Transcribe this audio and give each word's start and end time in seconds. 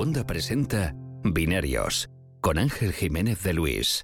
Segunda 0.00 0.24
presenta 0.24 0.94
Binarios 1.24 2.08
con 2.40 2.56
Ángel 2.56 2.94
Jiménez 2.94 3.42
de 3.42 3.52
Luis. 3.52 4.02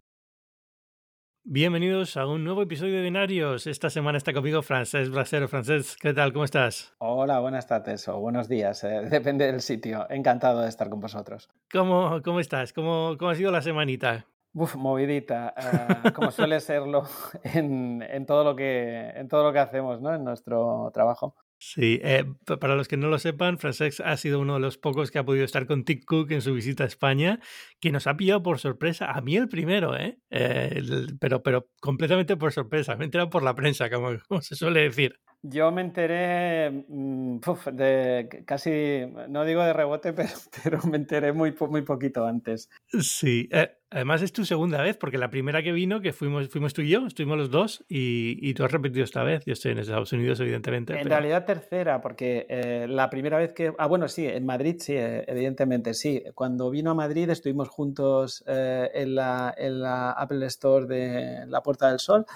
Bienvenidos 1.42 2.18
a 2.18 2.26
un 2.26 2.44
nuevo 2.44 2.60
episodio 2.60 2.96
de 2.96 3.02
Binarios. 3.02 3.66
Esta 3.66 3.88
semana 3.88 4.18
está 4.18 4.34
conmigo 4.34 4.60
Francés 4.60 5.08
Brasero. 5.08 5.48
Francés, 5.48 5.96
¿qué 5.98 6.12
tal? 6.12 6.34
¿Cómo 6.34 6.44
estás? 6.44 6.92
Hola, 6.98 7.40
buenas 7.40 7.66
tardes 7.66 8.06
o 8.08 8.20
buenos 8.20 8.46
días. 8.46 8.84
eh, 8.84 9.06
depende 9.10 9.46
del 9.46 9.62
sitio. 9.62 10.06
Encantado 10.10 10.60
de 10.60 10.68
estar 10.68 10.90
con 10.90 11.00
vosotros. 11.00 11.48
¿Cómo, 11.72 12.20
cómo 12.22 12.40
estás? 12.40 12.74
¿Cómo, 12.74 13.16
¿Cómo 13.18 13.30
ha 13.30 13.34
sido 13.34 13.50
la 13.50 13.62
semanita? 13.62 14.26
Uf, 14.52 14.76
movidita, 14.76 15.54
eh, 15.56 16.12
como 16.12 16.30
suele 16.30 16.60
serlo 16.60 17.04
en, 17.42 18.02
en 18.02 18.26
todo 18.26 18.44
lo 18.44 18.54
que, 18.54 19.14
en 19.14 19.28
todo 19.28 19.44
lo 19.44 19.52
que 19.54 19.60
hacemos 19.60 20.02
¿no? 20.02 20.14
en 20.14 20.24
nuestro 20.24 20.90
trabajo. 20.92 21.36
Sí, 21.68 21.98
eh, 22.04 22.24
pa- 22.44 22.58
para 22.60 22.76
los 22.76 22.86
que 22.86 22.96
no 22.96 23.08
lo 23.08 23.18
sepan, 23.18 23.58
Francesc 23.58 23.98
ha 24.04 24.16
sido 24.16 24.38
uno 24.38 24.54
de 24.54 24.60
los 24.60 24.78
pocos 24.78 25.10
que 25.10 25.18
ha 25.18 25.24
podido 25.24 25.44
estar 25.44 25.66
con 25.66 25.84
Tim 25.84 26.00
Cook 26.06 26.30
en 26.30 26.40
su 26.40 26.54
visita 26.54 26.84
a 26.84 26.86
España, 26.86 27.40
que 27.80 27.90
nos 27.90 28.06
ha 28.06 28.16
pillado 28.16 28.40
por 28.40 28.60
sorpresa, 28.60 29.10
a 29.10 29.20
mí 29.20 29.34
el 29.36 29.48
primero, 29.48 29.96
¿eh? 29.96 30.16
Eh, 30.30 30.70
el- 30.76 31.18
pero, 31.18 31.42
pero 31.42 31.68
completamente 31.80 32.36
por 32.36 32.52
sorpresa, 32.52 32.94
me 32.94 33.02
he 33.02 33.06
enterado 33.06 33.30
por 33.30 33.42
la 33.42 33.56
prensa, 33.56 33.90
como, 33.90 34.10
como 34.28 34.42
se 34.42 34.54
suele 34.54 34.82
decir. 34.82 35.18
Yo 35.42 35.72
me 35.72 35.80
enteré 35.82 36.70
mm, 36.88 37.38
uf, 37.46 37.66
de 37.66 38.44
casi, 38.46 39.02
no 39.28 39.44
digo 39.44 39.62
de 39.64 39.72
rebote, 39.72 40.12
pero, 40.12 40.30
pero 40.62 40.78
me 40.88 40.98
enteré 40.98 41.32
muy, 41.32 41.52
muy 41.68 41.82
poquito 41.82 42.26
antes. 42.26 42.70
Sí, 43.00 43.48
eh, 43.50 43.70
además 43.96 44.22
es 44.22 44.32
tu 44.32 44.44
segunda 44.44 44.82
vez, 44.82 44.96
porque 44.96 45.16
la 45.18 45.30
primera 45.30 45.62
que 45.62 45.72
vino, 45.72 46.00
que 46.00 46.12
fuimos, 46.12 46.48
fuimos 46.48 46.74
tú 46.74 46.82
y 46.82 46.90
yo, 46.90 47.06
estuvimos 47.06 47.38
los 47.38 47.50
dos, 47.50 47.84
y, 47.88 48.38
y 48.40 48.54
tú 48.54 48.62
has 48.64 48.70
repetido 48.70 49.02
esta 49.04 49.22
vez. 49.24 49.44
Yo 49.46 49.54
estoy 49.54 49.72
en 49.72 49.78
Estados 49.78 50.12
Unidos, 50.12 50.38
evidentemente. 50.40 50.92
En 50.92 50.98
pero- 51.02 51.16
realidad 51.16 51.44
tercera, 51.46 52.00
porque 52.00 52.46
eh, 52.48 52.86
la 52.88 53.08
primera 53.08 53.38
vez 53.38 53.52
que... 53.52 53.72
Ah, 53.78 53.86
bueno, 53.86 54.06
sí, 54.08 54.26
en 54.26 54.44
Madrid 54.44 54.76
sí, 54.78 54.92
eh, 54.94 55.24
evidentemente 55.26 55.94
sí. 55.94 56.22
Cuando 56.34 56.70
vino 56.70 56.90
a 56.90 56.94
Madrid 56.94 57.30
estuvimos 57.30 57.68
juntos 57.68 58.44
eh, 58.46 58.90
en, 58.94 59.14
la, 59.14 59.54
en 59.56 59.80
la 59.80 60.10
Apple 60.12 60.44
Store 60.46 60.86
de 60.86 61.46
la 61.46 61.62
Puerta 61.62 61.88
del 61.88 61.98
Sol. 61.98 62.26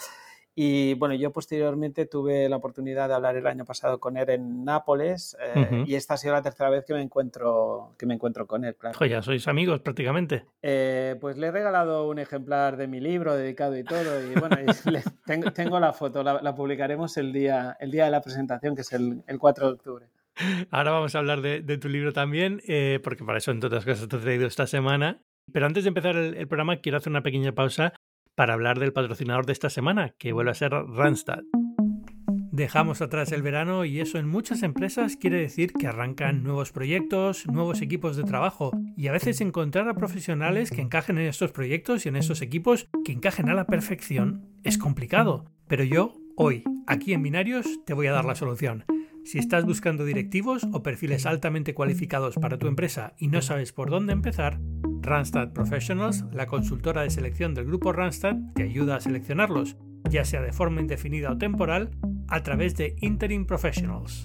Y 0.62 0.92
bueno, 0.92 1.14
yo 1.14 1.32
posteriormente 1.32 2.04
tuve 2.04 2.46
la 2.46 2.56
oportunidad 2.56 3.08
de 3.08 3.14
hablar 3.14 3.34
el 3.34 3.46
año 3.46 3.64
pasado 3.64 3.98
con 3.98 4.18
él 4.18 4.28
en 4.28 4.62
Nápoles 4.62 5.34
eh, 5.42 5.84
y 5.86 5.94
esta 5.94 6.14
ha 6.14 6.16
sido 6.18 6.34
la 6.34 6.42
tercera 6.42 6.68
vez 6.68 6.84
que 6.84 6.92
me 6.92 7.00
encuentro, 7.00 7.94
que 7.98 8.04
me 8.04 8.12
encuentro 8.12 8.46
con 8.46 8.66
él, 8.66 8.76
claro. 8.76 8.98
Ya 9.06 9.22
sois 9.22 9.48
amigos 9.48 9.80
prácticamente. 9.80 10.44
Eh, 10.60 11.16
pues 11.18 11.38
le 11.38 11.46
he 11.46 11.50
regalado 11.50 12.06
un 12.10 12.18
ejemplar 12.18 12.76
de 12.76 12.88
mi 12.88 13.00
libro 13.00 13.34
dedicado 13.36 13.74
y 13.78 13.84
todo. 13.84 14.20
Y 14.22 14.38
bueno, 14.38 14.58
y 14.60 14.66
le- 14.90 15.02
tengo, 15.24 15.50
tengo 15.52 15.80
la 15.80 15.94
foto, 15.94 16.22
la, 16.22 16.42
la 16.42 16.54
publicaremos 16.54 17.16
el 17.16 17.32
día, 17.32 17.78
el 17.80 17.90
día 17.90 18.04
de 18.04 18.10
la 18.10 18.20
presentación, 18.20 18.74
que 18.74 18.82
es 18.82 18.92
el, 18.92 19.22
el 19.28 19.38
4 19.38 19.66
de 19.66 19.72
octubre. 19.72 20.06
Ahora 20.70 20.90
vamos 20.90 21.14
a 21.14 21.20
hablar 21.20 21.40
de, 21.40 21.62
de 21.62 21.78
tu 21.78 21.88
libro 21.88 22.12
también, 22.12 22.60
eh, 22.68 23.00
porque 23.02 23.24
para 23.24 23.38
eso, 23.38 23.50
entre 23.50 23.68
otras 23.68 23.86
cosas, 23.86 24.06
te 24.08 24.16
he 24.16 24.20
traído 24.20 24.46
esta 24.46 24.66
semana. 24.66 25.22
Pero 25.52 25.64
antes 25.64 25.84
de 25.84 25.88
empezar 25.88 26.16
el, 26.16 26.34
el 26.36 26.46
programa, 26.48 26.76
quiero 26.76 26.98
hacer 26.98 27.10
una 27.10 27.22
pequeña 27.22 27.52
pausa 27.52 27.94
para 28.34 28.54
hablar 28.54 28.78
del 28.78 28.92
patrocinador 28.92 29.46
de 29.46 29.52
esta 29.52 29.70
semana, 29.70 30.14
que 30.18 30.32
vuelve 30.32 30.50
a 30.50 30.54
ser 30.54 30.72
Randstad. 30.72 31.40
Dejamos 32.52 33.00
atrás 33.00 33.30
el 33.30 33.42
verano 33.42 33.84
y 33.84 34.00
eso 34.00 34.18
en 34.18 34.28
muchas 34.28 34.64
empresas 34.64 35.16
quiere 35.16 35.38
decir 35.38 35.72
que 35.72 35.86
arrancan 35.86 36.42
nuevos 36.42 36.72
proyectos, 36.72 37.46
nuevos 37.46 37.80
equipos 37.80 38.16
de 38.16 38.24
trabajo 38.24 38.72
y 38.96 39.06
a 39.06 39.12
veces 39.12 39.40
encontrar 39.40 39.88
a 39.88 39.94
profesionales 39.94 40.70
que 40.70 40.82
encajen 40.82 41.18
en 41.18 41.28
estos 41.28 41.52
proyectos 41.52 42.04
y 42.04 42.08
en 42.08 42.16
esos 42.16 42.42
equipos 42.42 42.88
que 43.04 43.12
encajen 43.12 43.48
a 43.48 43.54
la 43.54 43.66
perfección 43.66 44.48
es 44.64 44.78
complicado. 44.78 45.44
Pero 45.68 45.84
yo, 45.84 46.16
hoy, 46.36 46.64
aquí 46.88 47.12
en 47.12 47.22
Binarios, 47.22 47.66
te 47.86 47.94
voy 47.94 48.08
a 48.08 48.12
dar 48.12 48.24
la 48.24 48.34
solución. 48.34 48.84
Si 49.24 49.38
estás 49.38 49.64
buscando 49.64 50.04
directivos 50.04 50.66
o 50.72 50.82
perfiles 50.82 51.26
altamente 51.26 51.72
cualificados 51.72 52.34
para 52.34 52.58
tu 52.58 52.66
empresa 52.66 53.14
y 53.16 53.28
no 53.28 53.42
sabes 53.42 53.72
por 53.72 53.90
dónde 53.90 54.12
empezar, 54.12 54.58
Randstad 55.02 55.52
Professionals, 55.52 56.24
la 56.32 56.46
consultora 56.46 57.02
de 57.02 57.10
selección 57.10 57.54
del 57.54 57.64
grupo 57.64 57.92
Randstad, 57.92 58.36
te 58.54 58.62
ayuda 58.62 58.96
a 58.96 59.00
seleccionarlos, 59.00 59.76
ya 60.08 60.24
sea 60.24 60.42
de 60.42 60.52
forma 60.52 60.80
indefinida 60.80 61.32
o 61.32 61.38
temporal, 61.38 61.90
a 62.28 62.42
través 62.42 62.76
de 62.76 62.96
Interim 63.00 63.46
Professionals. 63.46 64.24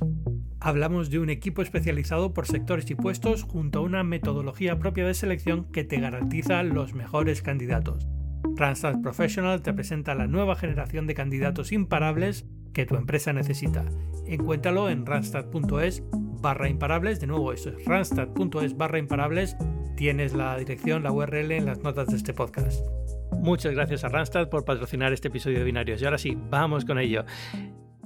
Hablamos 0.59 1.09
de 1.09 1.19
un 1.19 1.29
equipo 1.29 1.61
especializado 1.61 2.33
por 2.33 2.45
sectores 2.45 2.89
y 2.89 2.95
puestos 2.95 3.43
junto 3.43 3.79
a 3.79 3.81
una 3.83 4.03
metodología 4.03 4.77
propia 4.77 5.05
de 5.05 5.13
selección 5.13 5.71
que 5.71 5.83
te 5.83 5.99
garantiza 5.99 6.61
los 6.63 6.93
mejores 6.93 7.41
candidatos. 7.41 8.07
Randstad 8.55 9.01
Professional 9.01 9.61
te 9.61 9.73
presenta 9.73 10.15
la 10.15 10.27
nueva 10.27 10.55
generación 10.55 11.07
de 11.07 11.13
candidatos 11.13 11.71
imparables 11.71 12.45
que 12.73 12.85
tu 12.85 12.95
empresa 12.95 13.31
necesita. 13.31 13.85
Encuéntralo 14.27 14.89
en 14.89 15.05
randstad.es 15.05 16.03
barra 16.45 16.69
imparables. 16.69 17.19
De 17.19 17.25
nuevo, 17.25 17.51
eso 17.53 17.69
es 17.69 17.83
randstad.es 17.85 18.77
barra 18.77 18.99
imparables. 18.99 19.57
Tienes 19.97 20.33
la 20.33 20.55
dirección, 20.59 21.01
la 21.01 21.11
URL 21.11 21.51
en 21.51 21.65
las 21.65 21.79
notas 21.79 22.07
de 22.07 22.17
este 22.17 22.35
podcast. 22.35 22.85
Muchas 23.31 23.73
gracias 23.73 24.03
a 24.03 24.09
Randstad 24.09 24.49
por 24.49 24.63
patrocinar 24.63 25.11
este 25.11 25.29
episodio 25.29 25.57
de 25.57 25.63
Binarios. 25.63 26.03
Y 26.03 26.05
ahora 26.05 26.19
sí, 26.19 26.37
vamos 26.51 26.85
con 26.85 26.99
ello. 26.99 27.25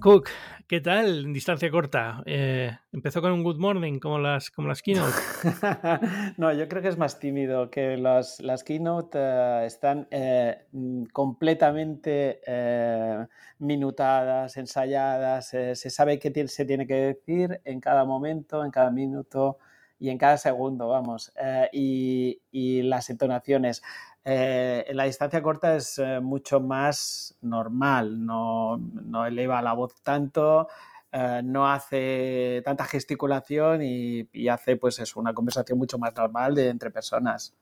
Cook, 0.01 0.29
¿qué 0.67 0.79
tal? 0.79 1.25
En 1.25 1.33
distancia 1.33 1.69
corta. 1.69 2.23
Eh, 2.25 2.71
empezó 2.93 3.21
con 3.21 3.33
un 3.33 3.43
good 3.43 3.57
morning 3.57 3.99
como 3.99 4.17
las, 4.17 4.49
como 4.49 4.69
las 4.69 4.81
keynote. 4.81 5.13
no, 6.37 6.53
yo 6.53 6.69
creo 6.69 6.81
que 6.81 6.87
es 6.87 6.97
más 6.97 7.19
tímido, 7.19 7.69
que 7.69 7.97
las, 7.97 8.39
las 8.39 8.63
keynote 8.63 9.19
eh, 9.19 9.65
están 9.65 10.07
eh, 10.09 10.65
mm, 10.71 11.05
completamente 11.11 12.39
eh, 12.47 13.25
minutadas, 13.59 14.55
ensayadas, 14.55 15.53
eh, 15.53 15.75
se 15.75 15.89
sabe 15.89 16.17
qué 16.17 16.47
se 16.47 16.63
tiene 16.63 16.87
que 16.87 16.95
decir 16.95 17.59
en 17.65 17.81
cada 17.81 18.05
momento, 18.05 18.63
en 18.63 18.71
cada 18.71 18.91
minuto 18.91 19.57
y 19.99 20.09
en 20.09 20.17
cada 20.17 20.37
segundo, 20.37 20.87
vamos. 20.87 21.31
Eh, 21.35 21.69
y, 21.73 22.41
y 22.51 22.81
las 22.83 23.09
entonaciones. 23.09 23.81
Eh, 24.23 24.85
la 24.93 25.03
distancia 25.05 25.41
corta 25.41 25.75
es 25.75 25.97
eh, 25.99 26.19
mucho 26.19 26.59
más 26.59 27.37
normal, 27.41 28.25
no, 28.25 28.77
no 28.77 29.25
eleva 29.25 29.61
la 29.61 29.73
voz 29.73 30.01
tanto, 30.03 30.67
eh, 31.11 31.41
no 31.43 31.69
hace 31.71 32.61
tanta 32.63 32.85
gesticulación 32.85 33.81
y, 33.81 34.27
y 34.31 34.47
hace 34.47 34.75
pues 34.77 34.99
eso, 34.99 35.19
una 35.19 35.33
conversación 35.33 35.77
mucho 35.79 35.97
más 35.97 36.15
normal 36.15 36.55
de 36.55 36.69
entre 36.69 36.91
personas. 36.91 37.53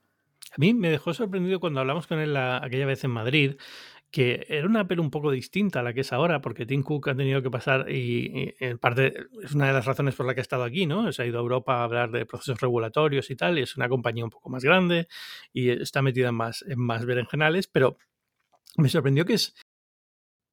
A 0.51 0.55
mí 0.57 0.73
me 0.73 0.89
dejó 0.89 1.13
sorprendido 1.13 1.59
cuando 1.59 1.81
hablamos 1.81 2.07
con 2.07 2.19
él 2.19 2.33
la- 2.33 2.57
aquella 2.63 2.85
vez 2.85 3.03
en 3.03 3.11
Madrid, 3.11 3.57
que 4.11 4.45
era 4.49 4.67
una 4.67 4.81
Apple 4.81 5.01
un 5.01 5.11
poco 5.11 5.31
distinta 5.31 5.81
a 5.81 5.83
la 5.83 5.93
que 5.93 6.01
es 6.01 6.13
ahora, 6.13 6.41
porque 6.41 6.65
Tim 6.65 6.81
Cook 6.81 7.09
ha 7.09 7.15
tenido 7.15 7.41
que 7.41 7.51
pasar, 7.51 7.91
y, 7.91 8.31
y 8.33 8.55
en 8.59 8.77
parte 8.77 9.13
es 9.43 9.53
una 9.53 9.67
de 9.67 9.73
las 9.73 9.85
razones 9.85 10.15
por 10.15 10.25
la 10.25 10.33
que 10.33 10.39
ha 10.39 10.41
estado 10.41 10.63
aquí, 10.63 10.85
¿no? 10.85 11.11
Se 11.11 11.23
ha 11.23 11.25
ido 11.25 11.39
a 11.39 11.41
Europa 11.41 11.79
a 11.79 11.83
hablar 11.83 12.11
de 12.11 12.25
procesos 12.25 12.59
regulatorios 12.61 13.29
y 13.29 13.35
tal, 13.35 13.59
y 13.59 13.63
es 13.63 13.75
una 13.75 13.89
compañía 13.89 14.23
un 14.23 14.29
poco 14.29 14.49
más 14.49 14.63
grande 14.63 15.07
y 15.51 15.69
está 15.69 16.01
metida 16.01 16.29
en 16.29 16.35
más, 16.35 16.63
en 16.67 16.79
más 16.79 17.05
berenjenales, 17.05 17.67
pero 17.67 17.97
me 18.77 18.89
sorprendió 18.89 19.25
que 19.25 19.33
es 19.33 19.55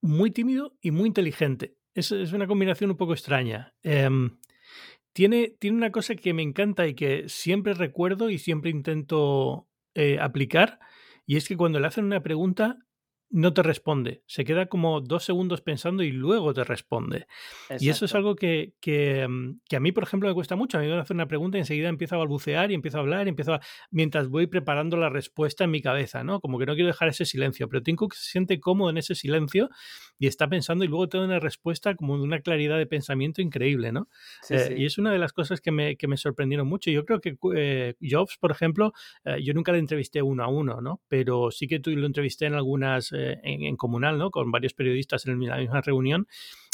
muy 0.01 0.31
tímido 0.31 0.77
y 0.81 0.91
muy 0.91 1.07
inteligente. 1.07 1.77
Es, 1.95 2.11
es 2.13 2.33
una 2.33 2.47
combinación 2.47 2.91
un 2.91 2.97
poco 2.97 3.13
extraña. 3.13 3.75
Em, 3.83 4.39
tiene, 5.13 5.57
tiene 5.61 5.77
una 5.77 5.93
cosa 5.93 6.17
que 6.17 6.35
me 6.35 6.43
encanta 6.43 6.87
y 6.89 6.95
que 6.95 7.29
siempre 7.29 7.75
recuerdo 7.75 8.31
y 8.31 8.39
siempre 8.39 8.71
intento 8.71 9.69
eh, 9.95 10.19
aplicar, 10.21 10.81
y 11.25 11.37
es 11.37 11.49
que 11.49 11.57
cuando 11.57 11.79
le 11.79 11.87
hacen 11.87 12.05
una 12.05 12.23
pregunta 12.23 12.79
no 13.35 13.53
te 13.53 13.65
responde, 13.65 14.23
se 14.27 14.45
queda 14.45 14.67
como 14.67 15.01
dos 15.01 15.25
segundos 15.25 15.61
pensando 15.61 16.05
y 16.05 16.13
luego 16.13 16.55
te 16.55 16.63
responde. 16.63 17.27
Y 17.81 17.89
eso 17.89 18.05
es 18.05 18.15
algo 18.15 18.37
que, 18.37 18.75
que, 18.81 19.27
mm, 19.29 19.59
que 19.69 19.75
a 19.75 19.81
mí, 19.81 19.91
por 19.91 20.05
ejemplo, 20.05 20.29
me 20.29 20.35
cuesta 20.35 20.55
mucho. 20.55 20.79
A 20.79 20.81
mí 20.81 20.87
me 20.87 20.93
van 20.93 21.01
a 21.01 21.03
hacer 21.03 21.17
una 21.17 21.27
pregunta 21.27 21.59
y 21.59 21.63
enseguida 21.63 21.89
empiezo 21.89 22.15
a 22.15 22.19
balbucear 22.19 22.71
y 22.71 22.75
empiezo 22.75 22.99
a 22.99 23.01
hablar 23.01 23.27
y 23.27 23.31
empiezo 23.31 23.55
a... 23.55 23.61
mientras 23.91 24.29
voy 24.29 24.47
preparando 24.47 24.97
la 24.97 25.09
respuesta 25.09 25.65
en 25.65 25.73
mi 25.73 25.83
cabeza, 25.83 26.23
¿no? 26.23 26.41
Como 26.41 26.61
que 26.61 26.67
no 26.67 26.75
quiero 26.75 26.87
dejar 26.87 27.09
ese 27.09 27.25
silencio, 27.25 27.69
pero 27.69 27.83
Tim 27.83 27.97
Cook 27.97 28.15
se 28.15 28.31
siente 28.31 28.61
cómodo 28.61 28.91
en 28.91 28.99
ese 28.99 29.17
silencio 29.17 29.69
y 30.17 30.29
está 30.29 30.49
pensando 30.49 30.85
y 30.85 30.89
luego 30.89 31.09
te 31.09 31.19
da 31.19 31.25
una 31.25 31.41
respuesta 31.41 31.97
como 31.97 32.17
de 32.17 32.23
una 32.23 32.39
claridad 32.39 32.79
de 32.79 32.87
pensamiento 32.87 33.43
increíble, 33.43 33.91
¿no? 33.91 34.09
Sí, 34.43 34.55
Eh, 34.55 34.59
sí. 34.61 34.75
Y 34.77 34.87
es 34.87 34.97
una 34.97 35.11
de 35.11 35.19
las 35.19 35.33
cosas 35.33 35.61
que 35.61 35.73
me, 35.73 35.97
que 35.97 36.07
me 36.07 36.17
sorprendieron 36.17 36.69
mucho. 36.69 36.89
Yo 36.93 37.05
creo 37.05 37.21
que 37.21 37.37
eh, 37.57 37.95
Jobs, 38.01 38.37
por 38.39 38.53
ejemplo, 38.53 38.93
eh, 39.25 39.43
yo 39.43 39.55
nunca 39.55 39.73
le 39.73 39.79
entrevisté 39.79 40.23
uno 40.23 40.45
a 40.45 40.49
uno, 40.49 40.81
¿no? 40.81 41.03
Pero 41.09 41.51
sí 41.51 41.67
que 41.67 41.81
tú 41.81 41.91
lo 41.91 42.07
entrevisté 42.07 42.47
en 42.47 42.55
algunas, 42.55 43.11
en, 43.43 43.77
comunal, 43.77 44.19
¿no? 44.19 44.31
Con 44.31 44.51
varios 44.51 44.75
periodistas 44.75 45.27
en 45.27 45.39
la 45.47 45.57
misma 45.57 45.81
reunión. 45.81 46.27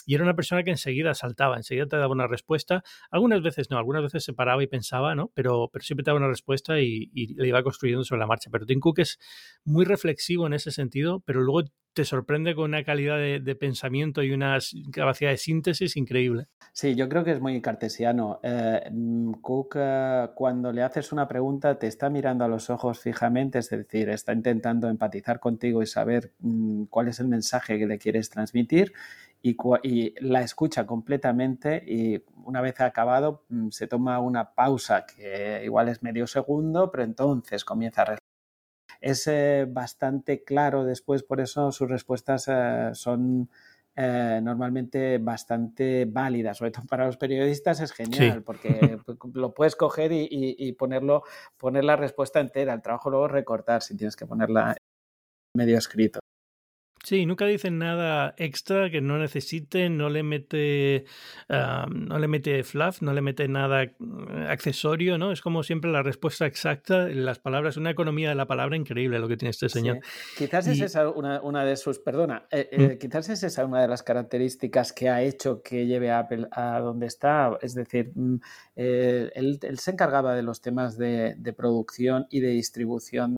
Y 0.06 0.14
era 0.14 0.24
una 0.24 0.34
persona 0.34 0.62
que 0.64 0.70
enseguida 0.70 1.14
saltaba, 1.14 1.56
enseguida 1.56 1.86
te 1.86 1.96
daba 1.96 2.12
una 2.12 2.26
respuesta. 2.26 2.82
Algunas 3.10 3.42
veces 3.42 3.70
no, 3.70 3.78
algunas 3.78 4.02
veces 4.02 4.24
se 4.24 4.32
paraba 4.32 4.62
y 4.62 4.66
pensaba, 4.66 5.14
¿no? 5.14 5.30
Pero, 5.34 5.68
pero 5.72 5.84
siempre 5.84 6.04
te 6.04 6.10
daba 6.10 6.18
una 6.18 6.28
respuesta 6.28 6.80
y, 6.80 7.10
y 7.12 7.34
le 7.34 7.48
iba 7.48 7.62
construyendo 7.62 8.04
sobre 8.04 8.20
la 8.20 8.26
marcha. 8.26 8.50
Pero 8.50 8.66
Tim 8.66 8.80
Cook 8.80 9.00
es 9.00 9.18
muy 9.64 9.84
reflexivo 9.84 10.46
en 10.46 10.54
ese 10.54 10.70
sentido, 10.70 11.20
pero 11.20 11.42
luego 11.42 11.68
te 11.92 12.04
sorprende 12.04 12.54
con 12.54 12.64
una 12.64 12.84
calidad 12.84 13.18
de, 13.18 13.54
pensamiento 13.56 14.22
y 14.22 14.32
una 14.32 14.58
capacidad 14.92 15.30
de 15.30 15.36
síntesis 15.36 15.96
increíble. 15.96 16.46
Sí, 16.72 16.94
yo 16.94 17.08
creo 17.08 17.24
que 17.24 17.32
es 17.32 17.40
muy 17.40 17.60
cartesiano. 17.60 18.38
Eh, 18.42 18.88
mm, 18.90 19.32
Cook, 19.40 19.74
eh, 19.76 20.28
cuando 20.34 20.72
le 20.72 20.82
haces 20.82 21.12
una 21.12 21.26
pregunta, 21.26 21.78
te 21.78 21.88
está 21.88 22.08
mirando 22.08 22.44
a 22.44 22.48
los 22.48 22.70
ojos 22.70 23.00
fijamente, 23.00 23.58
es 23.58 23.70
decir, 23.70 24.08
está 24.08 24.32
intentando 24.32 24.88
empatizar 24.88 25.40
contigo 25.40 25.82
y 25.82 25.86
saber 25.86 26.32
mm, 26.38 26.84
cuál 26.84 27.08
es 27.08 27.20
el 27.20 27.28
mensaje 27.28 27.78
que 27.78 27.86
le 27.86 27.98
quieres 27.98 28.30
transmitir. 28.30 28.92
y, 29.42 30.14
la 30.20 30.42
escucha 30.42 30.86
completamente 30.86 31.82
y 31.86 32.22
una 32.44 32.60
vez 32.60 32.80
acabado 32.80 33.44
mm, 33.48 33.70
se 33.70 33.86
toma 33.86 34.20
una 34.20 34.54
pausa 34.54 35.06
que 35.06 35.62
igual 35.64 35.88
es 35.88 36.02
medio 36.02 36.26
segundo, 36.26 36.90
pero 36.90 37.04
entonces 37.04 37.64
comienza 37.64 38.02
a 38.02 38.04
es 39.00 39.26
eh, 39.26 39.66
bastante 39.68 40.44
claro 40.44 40.84
después, 40.84 41.22
por 41.22 41.40
eso 41.40 41.72
sus 41.72 41.88
respuestas 41.88 42.46
eh, 42.48 42.90
son 42.92 43.48
eh, 43.96 44.40
normalmente 44.42 45.18
bastante 45.18 46.04
válidas, 46.04 46.58
sobre 46.58 46.70
todo 46.70 46.86
para 46.86 47.06
los 47.06 47.16
periodistas 47.16 47.80
es 47.80 47.92
genial, 47.92 48.42
porque 48.42 48.98
lo 49.34 49.52
puedes 49.54 49.76
coger 49.76 50.10
y, 50.12 50.72
ponerlo, 50.72 51.22
poner 51.56 51.84
la 51.84 51.96
respuesta 51.96 52.40
entera, 52.40 52.74
el 52.74 52.82
trabajo 52.82 53.10
luego 53.10 53.28
recortar 53.28 53.82
si 53.82 53.96
tienes 53.96 54.16
que 54.16 54.26
ponerla 54.26 54.76
medio 55.54 55.78
escrito. 55.78 56.20
Sí, 57.10 57.26
nunca 57.26 57.44
dicen 57.44 57.76
nada 57.76 58.34
extra 58.36 58.88
que 58.88 59.00
no 59.00 59.18
necesite, 59.18 59.90
no 59.90 60.08
le 60.10 60.22
mete, 60.22 61.06
no 61.48 62.18
le 62.20 62.28
mete 62.28 62.62
fluff, 62.62 63.02
no 63.02 63.12
le 63.12 63.20
mete 63.20 63.48
nada 63.48 63.90
mm, 63.98 64.46
accesorio, 64.46 65.18
¿no? 65.18 65.32
Es 65.32 65.40
como 65.40 65.64
siempre 65.64 65.90
la 65.90 66.04
respuesta 66.04 66.46
exacta, 66.46 67.08
las 67.08 67.40
palabras, 67.40 67.76
una 67.76 67.90
economía 67.90 68.28
de 68.28 68.36
la 68.36 68.46
palabra 68.46 68.76
increíble 68.76 69.18
lo 69.18 69.26
que 69.26 69.36
tiene 69.36 69.50
este 69.50 69.68
señor. 69.68 69.98
Quizás 70.38 70.68
es 70.68 70.80
esa 70.80 71.08
una, 71.08 71.64
de 71.64 71.76
sus, 71.76 71.98
perdona, 71.98 72.46
eh, 72.52 72.68
eh, 72.70 72.98
quizás 73.00 73.28
es 73.28 73.42
esa 73.42 73.66
una 73.66 73.82
de 73.82 73.88
las 73.88 74.04
características 74.04 74.92
que 74.92 75.08
ha 75.08 75.20
hecho 75.20 75.62
que 75.62 75.86
lleve 75.86 76.12
a 76.12 76.20
Apple 76.20 76.46
a 76.52 76.78
donde 76.78 77.06
está, 77.06 77.58
es 77.60 77.74
decir, 77.74 78.12
mm, 78.14 78.36
eh, 78.76 79.32
él, 79.34 79.58
se 79.80 79.90
encargaba 79.90 80.36
de 80.36 80.44
los 80.44 80.60
temas 80.60 80.96
de, 80.96 81.34
de 81.36 81.52
producción 81.52 82.28
y 82.30 82.38
de 82.38 82.50
distribución 82.50 83.34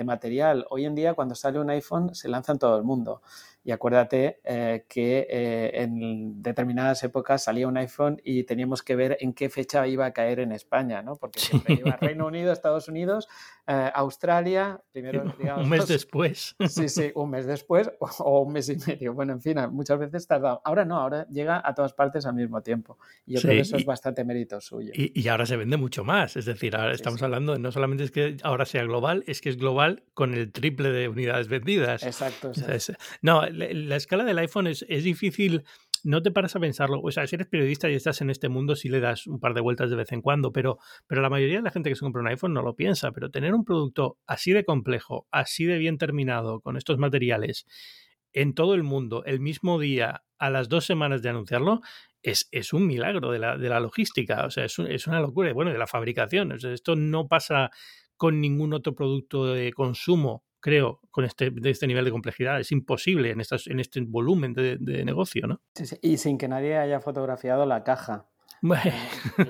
de 0.00 0.04
material. 0.04 0.66
Hoy 0.70 0.86
en 0.86 0.94
día, 0.94 1.12
cuando 1.14 1.34
sale 1.34 1.60
un 1.60 1.68
iPhone, 1.68 2.14
se 2.14 2.28
lanza 2.28 2.52
en 2.52 2.58
todo 2.58 2.76
el 2.78 2.84
mundo. 2.84 3.20
Y 3.62 3.72
acuérdate 3.72 4.40
eh, 4.44 4.86
que 4.88 5.26
eh, 5.28 5.82
en 5.82 6.42
determinadas 6.42 7.02
épocas 7.04 7.44
salía 7.44 7.68
un 7.68 7.76
iPhone 7.76 8.20
y 8.24 8.44
teníamos 8.44 8.82
que 8.82 8.96
ver 8.96 9.18
en 9.20 9.34
qué 9.34 9.50
fecha 9.50 9.86
iba 9.86 10.06
a 10.06 10.12
caer 10.12 10.40
en 10.40 10.52
España, 10.52 11.02
¿no? 11.02 11.16
Porque 11.16 11.40
siempre 11.40 11.74
iba 11.74 11.96
Reino 11.96 12.26
Unido, 12.26 12.52
Estados 12.52 12.88
Unidos, 12.88 13.28
eh, 13.66 13.90
Australia, 13.94 14.80
primero, 14.92 15.24
digamos. 15.38 15.64
Un 15.64 15.70
mes 15.70 15.86
después. 15.86 16.56
Sí, 16.68 16.88
sí, 16.88 17.12
un 17.14 17.30
mes 17.30 17.46
después 17.46 17.90
o, 18.00 18.40
un 18.40 18.52
mes 18.52 18.68
y 18.70 18.76
medio. 18.86 19.12
Bueno, 19.12 19.34
en 19.34 19.42
fin, 19.42 19.56
muchas 19.70 19.98
veces 19.98 20.26
tardado. 20.26 20.62
Ahora 20.64 20.84
no, 20.84 20.96
ahora 20.96 21.26
llega 21.28 21.60
a 21.62 21.74
todas 21.74 21.92
partes 21.92 22.24
al 22.26 22.34
mismo 22.34 22.62
tiempo. 22.62 22.98
Y 23.26 23.34
yo 23.34 23.42
creo 23.42 23.54
que 23.54 23.60
eso 23.60 23.76
es 23.76 23.84
bastante 23.84 24.24
mérito 24.24 24.60
suyo. 24.60 24.92
Y, 24.94 25.28
ahora 25.28 25.46
se 25.46 25.56
vende 25.56 25.76
mucho 25.76 26.02
más. 26.02 26.36
Es 26.36 26.46
decir, 26.46 26.74
ahora 26.74 26.92
estamos 26.92 27.22
hablando, 27.22 27.58
no 27.58 27.70
solamente 27.70 28.04
es 28.04 28.10
que 28.10 28.38
ahora 28.42 28.64
sea 28.64 28.82
global, 28.84 29.22
es 29.26 29.40
que 29.40 29.50
es 29.50 29.58
global 29.58 30.02
con 30.14 30.34
el 30.34 30.50
triple 30.50 30.90
de 30.90 31.08
unidades 31.08 31.48
vendidas. 31.48 32.02
Exacto. 32.02 32.52
no, 33.22 33.42
la, 33.52 33.96
escala 33.96 34.24
del 34.24 34.38
iPhone 34.38 34.66
es, 34.66 34.84
es, 34.88 35.04
difícil, 35.04 35.64
no 36.04 36.22
te 36.22 36.30
paras 36.30 36.56
a 36.56 36.60
pensarlo. 36.60 37.00
O 37.02 37.10
sea, 37.10 37.26
si 37.26 37.36
eres 37.36 37.48
periodista 37.48 37.90
y 37.90 37.94
estás 37.94 38.20
en 38.20 38.30
este 38.30 38.48
mundo, 38.48 38.76
sí 38.76 38.88
le 38.88 39.00
das 39.00 39.26
un 39.26 39.40
par 39.40 39.54
de 39.54 39.60
vueltas 39.60 39.90
de 39.90 39.96
vez 39.96 40.12
en 40.12 40.22
cuando, 40.22 40.52
pero, 40.52 40.78
pero 41.06 41.22
la 41.22 41.30
mayoría 41.30 41.56
de 41.56 41.62
la 41.62 41.70
gente 41.70 41.90
que 41.90 41.96
se 41.96 42.00
compra 42.00 42.22
un 42.22 42.28
iPhone 42.28 42.52
no 42.52 42.62
lo 42.62 42.74
piensa. 42.74 43.12
Pero 43.12 43.30
tener 43.30 43.54
un 43.54 43.64
producto 43.64 44.18
así 44.26 44.52
de 44.52 44.64
complejo, 44.64 45.26
así 45.30 45.64
de 45.64 45.78
bien 45.78 45.98
terminado, 45.98 46.60
con 46.60 46.76
estos 46.76 46.98
materiales, 46.98 47.66
en 48.32 48.54
todo 48.54 48.74
el 48.74 48.82
mundo, 48.82 49.24
el 49.24 49.40
mismo 49.40 49.78
día, 49.78 50.22
a 50.38 50.50
las 50.50 50.68
dos 50.68 50.84
semanas 50.84 51.22
de 51.22 51.30
anunciarlo, 51.30 51.80
es, 52.22 52.48
es, 52.52 52.72
un 52.72 52.86
milagro 52.86 53.30
de 53.30 53.38
la, 53.38 53.56
de 53.56 53.68
la 53.68 53.80
logística, 53.80 54.46
o 54.46 54.50
sea, 54.50 54.64
es, 54.64 54.78
es, 54.78 55.06
una 55.06 55.20
locura, 55.20 55.52
bueno, 55.52 55.72
de 55.72 55.78
la 55.78 55.86
fabricación. 55.86 56.52
esto 56.52 56.96
no 56.96 57.28
pasa 57.28 57.70
con 58.16 58.40
ningún 58.40 58.74
otro 58.74 58.94
producto 58.94 59.46
de 59.46 59.72
consumo 59.72 60.44
creo, 60.60 61.00
con 61.10 61.24
este, 61.24 61.50
de 61.50 61.70
este 61.70 61.86
nivel 61.86 62.04
de 62.04 62.10
complejidad. 62.10 62.60
Es 62.60 62.72
imposible 62.72 63.30
en, 63.30 63.40
estas, 63.40 63.66
en 63.66 63.80
este 63.80 64.00
volumen 64.00 64.52
de, 64.52 64.78
negocio, 65.04 65.46
¿no? 65.46 65.60
Sí, 65.74 65.86
sí. 65.86 65.96
Y 66.02 66.18
sin 66.18 66.38
que 66.38 66.48
nadie 66.48 66.76
haya 66.76 67.00
fotografiado 67.00 67.66
la 67.66 67.82
caja. 67.82 68.26
Bueno. 68.62 68.92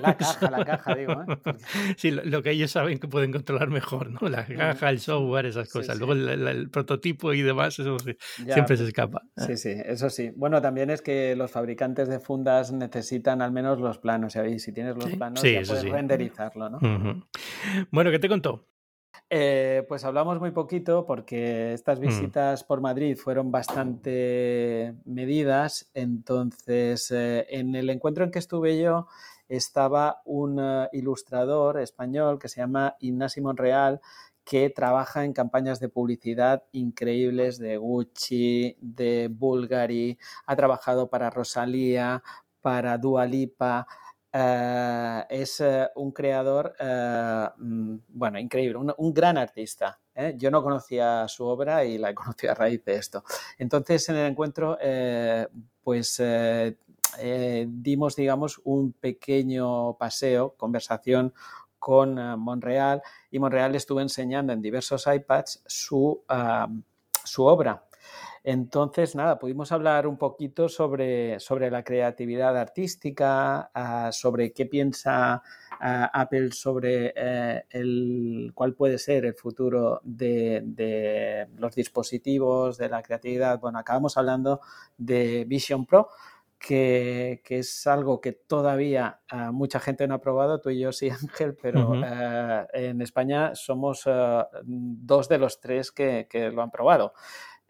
La 0.01 0.15
caja, 0.17 0.49
la 0.49 0.63
caja, 0.63 0.95
digo. 0.95 1.13
¿eh? 1.13 1.55
Sí, 1.97 2.11
lo, 2.11 2.41
que 2.41 2.51
ellos 2.51 2.71
saben 2.71 2.97
que 2.97 3.07
pueden 3.07 3.31
controlar 3.31 3.69
mejor, 3.69 4.09
¿no? 4.09 4.29
La 4.29 4.45
caja, 4.45 4.89
el 4.89 4.99
software, 4.99 5.47
esas 5.47 5.69
cosas. 5.69 5.97
Luego 5.97 6.13
el, 6.13 6.69
prototipo 6.69 7.33
y 7.33 7.41
demás, 7.41 7.77
eso 7.77 7.97
sí, 7.99 8.15
siempre 8.49 8.77
se 8.77 8.85
escapa. 8.85 9.21
¿eh? 9.35 9.41
Sí, 9.47 9.57
sí, 9.57 9.81
eso 9.85 10.09
sí. 10.09 10.31
Bueno, 10.35 10.61
también 10.61 10.89
es 10.89 11.01
que 11.01 11.35
los 11.35 11.51
fabricantes 11.51 12.07
de 12.07 12.19
fundas 12.19 12.71
necesitan 12.71 13.41
al 13.41 13.51
menos 13.51 13.79
los 13.79 13.97
planos. 13.97 14.35
Y 14.35 14.59
si 14.59 14.71
tienes 14.71 14.95
los 14.95 15.09
planos, 15.15 15.41
ya 15.41 15.61
puedes 15.61 15.89
renderizarlo, 15.89 16.69
¿no? 16.69 16.79
Bueno, 17.91 18.11
¿qué 18.11 18.19
te 18.19 18.29
contó? 18.29 18.70
Eh, 19.33 19.85
pues 19.87 20.03
hablamos 20.03 20.41
muy 20.41 20.51
poquito 20.51 21.05
porque 21.05 21.71
estas 21.71 21.99
mm. 21.99 22.01
visitas 22.01 22.65
por 22.65 22.81
Madrid 22.81 23.15
fueron 23.15 23.49
bastante 23.49 24.93
medidas. 25.05 25.89
Entonces, 25.93 27.09
eh, 27.11 27.47
en 27.49 27.73
el 27.75 27.89
encuentro 27.89 28.25
en 28.25 28.31
que 28.31 28.39
estuve 28.39 28.77
yo 28.77 29.07
estaba 29.47 30.21
un 30.25 30.59
eh, 30.59 30.89
ilustrador 30.91 31.79
español 31.79 32.39
que 32.39 32.49
se 32.49 32.59
llama 32.59 32.97
Ignasi 32.99 33.39
Monreal 33.39 34.01
que 34.43 34.69
trabaja 34.69 35.23
en 35.23 35.31
campañas 35.31 35.79
de 35.79 35.87
publicidad 35.87 36.63
increíbles 36.73 37.57
de 37.57 37.77
Gucci, 37.77 38.75
de 38.81 39.29
Bulgari, 39.31 40.17
ha 40.45 40.57
trabajado 40.57 41.09
para 41.09 41.29
Rosalía, 41.29 42.21
para 42.59 42.97
Dua 42.97 43.27
Eh, 44.33 45.25
es 45.29 45.59
eh, 45.59 45.89
un 45.95 46.11
creador, 46.11 46.73
eh, 46.79 47.47
mm, 47.57 47.95
bueno, 48.07 48.39
increíble, 48.39 48.77
un, 48.77 49.13
gran 49.13 49.37
artista. 49.37 49.99
Yo 50.35 50.51
no 50.51 50.61
conocía 50.63 51.27
su 51.27 51.45
obra 51.45 51.83
y 51.83 51.97
la 51.97 52.13
conocí 52.15 52.47
a 52.47 52.53
raíz 52.53 52.83
de 52.85 52.95
esto. 52.95 53.23
Entonces, 53.57 54.07
en 54.09 54.15
el 54.17 54.31
encuentro, 54.31 54.77
pues 55.83 56.21
dimos, 57.67 58.15
digamos, 58.15 58.61
un 58.63 58.93
pequeño 58.93 59.97
paseo, 59.97 60.55
conversación 60.55 61.33
con 61.79 62.15
Monreal 62.39 63.01
y 63.31 63.39
Monreal 63.39 63.75
estuvo 63.75 64.01
enseñando 64.01 64.53
en 64.53 64.61
diversos 64.61 65.07
iPads 65.07 65.63
su, 65.65 66.23
su 67.23 67.43
obra. 67.43 67.83
Entonces, 68.43 69.15
nada, 69.15 69.37
pudimos 69.37 69.71
hablar 69.71 70.07
un 70.07 70.17
poquito 70.17 70.67
sobre, 70.67 71.39
sobre 71.39 71.69
la 71.69 71.83
creatividad 71.83 72.57
artística, 72.57 73.69
ah, 73.73 74.11
sobre 74.11 74.51
qué 74.51 74.65
piensa 74.65 75.43
ah, 75.79 76.09
Apple 76.11 76.51
sobre 76.51 77.13
eh, 77.15 77.65
el, 77.69 78.51
cuál 78.55 78.73
puede 78.73 78.97
ser 78.97 79.25
el 79.25 79.35
futuro 79.35 80.01
de, 80.03 81.47
los 81.57 81.75
dispositivos, 81.75 82.79
de 82.79 82.89
la 82.89 83.03
creatividad. 83.03 83.59
Bueno, 83.59 83.77
acabamos 83.77 84.17
hablando 84.17 84.61
de 84.97 85.45
Vision 85.47 85.85
Pro. 85.85 86.09
Que, 86.57 87.41
es 87.49 87.87
algo 87.87 88.21
que 88.21 88.33
todavía 88.33 89.21
ah, 89.29 89.51
mucha 89.51 89.79
gente 89.79 90.07
no 90.07 90.13
ha 90.13 90.21
probado, 90.21 90.61
tú 90.61 90.69
y 90.69 90.79
yo 90.79 90.91
sí, 90.91 91.09
Ángel, 91.21 91.57
pero 91.59 91.93
en 92.73 93.01
España 93.01 93.55
somos 93.55 94.03
dos 94.65 95.27
de 95.27 95.37
los 95.39 95.59
tres 95.59 95.91
que, 95.91 96.27
que 96.29 96.51
lo 96.51 96.61
han 96.61 96.69
probado. 96.69 97.13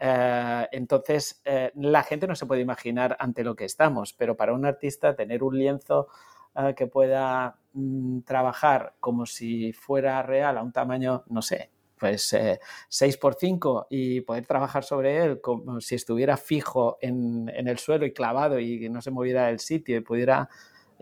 Eh, 0.04 0.68
entonces, 0.72 1.42
eh, 1.46 1.72
la 1.76 2.02
gente 2.02 2.26
no 2.26 2.36
se 2.36 2.48
puede 2.48 2.62
imaginar 2.62 3.16
ante 3.20 3.44
lo 3.44 3.56
que 3.56 3.66
estamos, 3.66 4.14
pero 4.14 4.36
para 4.36 4.52
un 4.52 4.66
artista 4.66 5.16
tener 5.16 5.44
un 5.44 5.56
lienzo 5.56 6.08
eh, 6.56 6.74
que 6.76 6.88
pueda 6.88 7.60
mm, 7.74 8.22
trabajar 8.22 8.96
como 9.00 9.28
si 9.28 9.74
fuera 9.74 10.24
real 10.24 10.58
a 10.58 10.64
un 10.64 10.72
tamaño, 10.72 11.24
no 11.28 11.44
sé, 11.44 11.70
pues 12.00 12.36
6 12.90 13.18
por 13.18 13.36
5 13.36 13.86
y 13.92 14.22
poder 14.22 14.48
trabajar 14.48 14.84
sobre 14.84 15.24
él 15.24 15.40
como 15.40 15.80
si 15.82 15.94
estuviera 15.94 16.36
fijo 16.36 16.98
en, 17.00 17.48
el 17.48 17.78
suelo 17.78 18.08
y 18.08 18.12
clavado 18.12 18.60
y 18.60 18.90
no 18.90 19.04
se 19.04 19.12
moviera 19.12 19.52
el 19.52 19.60
sitio 19.60 19.98
y 19.98 20.02
pudiera 20.02 20.50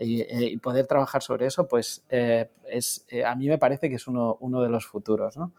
y, 0.02 0.56
poder 0.58 0.86
trabajar 0.86 1.22
sobre 1.22 1.46
eso, 1.46 1.68
pues 1.68 2.02
eh, 2.08 2.48
es, 2.66 3.04
eh, 3.08 3.24
a 3.24 3.34
mí 3.34 3.48
me 3.48 3.58
parece 3.58 3.90
que 3.90 3.96
es 3.96 4.06
uno, 4.06 4.38
uno 4.40 4.62
de 4.62 4.70
los 4.70 4.86
futuros. 4.86 5.36
¿no? 5.36 5.52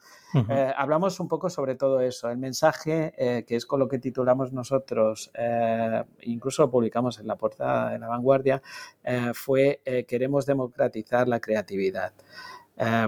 Eh, 0.50 0.74
hablamos 0.76 1.20
un 1.20 1.28
poco 1.28 1.50
sobre 1.50 1.76
todo 1.76 2.02
eso. 2.02 2.30
El 2.30 2.38
mensaje, 2.38 3.44
que 3.48 3.56
es 3.56 3.66
con 3.66 3.80
lo 3.80 3.88
que 3.88 4.00
titulamos 4.00 4.52
nosotros, 4.52 5.32
incluso 6.22 6.64
lo 6.64 6.72
publicamos 6.72 7.20
en 7.20 7.28
la 7.28 7.36
portada 7.36 7.92
de 7.92 8.00
la 8.00 8.08
vanguardia, 8.08 8.62
fue 9.34 9.82
queremos 10.08 10.46
democratizar 10.46 11.28
la 11.28 11.40
creatividad. 11.40 12.14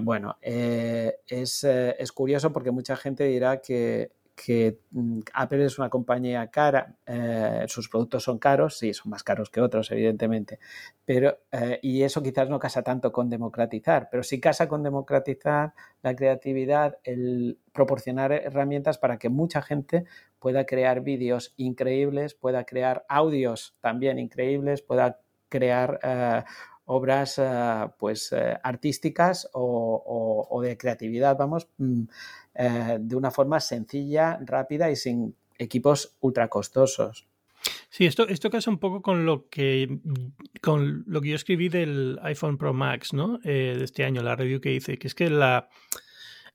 bueno, 0.02 0.38
es, 0.42 1.64
es 1.64 2.12
curioso 2.12 2.54
porque 2.54 2.72
mucha 2.72 2.96
gente 2.96 3.24
dirá 3.24 3.60
que 3.60 4.12
que 4.44 4.80
mm, 4.92 5.20
Apple 5.34 5.66
es 5.66 5.80
una 5.80 5.90
compañía 5.90 6.48
cara, 6.48 6.98
eh, 7.06 7.64
sus 7.68 7.88
productos 7.88 8.24
son 8.24 8.40
caros, 8.40 8.78
sí, 8.78 8.94
son 8.94 9.12
más 9.12 9.24
caros 9.24 9.50
que 9.50 9.62
otros, 9.62 9.90
evidentemente, 9.92 10.60
pero, 11.06 11.40
eh, 11.52 11.80
y 11.82 12.04
eso 12.04 12.22
quizás 12.22 12.50
no 12.50 12.60
casa 12.60 12.82
tanto 12.82 13.12
con 13.12 13.30
democratizar, 13.30 14.10
pero 14.12 14.22
sí 14.24 14.42
casa 14.42 14.68
con 14.68 14.84
democratizar 14.84 15.74
la 16.02 16.16
creatividad, 16.16 16.98
el 17.04 17.58
proporcionar 17.72 18.34
herramientas 18.34 18.98
para 18.98 19.18
que 19.18 19.30
mucha 19.30 19.62
gente 19.62 20.06
pueda 20.40 20.66
crear 20.66 21.02
vídeos 21.02 21.54
increíbles, 21.56 22.34
pueda 22.34 22.66
crear 22.66 23.06
audios 23.08 23.78
también 23.80 24.20
increíbles, 24.20 24.82
pueda 24.82 25.22
crear 25.48 26.00
eh, 26.04 26.44
obras 26.86 27.42
pues 27.98 28.36
artísticas 28.64 29.50
o, 29.54 30.60
de 30.64 30.78
creatividad, 30.78 31.38
vamos, 31.38 31.68
mm, 31.78 32.04
eh, 32.56 32.98
de 33.00 33.16
una 33.16 33.32
forma 33.32 33.60
sencilla, 33.60 34.40
rápida 34.46 34.92
y 34.92 34.96
sin 34.96 35.36
equipos 35.58 36.16
ultra 36.20 36.48
costosos. 36.48 37.28
Sí, 37.90 38.06
esto, 38.06 38.28
esto 38.28 38.50
casa 38.50 38.70
un 38.70 38.80
poco 38.80 39.02
con 39.02 39.26
lo 39.26 39.48
que 39.50 40.00
con 40.62 41.04
lo 41.08 41.22
que 41.22 41.30
yo 41.30 41.36
escribí 41.36 41.70
del 41.70 42.20
iPhone 42.24 42.58
Pro 42.58 42.74
Max, 42.74 43.14
¿no? 43.14 43.40
Eh, 43.44 43.76
de 43.78 43.84
este 43.84 44.04
año, 44.04 44.22
la 44.22 44.36
review 44.36 44.60
que 44.60 44.74
hice, 44.74 44.98
que 44.98 45.08
es 45.08 45.16
que 45.16 45.30
la 45.30 45.70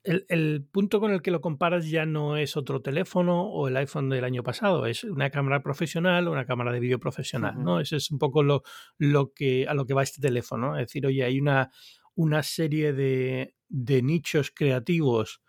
el, 0.08 0.64
punto 0.70 1.00
con 1.00 1.12
el 1.12 1.22
que 1.22 1.30
lo 1.30 1.40
comparas 1.40 1.88
ya 1.88 2.06
no 2.06 2.36
es 2.36 2.56
otro 2.56 2.80
teléfono 2.82 3.42
o 3.42 3.68
el 3.68 3.76
iPhone 3.76 4.08
del 4.08 4.24
año 4.24 4.42
pasado, 4.42 4.86
es 4.86 5.04
una 5.04 5.30
cámara 5.30 5.62
profesional 5.62 6.26
o 6.26 6.32
una 6.32 6.46
cámara 6.46 6.72
de 6.72 6.80
vídeo 6.80 6.98
profesional, 6.98 7.62
¿no? 7.62 7.80
Ese 7.80 7.96
es 7.96 8.10
un 8.10 8.18
poco 8.18 8.42
lo, 8.42 8.62
lo 8.96 9.32
que, 9.32 9.66
a 9.68 9.74
lo 9.74 9.86
que 9.86 9.94
va 9.94 10.02
este 10.02 10.20
teléfono, 10.20 10.76
Es 10.76 10.86
decir, 10.86 11.06
oye, 11.06 11.24
hay 11.24 11.38
una, 11.38 11.70
una 12.14 12.42
serie 12.42 12.92
de, 12.92 13.54
de 13.68 14.02
nichos 14.02 14.50
creativos 14.54 15.42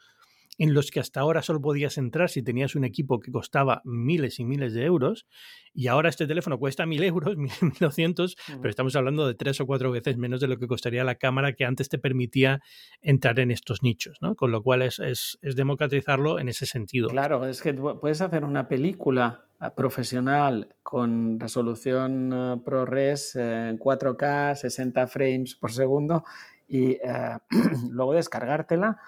en 0.60 0.74
los 0.74 0.92
que 0.92 1.00
hasta 1.00 1.22
ahora 1.22 1.42
solo 1.42 1.62
podías 1.62 1.98
entrar 1.98 2.30
si 2.30 2.44
tenías 2.44 2.76
un 2.76 2.84
equipo 2.84 3.20
que 3.22 3.32
costaba 3.32 3.82
miles 3.86 4.40
y 4.40 4.46
miles 4.46 4.74
de 4.74 4.84
euros, 4.84 5.26
y 5.74 5.88
ahora 5.88 6.10
este 6.10 6.28
teléfono 6.28 6.60
cuesta 6.60 6.86
mil 6.86 7.02
euros, 7.02 7.38
mil 7.38 7.52
doscientos, 7.80 8.36
pero 8.58 8.70
estamos 8.70 8.96
hablando 8.98 9.26
de 9.26 9.36
tres 9.36 9.62
o 9.62 9.66
cuatro 9.66 9.90
veces 9.90 10.18
menos 10.18 10.42
de 10.42 10.48
lo 10.48 10.58
que 10.58 10.68
costaría 10.68 11.06
la 11.06 11.16
cámara 11.16 11.54
que 11.54 11.64
antes 11.64 11.88
te 11.88 11.98
permitía 11.98 12.60
entrar 13.02 13.40
en 13.40 13.52
estos 13.52 13.82
nichos, 13.84 14.18
¿no? 14.22 14.36
Con 14.36 14.52
lo 14.52 14.62
cual 14.62 14.82
es, 14.82 15.00
es, 15.00 15.40
es 15.42 15.56
democratizarlo 15.56 16.40
en 16.40 16.50
ese 16.50 16.66
sentido. 16.66 17.08
Claro, 17.08 17.48
es 17.48 17.62
que 17.62 17.74
puedes 17.74 18.20
hacer 18.20 18.44
una 18.44 18.68
película 18.68 19.46
ah, 19.60 19.74
profesional 19.74 20.76
con 20.84 21.40
resolución 21.40 22.34
ah, 22.34 22.62
ProRes 22.66 23.38
en 23.38 23.80
4K, 23.80 24.56
60 24.56 25.08
frames 25.08 25.56
por 25.56 25.72
segundo 25.72 26.26
y 26.68 26.92
eh, 26.92 27.38
luego 27.90 28.14
descargártela 28.14 29.00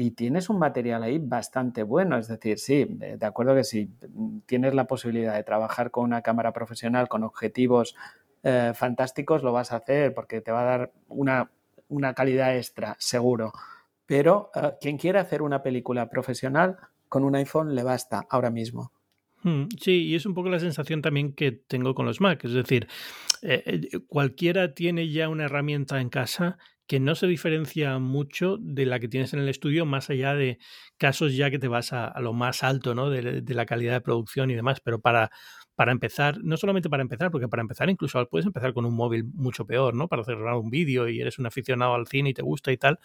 y 0.00 0.12
tienes 0.12 0.48
un 0.48 0.60
material 0.60 1.02
ahí 1.02 1.18
bastante 1.18 1.82
bueno. 1.82 2.18
Es 2.18 2.28
decir, 2.28 2.60
sí, 2.60 2.86
de 2.88 3.26
acuerdo 3.26 3.56
que 3.56 3.64
si 3.64 3.90
tienes 4.46 4.72
la 4.72 4.86
posibilidad 4.86 5.34
de 5.34 5.42
trabajar 5.42 5.90
con 5.90 6.04
una 6.04 6.22
cámara 6.22 6.52
profesional 6.52 7.08
con 7.08 7.24
objetivos 7.24 7.96
eh, 8.44 8.70
fantásticos, 8.76 9.42
lo 9.42 9.52
vas 9.52 9.72
a 9.72 9.78
hacer 9.78 10.14
porque 10.14 10.40
te 10.40 10.52
va 10.52 10.60
a 10.60 10.78
dar 10.78 10.92
una, 11.08 11.50
una 11.88 12.14
calidad 12.14 12.56
extra, 12.56 12.94
seguro. 13.00 13.52
Pero 14.06 14.52
eh, 14.54 14.74
quien 14.80 14.98
quiera 14.98 15.22
hacer 15.22 15.42
una 15.42 15.64
película 15.64 16.08
profesional 16.08 16.76
con 17.08 17.24
un 17.24 17.34
iPhone 17.34 17.74
le 17.74 17.82
basta 17.82 18.24
ahora 18.30 18.52
mismo. 18.52 18.92
Hmm, 19.42 19.64
sí, 19.80 20.04
y 20.04 20.14
es 20.14 20.26
un 20.26 20.34
poco 20.34 20.48
la 20.48 20.60
sensación 20.60 21.02
también 21.02 21.32
que 21.32 21.50
tengo 21.50 21.96
con 21.96 22.06
los 22.06 22.20
Mac. 22.20 22.44
Es 22.44 22.52
decir, 22.52 22.86
eh, 23.42 23.88
cualquiera 24.06 24.74
tiene 24.74 25.08
ya 25.08 25.28
una 25.28 25.46
herramienta 25.46 26.00
en 26.00 26.08
casa 26.08 26.56
que 26.88 27.00
no 27.00 27.14
se 27.14 27.26
diferencia 27.26 27.98
mucho 27.98 28.56
de 28.58 28.86
la 28.86 28.98
que 28.98 29.08
tienes 29.08 29.34
en 29.34 29.40
el 29.40 29.48
estudio, 29.50 29.84
más 29.84 30.08
allá 30.08 30.34
de 30.34 30.58
casos 30.96 31.36
ya 31.36 31.50
que 31.50 31.58
te 31.58 31.68
vas 31.68 31.92
a, 31.92 32.18
lo 32.20 32.32
más 32.32 32.64
alto 32.64 32.94
¿no? 32.94 33.10
de, 33.10 33.42
la 33.54 33.66
calidad 33.66 33.92
de 33.92 34.00
producción 34.00 34.50
y 34.50 34.54
demás, 34.54 34.80
pero 34.80 34.98
para, 34.98 35.30
para 35.74 35.92
empezar, 35.92 36.38
no 36.42 36.56
solamente 36.56 36.88
para 36.88 37.02
empezar, 37.02 37.30
porque 37.30 37.46
para 37.46 37.60
empezar 37.60 37.90
incluso 37.90 38.26
puedes 38.30 38.46
empezar 38.46 38.72
con 38.72 38.86
un 38.86 38.96
móvil 38.96 39.24
mucho 39.34 39.66
peor, 39.66 39.94
¿no? 39.94 40.08
Para 40.08 40.24
cerrar 40.24 40.54
un 40.54 40.70
vídeo 40.70 41.08
y 41.08 41.20
eres 41.20 41.38
un 41.38 41.44
aficionado 41.44 41.94
al 41.94 42.06
cine 42.06 42.30
y 42.30 42.34
te 42.34 42.42
gusta 42.42 42.72
y 42.72 42.78
tal, 42.78 42.98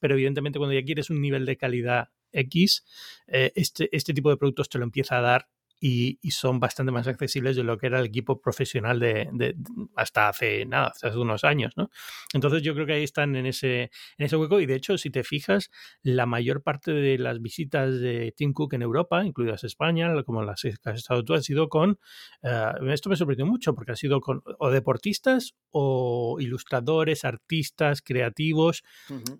pero 0.00 0.14
evidentemente 0.14 0.58
cuando 0.58 0.74
ya 0.74 0.84
quieres 0.84 1.08
un 1.08 1.22
nivel 1.22 1.46
de 1.46 1.56
calidad 1.56 2.10
X, 2.32 2.84
eh, 3.26 3.52
este, 3.56 3.88
este 3.96 4.12
tipo 4.12 4.28
de 4.28 4.36
productos 4.36 4.68
te 4.68 4.78
lo 4.78 4.84
empieza 4.84 5.16
a 5.16 5.22
dar 5.22 5.48
y, 5.80 6.18
son 6.30 6.60
bastante 6.60 6.92
más 6.92 7.08
accesibles 7.08 7.56
de 7.56 7.64
lo 7.64 7.78
que 7.78 7.86
era 7.86 7.98
el 7.98 8.06
equipo 8.06 8.40
profesional 8.40 9.00
de, 9.00 9.56
hasta 9.96 10.28
hace 10.28 10.64
nada, 10.66 10.92
hace 11.02 11.18
unos 11.18 11.42
años, 11.44 11.72
¿no? 11.76 11.90
Entonces 12.34 12.62
yo 12.62 12.74
creo 12.74 12.86
que 12.86 12.92
ahí 12.92 13.02
están 13.02 13.34
en 13.34 13.46
ese, 13.46 13.90
en 14.18 14.26
ese 14.26 14.36
hueco 14.36 14.60
y 14.60 14.66
de 14.66 14.74
hecho 14.74 14.98
si 14.98 15.10
te 15.10 15.24
fijas, 15.24 15.70
la 16.02 16.26
mayor 16.26 16.62
parte 16.62 16.92
de 16.92 17.18
las 17.18 17.40
visitas 17.40 18.00
de 18.00 18.32
Tim 18.36 18.52
Cook 18.52 18.74
en 18.74 18.82
Europa, 18.82 19.24
incluidas 19.24 19.64
España, 19.64 20.10
como 20.24 20.42
las 20.42 20.62
que 20.62 20.74
has 20.84 20.98
estado 20.98 21.24
tú, 21.24 21.34
han 21.34 21.42
sido 21.42 21.68
con, 21.68 21.98
eh, 22.42 22.72
esto 22.88 23.08
me 23.08 23.16
sorprendió 23.16 23.46
mucho 23.46 23.74
porque 23.74 23.92
ha 23.92 23.96
sido 23.96 24.20
con 24.20 24.42
o 24.58 24.70
deportistas 24.70 25.54
o 25.70 26.36
ilustradores, 26.40 27.24
artistas, 27.24 28.02
creativos, 28.02 28.82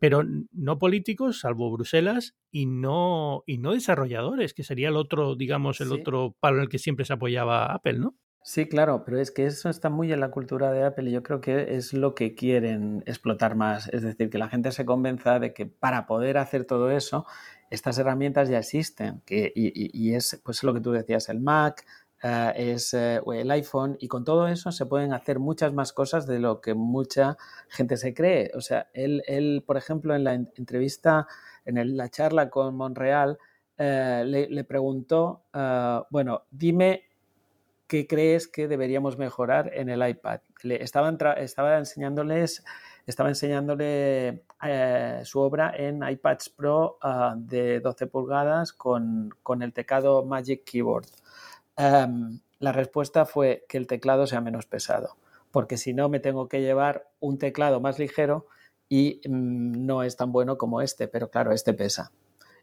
pero 0.01 0.23
no 0.53 0.79
políticos, 0.79 1.41
salvo 1.41 1.71
Bruselas, 1.71 2.35
y 2.53 2.67
no, 2.67 3.45
y 3.47 3.59
no 3.59 3.73
desarrolladores, 3.73 4.55
que 4.55 4.65
sería 4.65 4.89
el 4.89 4.97
otro, 4.97 5.37
digamos, 5.37 5.81
el 5.81 5.93
otro 5.93 6.30
palo 6.39 6.57
en 6.57 6.63
el 6.63 6.69
que 6.69 6.79
siempre 6.79 7.05
se 7.05 7.13
apoyaba 7.13 7.73
Apple, 7.73 7.99
¿no? 7.99 8.15
Sí, 8.43 8.67
claro, 8.67 9.05
pero 9.05 9.19
es 9.21 9.31
que 9.31 9.45
eso 9.47 9.69
está 9.69 9.91
muy 9.91 10.13
en 10.13 10.21
la 10.21 10.31
cultura 10.31 10.73
de 10.73 10.83
Apple 10.85 11.11
y 11.11 11.13
yo 11.13 11.23
creo 11.23 11.43
que 11.43 11.77
es 11.77 11.93
lo 11.93 12.15
que 12.15 12.35
quieren 12.35 13.03
explotar 13.07 13.55
más. 13.55 13.89
Es 13.89 14.03
decir, 14.03 14.31
que 14.31 14.39
la 14.39 14.49
gente 14.49 14.73
se 14.73 14.87
convenza 14.87 15.39
de 15.39 15.53
que 15.53 15.67
para 15.67 16.07
poder 16.07 16.39
hacer 16.39 16.65
todo 16.65 16.91
eso, 16.91 17.27
estas 17.71 17.99
herramientas 17.99 18.49
ya 18.49 18.59
existen. 18.59 19.21
Que, 19.27 19.53
y, 19.55 19.91
y, 19.93 20.15
es 20.15 20.41
pues 20.43 20.63
lo 20.63 20.73
que 20.73 20.81
tú 20.81 20.91
decías, 20.91 21.29
el 21.29 21.41
Mac, 21.41 21.85
eh, 22.23 22.53
es 22.57 22.95
eh, 22.95 23.21
el 23.35 23.51
iPhone 23.51 23.97
y 24.01 24.09
con 24.09 24.25
todo 24.25 24.49
eso 24.49 24.73
se 24.73 24.87
pueden 24.87 25.13
hacer 25.13 25.39
muchas 25.39 25.73
más 25.73 25.93
cosas 25.93 26.27
de 26.27 26.39
lo 26.39 26.61
que 26.61 26.75
mucha 26.75 27.37
gente 27.69 27.97
se 27.99 28.15
cree. 28.15 28.51
O 28.55 28.61
sea, 28.63 28.89
él, 28.95 29.23
él 29.27 29.63
por 29.67 29.77
ejemplo, 29.77 30.15
en 30.15 30.25
la 30.25 30.35
entrevista 30.35 31.27
en 31.65 31.97
la 31.97 32.09
charla 32.09 32.51
con 32.51 32.75
Monreal, 32.77 33.39
eh, 33.83 34.25
le, 34.27 34.65
preguntó, 34.65 35.45
ah, 35.55 36.07
bueno, 36.11 36.43
dime 36.51 37.05
qué 37.87 38.07
crees 38.07 38.47
que 38.47 38.69
deberíamos 38.69 39.17
mejorar 39.17 39.71
en 39.73 39.89
el 39.89 40.07
iPad. 40.07 40.41
Le 40.63 40.83
estaba, 40.85 41.09
enseñándoles, 41.79 42.63
estaba 43.07 43.31
enseñándole 43.31 44.45
eh, 44.63 45.23
su 45.25 45.41
obra 45.41 45.73
en 45.75 46.07
iPads 46.07 46.51
Pro 46.51 46.99
ah, 47.01 47.35
de 47.39 47.81
12 47.81 48.07
pulgadas 48.09 48.75
con, 48.75 49.33
el 49.63 49.73
teclado 49.73 50.27
Magic 50.27 50.63
Keyboard. 50.65 51.07
Em, 51.79 52.39
la 52.59 52.73
respuesta 52.73 53.25
fue 53.25 53.65
que 53.67 53.79
el 53.79 53.87
teclado 53.87 54.27
sea 54.27 54.43
menos 54.43 54.67
pesado, 54.67 55.17
porque 55.51 55.79
si 55.79 55.95
no 55.95 56.11
me 56.11 56.21
tengo 56.21 56.51
que 56.51 56.61
llevar 56.61 57.09
un 57.19 57.39
teclado 57.39 57.81
más 57.81 57.99
ligero 57.99 58.47
y 58.91 59.23
mm, 59.27 59.87
no 59.87 60.03
es 60.03 60.19
tan 60.19 60.33
bueno 60.33 60.59
como 60.59 60.83
este, 60.83 61.09
pero 61.09 61.31
claro, 61.31 61.53
este 61.53 61.73
pesa. 61.73 62.13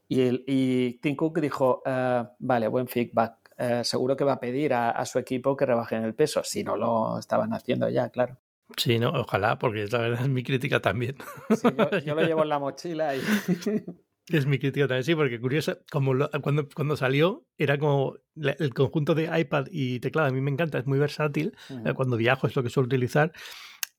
Y, 0.08 0.22
el, 0.22 0.44
y 0.48 0.94
Tim 1.00 1.16
Cook 1.16 1.40
dijo, 1.40 1.82
ah, 1.86 2.34
vale, 2.40 2.68
buen 2.68 2.88
feedback, 2.88 3.48
eh, 3.58 3.84
seguro 3.84 4.16
que 4.16 4.24
va 4.24 4.34
a 4.34 4.40
pedir 4.40 4.74
a, 4.74 5.04
su 5.06 5.20
equipo 5.20 5.58
que 5.58 5.66
rebajen 5.66 6.04
el 6.04 6.14
peso, 6.14 6.44
si 6.44 6.64
no 6.64 6.78
lo 6.78 7.18
estaban 7.20 7.54
haciendo 7.54 7.90
ya, 7.90 8.10
claro. 8.10 8.38
Sí, 8.76 9.00
no, 9.00 9.10
ojalá, 9.10 9.58
porque 9.58 9.84
esta 9.84 9.98
verdad 10.00 10.22
es 10.22 10.30
mi 10.30 10.44
crítica 10.44 10.82
también. 10.82 11.16
yo, 12.06 12.16
lo 12.16 12.22
llevo 12.22 12.44
en 12.44 12.50
la 12.50 12.60
mochila 12.60 13.16
y... 13.16 13.22
Es 14.30 14.46
mi 14.46 14.60
crítica 14.60 14.90
también, 14.90 15.06
sí, 15.06 15.16
porque 15.16 15.40
curioso, 15.40 15.78
como 15.90 16.12
cuando, 16.42 16.68
cuando 16.76 16.98
salió, 16.98 17.46
era 17.58 17.78
como 17.78 18.16
el 18.36 18.74
conjunto 18.74 19.16
de 19.16 19.30
iPad 19.40 19.68
y 19.72 20.02
teclado, 20.02 20.28
a 20.28 20.32
mí 20.32 20.42
me 20.42 20.52
encanta, 20.52 20.78
es 20.80 20.86
muy 20.86 21.00
versátil, 21.00 21.56
cuando 21.96 22.18
viajo 22.18 22.46
es 22.46 22.54
lo 22.54 22.62
que 22.62 22.70
suelo 22.70 22.88
utilizar, 22.88 23.32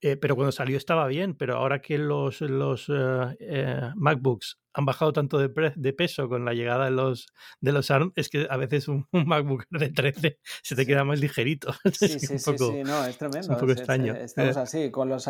eh, 0.00 0.16
pero 0.16 0.36
cuando 0.36 0.52
salió 0.52 0.76
estaba 0.76 1.06
bien, 1.08 1.34
pero 1.34 1.56
ahora 1.56 1.80
que 1.80 1.96
los, 1.96 2.42
los 2.42 2.88
eh, 2.88 3.36
eh, 3.40 3.90
MacBooks 3.96 4.58
han 4.74 4.84
bajado 4.84 5.12
tanto 5.12 5.38
de, 5.38 5.72
de, 5.74 5.92
peso 5.92 6.28
con 6.28 6.44
la 6.44 6.52
llegada 6.52 6.84
de 6.86 6.90
los, 6.90 7.26
de 7.60 7.72
los 7.72 7.90
ARM, 7.90 8.12
es 8.16 8.28
que 8.28 8.46
a 8.48 8.56
veces 8.56 8.88
un, 8.88 9.06
MacBook 9.12 9.66
de 9.70 9.90
13 9.90 10.38
se 10.62 10.76
te 10.76 10.86
queda 10.86 11.04
más 11.04 11.20
ligerito. 11.20 11.74
Sí, 11.98 12.20
sí, 12.20 12.38
sí, 12.38 12.52
no, 12.84 13.04
es 13.04 13.18
tremendo. 13.18 13.40
Es 13.40 13.48
un 13.48 13.56
poco 13.56 13.72
extraño. 13.72 14.14
Estamos 14.14 14.56
así 14.56 14.90
con 14.90 15.08
los, 15.08 15.26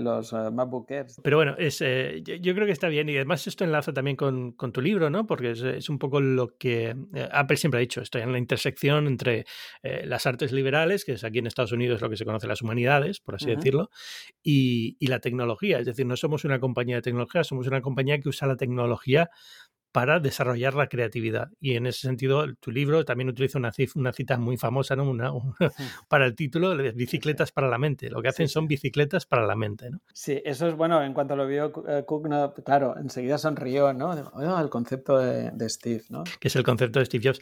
los 0.00 0.32
MacBook 0.32 0.88
Pero 1.22 1.36
bueno, 1.36 1.54
es, 1.58 1.78
yo, 1.78 2.54
creo 2.54 2.66
que 2.66 2.72
está 2.72 2.88
bien 2.88 3.08
y 3.08 3.16
además 3.16 3.46
esto 3.46 3.64
enlaza 3.64 3.92
también 3.92 4.16
con, 4.16 4.52
con 4.52 4.72
tu 4.72 4.80
libro, 4.80 5.08
¿no? 5.08 5.26
Porque 5.26 5.52
es, 5.52 5.62
es, 5.62 5.88
un 5.88 5.98
poco 5.98 6.20
lo 6.20 6.56
que 6.56 6.96
Apple 7.30 7.56
siempre 7.56 7.78
ha 7.78 7.80
dicho, 7.82 8.00
estoy 8.00 8.22
en 8.22 8.32
la 8.32 8.38
intersección 8.38 9.06
entre 9.06 9.44
las 9.82 10.26
artes 10.26 10.52
liberales, 10.52 11.04
que 11.04 11.12
es 11.12 11.24
aquí 11.24 11.38
en 11.38 11.46
Estados 11.46 11.72
Unidos 11.72 12.00
lo 12.00 12.10
que 12.10 12.16
se 12.16 12.24
conoce 12.24 12.48
las 12.48 12.62
humanidades, 12.62 13.20
por 13.20 13.36
así 13.36 13.54
decirlo, 13.54 13.90
y, 14.42 14.96
y 14.98 15.06
la 15.06 15.20
tecnología. 15.20 15.78
Es 15.78 15.86
decir, 15.86 16.06
no 16.06 16.16
somos 16.16 16.44
una 16.44 16.58
compañía 16.58 16.96
de 16.96 17.02
tecnología, 17.02 17.44
somos 17.44 17.66
una 17.66 17.80
compañía 17.80 18.18
que 18.18 18.28
usa 18.28 18.48
la 18.48 18.53
tecnología 18.56 19.30
para 19.94 20.18
desarrollar 20.18 20.74
la 20.74 20.88
creatividad. 20.88 21.50
Y 21.60 21.76
en 21.76 21.86
ese 21.86 22.00
sentido, 22.00 22.52
tu 22.58 22.72
libro 22.72 23.04
también 23.04 23.28
utiliza 23.28 23.60
una, 23.60 23.70
una 23.94 24.12
cita 24.12 24.36
muy 24.38 24.56
famosa 24.56 24.96
¿no? 24.96 25.08
una, 25.08 25.32
para 26.08 26.26
el 26.26 26.34
título 26.34 26.76
Bicicletas 26.94 27.52
para 27.52 27.68
la 27.68 27.78
mente. 27.78 28.10
Lo 28.10 28.20
que 28.20 28.26
hacen 28.26 28.48
son 28.48 28.66
bicicletas 28.66 29.24
para 29.24 29.46
la 29.46 29.54
mente. 29.54 29.90
¿no? 29.90 30.00
Sí, 30.12 30.42
eso 30.44 30.66
es 30.66 30.74
bueno. 30.74 31.00
En 31.00 31.14
cuanto 31.14 31.36
lo 31.36 31.46
vio 31.46 31.72
eh, 31.86 32.02
Cook, 32.04 32.26
claro, 32.64 32.96
enseguida 32.98 33.38
sonrió, 33.38 33.92
¿no? 33.92 34.10
Oh, 34.32 34.60
el 34.60 34.68
concepto 34.68 35.16
de, 35.16 35.52
de, 35.52 35.68
Steve, 35.68 36.02
¿no? 36.08 36.24
Que 36.40 36.48
es 36.48 36.56
el 36.56 36.64
concepto 36.64 36.98
de 36.98 37.06
Steve 37.06 37.28
Jobs. 37.28 37.40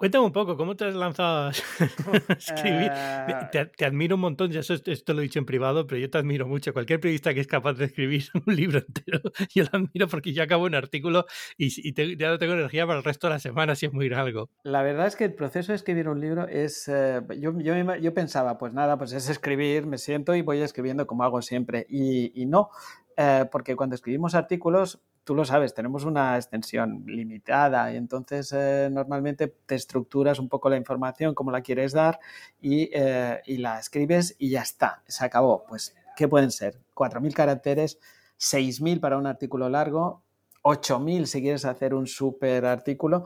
Cuéntame 0.00 0.24
un 0.24 0.32
poco, 0.32 0.56
¿cómo 0.56 0.76
te 0.76 0.86
has 0.86 0.94
lanzado 0.94 1.48
a 1.48 1.50
escribir? 2.38 2.90
Eh, 2.90 3.70
te, 3.76 3.84
admiro 3.84 4.14
un 4.14 4.22
montón, 4.22 4.50
ya 4.50 4.60
esto 4.60 5.12
lo 5.12 5.20
he 5.20 5.24
dicho 5.24 5.38
en 5.38 5.44
privado, 5.44 5.86
pero 5.86 6.00
yo 6.00 6.08
te 6.08 6.16
admiro 6.16 6.46
mucho. 6.46 6.72
Cualquier 6.72 7.00
periodista 7.00 7.34
que 7.34 7.40
es 7.40 7.46
capaz 7.46 7.74
de 7.74 7.84
escribir 7.84 8.24
un 8.46 8.56
libro 8.56 8.78
entero, 8.78 9.20
yo 9.54 9.64
lo 9.64 9.78
admiro 9.78 10.08
porque 10.08 10.32
yo 10.32 10.42
acabo 10.42 10.64
un 10.64 10.74
artículo 10.74 11.26
y, 11.58 11.92
ya 12.16 12.30
no 12.30 12.38
tengo 12.38 12.54
energía 12.54 12.86
para 12.86 13.00
el 13.00 13.04
resto 13.04 13.26
de 13.26 13.34
la 13.34 13.40
semana 13.40 13.74
si 13.74 13.84
es 13.84 13.92
muy 13.92 14.08
largo. 14.08 14.48
La 14.62 14.82
verdad 14.82 15.06
es 15.06 15.16
que 15.16 15.24
el 15.24 15.34
proceso 15.34 15.72
de 15.72 15.76
escribir 15.76 16.08
un 16.08 16.18
libro 16.18 16.48
es... 16.48 16.88
Eh, 16.88 17.20
yo, 17.38 17.52
yo, 17.58 17.94
yo, 17.96 18.14
pensaba, 18.14 18.56
pues 18.56 18.72
nada, 18.72 18.96
pues 18.96 19.12
es 19.12 19.28
escribir, 19.28 19.84
me 19.84 19.98
siento 19.98 20.34
y 20.34 20.40
voy 20.40 20.62
escribiendo 20.62 21.06
como 21.06 21.24
hago 21.24 21.42
siempre. 21.42 21.84
Y, 21.90 22.32
y 22.40 22.46
no, 22.46 22.70
eh, 23.18 23.44
porque 23.52 23.76
cuando 23.76 23.96
escribimos 23.96 24.34
artículos 24.34 25.02
tú 25.24 25.34
lo 25.34 25.44
sabes, 25.44 25.74
tenemos 25.74 26.04
una 26.04 26.36
extensión 26.36 27.04
limitada 27.06 27.92
y 27.92 27.96
entonces 27.96 28.52
eh, 28.52 28.88
normalmente 28.90 29.48
te 29.66 29.74
estructuras 29.74 30.38
un 30.38 30.48
poco 30.48 30.70
la 30.70 30.76
información 30.76 31.34
como 31.34 31.50
la 31.50 31.62
quieres 31.62 31.92
dar 31.92 32.18
y, 32.60 32.90
eh, 32.92 33.40
y, 33.46 33.58
la 33.58 33.78
escribes 33.78 34.34
y 34.38 34.50
ya 34.50 34.62
está, 34.62 35.02
se 35.06 35.24
acabó. 35.24 35.64
Pues, 35.66 35.94
¿qué 36.16 36.28
pueden 36.28 36.50
ser? 36.50 36.80
4.000 36.94 37.34
caracteres, 37.34 37.98
6.000 38.38 39.00
para 39.00 39.18
un 39.18 39.26
artículo 39.26 39.68
largo, 39.68 40.22
8.000 40.62 41.26
si 41.26 41.40
quieres 41.42 41.64
hacer 41.64 41.94
un 41.94 42.06
súper 42.06 42.66
artículo, 42.66 43.24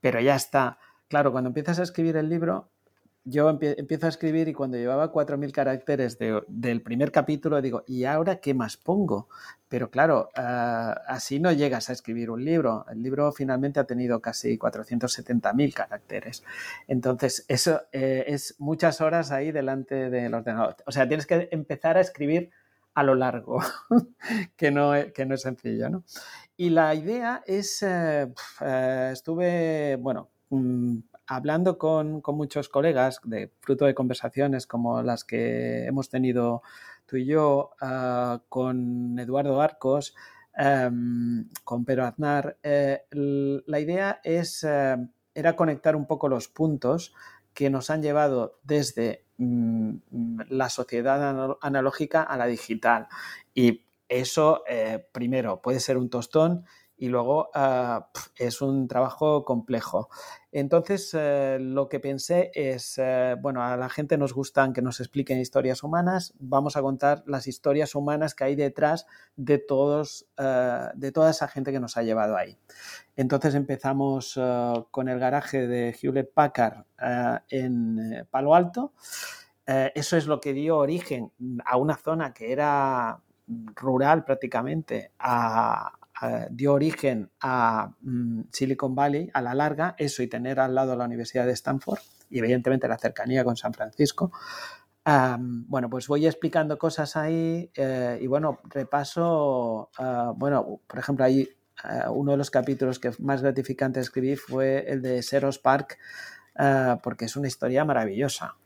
pero 0.00 0.20
ya 0.20 0.36
está. 0.36 0.78
Claro, 1.08 1.32
cuando 1.32 1.48
empiezas 1.48 1.78
a 1.78 1.82
escribir 1.82 2.16
el 2.16 2.28
libro, 2.28 2.70
yo 3.28 3.50
empiezo 3.50 4.06
a 4.06 4.08
escribir 4.08 4.46
y 4.46 4.52
cuando 4.52 4.76
llevaba 4.76 5.10
4.000 5.10 5.50
caracteres 5.50 6.16
del 6.46 6.80
primer 6.80 7.10
capítulo 7.10 7.60
digo, 7.60 7.82
¿y 7.84 8.04
ahora 8.04 8.36
qué 8.36 8.54
más 8.54 8.76
pongo? 8.76 9.28
Pero 9.68 9.90
claro, 9.90 10.30
ah, 10.36 11.02
así 11.08 11.40
no 11.40 11.50
llegas 11.50 11.90
a 11.90 11.92
escribir 11.92 12.30
un 12.30 12.44
libro. 12.44 12.86
El 12.88 13.02
libro 13.02 13.32
finalmente 13.32 13.80
ha 13.80 13.84
tenido 13.84 14.20
casi 14.20 14.56
470.000 14.56 15.74
caracteres. 15.74 16.44
Entonces, 16.86 17.44
eso 17.48 17.82
eh, 17.90 18.26
es 18.28 18.54
muchas 18.58 19.00
horas 19.00 19.32
ahí 19.32 19.50
delante 19.50 20.08
del 20.08 20.32
ordenador. 20.32 20.76
O 20.86 20.92
sea, 20.92 21.08
tienes 21.08 21.26
que 21.26 21.48
empezar 21.50 21.96
a 21.96 22.02
escribir 22.02 22.50
a 22.94 23.02
lo 23.02 23.16
largo, 23.16 23.60
que, 24.56 24.70
no, 24.70 24.92
que 25.12 25.26
no 25.26 25.34
es 25.34 25.42
sencillo, 25.42 25.90
¿no? 25.90 26.04
Y 26.56 26.70
la 26.70 26.94
idea 26.94 27.42
es, 27.44 27.82
eh, 27.82 28.32
eh, 28.60 29.10
estuve, 29.12 29.96
bueno, 29.96 30.30
mm, 30.50 30.98
hablando 31.26 31.78
con, 31.78 32.22
muchos 32.24 32.68
colegas, 32.68 33.20
de 33.24 33.50
fruto 33.60 33.84
de 33.84 33.94
conversaciones 33.94 34.66
como 34.66 35.02
las 35.02 35.24
que 35.24 35.86
hemos 35.86 36.08
tenido 36.08 36.62
tú 37.06 37.16
y 37.16 37.26
yo, 37.26 37.70
ah, 37.80 38.42
con 38.48 39.18
Eduardo 39.18 39.60
Arcos, 39.60 40.14
em, 40.56 41.48
con 41.64 41.84
Pedro 41.84 42.04
Aznar, 42.06 42.56
eh, 42.62 43.04
la 43.10 43.80
idea 43.80 44.20
es, 44.24 44.64
eh, 44.64 44.96
era 45.34 45.56
conectar 45.56 45.96
un 45.96 46.06
poco 46.06 46.28
los 46.28 46.48
puntos 46.48 47.14
que 47.54 47.70
nos 47.70 47.90
han 47.90 48.02
llevado 48.02 48.58
desde 48.64 49.24
mm, 49.38 49.96
la 50.48 50.68
sociedad 50.70 51.56
analógica 51.60 52.22
a 52.22 52.36
la 52.36 52.46
digital. 52.46 53.08
Y 53.54 53.86
eso, 54.08 54.62
eh, 54.68 55.06
primero, 55.12 55.60
puede 55.60 55.80
ser 55.80 55.96
un 55.96 56.10
tostón 56.10 56.64
y 56.98 57.08
luego 57.08 57.50
ah, 57.54 58.08
es 58.36 58.60
un 58.62 58.88
trabajo 58.88 59.44
complejo. 59.44 60.08
Entonces, 60.52 61.10
eh, 61.12 61.58
lo 61.60 61.88
que 61.88 62.00
pensé 62.00 62.50
es, 62.54 62.96
eh, 62.96 63.36
bueno, 63.40 63.62
a 63.62 63.76
la 63.76 63.90
gente 63.90 64.16
nos 64.16 64.32
gustan 64.32 64.72
que 64.72 64.80
nos 64.80 65.00
expliquen 65.00 65.38
historias 65.38 65.82
humanas, 65.82 66.32
vamos 66.38 66.76
a 66.76 66.82
contar 66.82 67.22
las 67.26 67.46
historias 67.46 67.94
humanas 67.94 68.34
que 68.34 68.44
hay 68.44 68.56
detrás 68.56 69.06
de, 69.36 69.58
todos, 69.58 70.26
eh, 70.38 70.88
de 70.94 71.12
toda 71.12 71.30
esa 71.30 71.48
gente 71.48 71.72
que 71.72 71.80
nos 71.80 71.98
ha 71.98 72.02
llevado 72.02 72.36
ahí. 72.36 72.56
Entonces 73.16 73.54
empezamos 73.54 74.38
con 74.90 75.08
el 75.08 75.18
garaje 75.18 75.66
de 75.66 75.96
Hewlett 75.98 76.32
Packard 76.34 76.84
en 77.48 78.26
Palo 78.30 78.54
Alto. 78.54 78.92
eso 79.66 80.16
es 80.18 80.26
lo 80.26 80.38
que 80.38 80.52
dio 80.52 80.76
origen 80.76 81.32
a 81.64 81.78
una 81.78 81.96
zona 81.96 82.34
que 82.34 82.52
era 82.52 83.22
rural 83.74 84.24
prácticamente, 84.24 85.12
a, 85.18 85.92
eh, 86.22 86.46
dio 86.50 86.72
origen 86.72 87.30
a 87.40 87.90
mm, 88.00 88.42
Silicon 88.50 88.94
Valley 88.94 89.30
a 89.34 89.42
la 89.42 89.54
larga, 89.54 89.94
eso 89.98 90.22
y 90.22 90.28
tener 90.28 90.60
al 90.60 90.74
lado 90.74 90.96
la 90.96 91.04
Universidad 91.04 91.46
de 91.46 91.52
Stanford 91.52 92.00
y 92.30 92.38
evidentemente 92.38 92.88
la 92.88 92.98
cercanía 92.98 93.44
con 93.44 93.56
San 93.56 93.74
Francisco. 93.74 94.32
bueno, 95.04 95.90
pues 95.90 96.08
voy 96.08 96.26
explicando 96.26 96.78
cosas 96.78 97.16
ahí 97.16 97.70
eh, 97.74 98.18
y 98.20 98.26
bueno, 98.26 98.60
repaso, 98.64 99.90
ah, 99.98 100.32
bueno, 100.34 100.80
por 100.86 100.98
ejemplo, 100.98 101.24
ahí 101.24 101.42
eh, 101.42 102.08
uno 102.10 102.32
de 102.32 102.38
los 102.38 102.50
capítulos 102.50 102.98
que 102.98 103.12
más 103.18 103.42
gratificante 103.42 104.00
escribí 104.00 104.36
fue 104.36 104.90
el 104.90 105.02
de 105.02 105.22
Seros 105.22 105.58
Park, 105.58 105.98
porque 107.02 107.26
es 107.26 107.36
una 107.36 107.48
historia 107.48 107.84
maravillosa. 107.84 108.56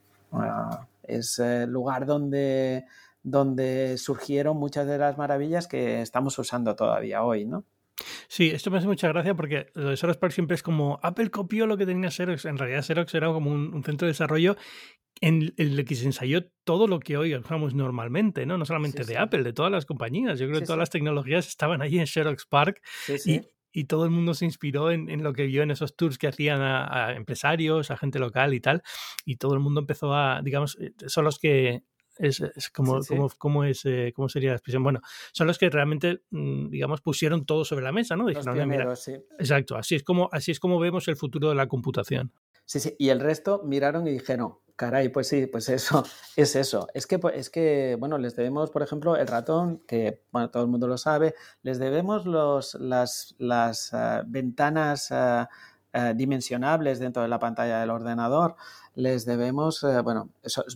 es 1.02 1.40
el 1.40 1.70
lugar 1.70 2.06
donde 2.06 2.86
donde 3.22 3.98
surgieron 3.98 4.56
muchas 4.56 4.86
de 4.86 4.98
las 4.98 5.18
maravillas 5.18 5.66
que 5.66 6.00
estamos 6.02 6.38
usando 6.38 6.76
todavía 6.76 7.22
hoy, 7.22 7.44
¿no? 7.44 7.64
Sí, 8.28 8.48
esto 8.48 8.70
me 8.70 8.78
hace 8.78 8.86
mucha 8.86 9.08
gracia 9.08 9.34
porque 9.34 9.66
lo 9.74 9.90
de 9.90 9.96
Xerox 9.96 10.18
Park 10.18 10.32
siempre 10.32 10.54
es 10.54 10.62
como 10.62 10.98
Apple 11.02 11.30
copió 11.30 11.66
lo 11.66 11.76
que 11.76 11.86
tenía 11.86 12.10
Xerox. 12.10 12.44
En 12.46 12.58
realidad 12.58 12.82
Xerox 12.82 13.14
era 13.14 13.28
como 13.28 13.50
un, 13.50 13.82
centro 13.84 14.06
de 14.06 14.12
desarrollo 14.12 14.56
en 15.20 15.52
el 15.56 15.84
que 15.84 15.94
se 15.94 16.06
ensayó 16.06 16.46
todo 16.64 16.86
lo 16.86 17.00
que 17.00 17.16
hoy 17.16 17.34
usamos 17.34 17.74
normalmente, 17.74 18.46
¿no? 18.46 18.56
No 18.56 18.64
solamente 18.64 19.04
de 19.04 19.18
Apple, 19.18 19.42
de 19.42 19.52
todas 19.52 19.70
las 19.70 19.84
compañías. 19.84 20.38
Yo 20.38 20.46
creo 20.46 20.60
que 20.60 20.66
todas 20.66 20.78
las 20.78 20.90
tecnologías 20.90 21.46
estaban 21.48 21.82
allí 21.82 21.98
en 21.98 22.06
Xerox 22.06 22.46
Park 22.46 22.80
y, 23.26 23.42
y, 23.72 23.84
todo 23.84 24.04
el 24.04 24.10
mundo 24.10 24.32
se 24.34 24.46
inspiró 24.46 24.90
en, 24.90 25.10
en, 25.10 25.22
lo 25.22 25.32
que 25.34 25.44
vio 25.44 25.62
en 25.62 25.70
esos 25.70 25.94
tours 25.94 26.16
que 26.16 26.28
hacían 26.28 26.62
a, 26.62 27.08
a, 27.08 27.16
empresarios, 27.16 27.90
a 27.90 27.96
gente 27.98 28.18
local 28.18 28.54
y 28.54 28.60
tal. 28.60 28.82
Y 29.26 29.36
todo 29.36 29.54
el 29.54 29.60
mundo 29.60 29.80
empezó 29.80 30.14
a, 30.14 30.40
digamos, 30.42 30.78
eh, 30.80 30.94
son 31.06 31.24
los 31.24 31.38
que 31.38 31.82
es, 32.20 32.70
como, 32.70 33.00
Como, 33.38 33.64
es, 33.64 33.84
eh, 33.84 34.12
¿Cómo 34.14 34.28
sería 34.28 34.50
la 34.50 34.56
expresión? 34.56 34.82
Bueno, 34.82 35.00
son 35.32 35.46
los 35.46 35.58
que 35.58 35.70
realmente, 35.70 36.22
mm, 36.30 36.68
digamos, 36.68 37.00
pusieron 37.00 37.44
todo 37.46 37.64
sobre 37.64 37.84
la 37.84 37.92
mesa, 37.92 38.16
¿no? 38.16 38.28
Exacto, 38.28 39.76
así 39.76 39.94
es, 39.94 40.02
como, 40.02 40.28
así 40.32 40.50
es 40.50 40.60
como 40.60 40.78
vemos 40.78 41.08
el 41.08 41.16
futuro 41.16 41.48
de 41.48 41.54
la 41.54 41.68
computación. 41.68 42.32
Sí, 42.64 42.78
sí, 42.78 42.94
y 42.98 43.08
el 43.08 43.20
resto 43.20 43.62
miraron 43.64 44.06
y 44.06 44.12
dijeron, 44.12 44.58
caray, 44.76 45.08
pues 45.08 45.28
sí, 45.28 45.46
pues 45.46 45.68
eso, 45.68 46.04
es 46.36 46.56
eso. 46.56 46.86
Es 46.94 47.06
que, 47.06 47.18
pues, 47.18 47.36
es 47.36 47.50
que, 47.50 47.96
bueno, 47.98 48.18
les 48.18 48.36
debemos, 48.36 48.70
por 48.70 48.82
ejemplo, 48.82 49.16
el 49.16 49.26
ratón, 49.26 49.82
que, 49.88 50.22
bueno, 50.30 50.50
todo 50.50 50.62
el 50.62 50.68
mundo 50.68 50.86
lo 50.86 50.98
sabe, 50.98 51.34
les 51.62 51.78
debemos 51.78 52.26
los, 52.26 52.74
las, 52.74 53.34
las 53.38 53.92
ah, 53.94 54.22
ventanas... 54.26 55.10
Ah, 55.10 55.48
eh, 55.92 56.14
dimensionables 56.14 56.98
dentro 56.98 57.22
de 57.22 57.28
la 57.28 57.38
pantalla 57.38 57.80
del 57.80 57.90
ordenador, 57.90 58.56
les 58.94 59.24
debemos, 59.24 59.82
eh, 59.82 60.00
bueno, 60.02 60.30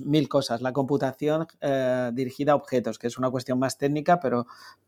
mil 0.05 0.29
cosas. 0.29 0.61
La 0.61 0.73
computación 0.73 1.47
eh, 1.61 2.11
dirigida 2.13 2.53
a 2.53 2.57
objetos, 2.57 2.99
que 2.99 3.07
es 3.07 3.19
una 3.19 3.31
cuestión 3.31 3.59
más 3.59 3.79
técnica, 3.79 4.19
pero, 4.21 4.47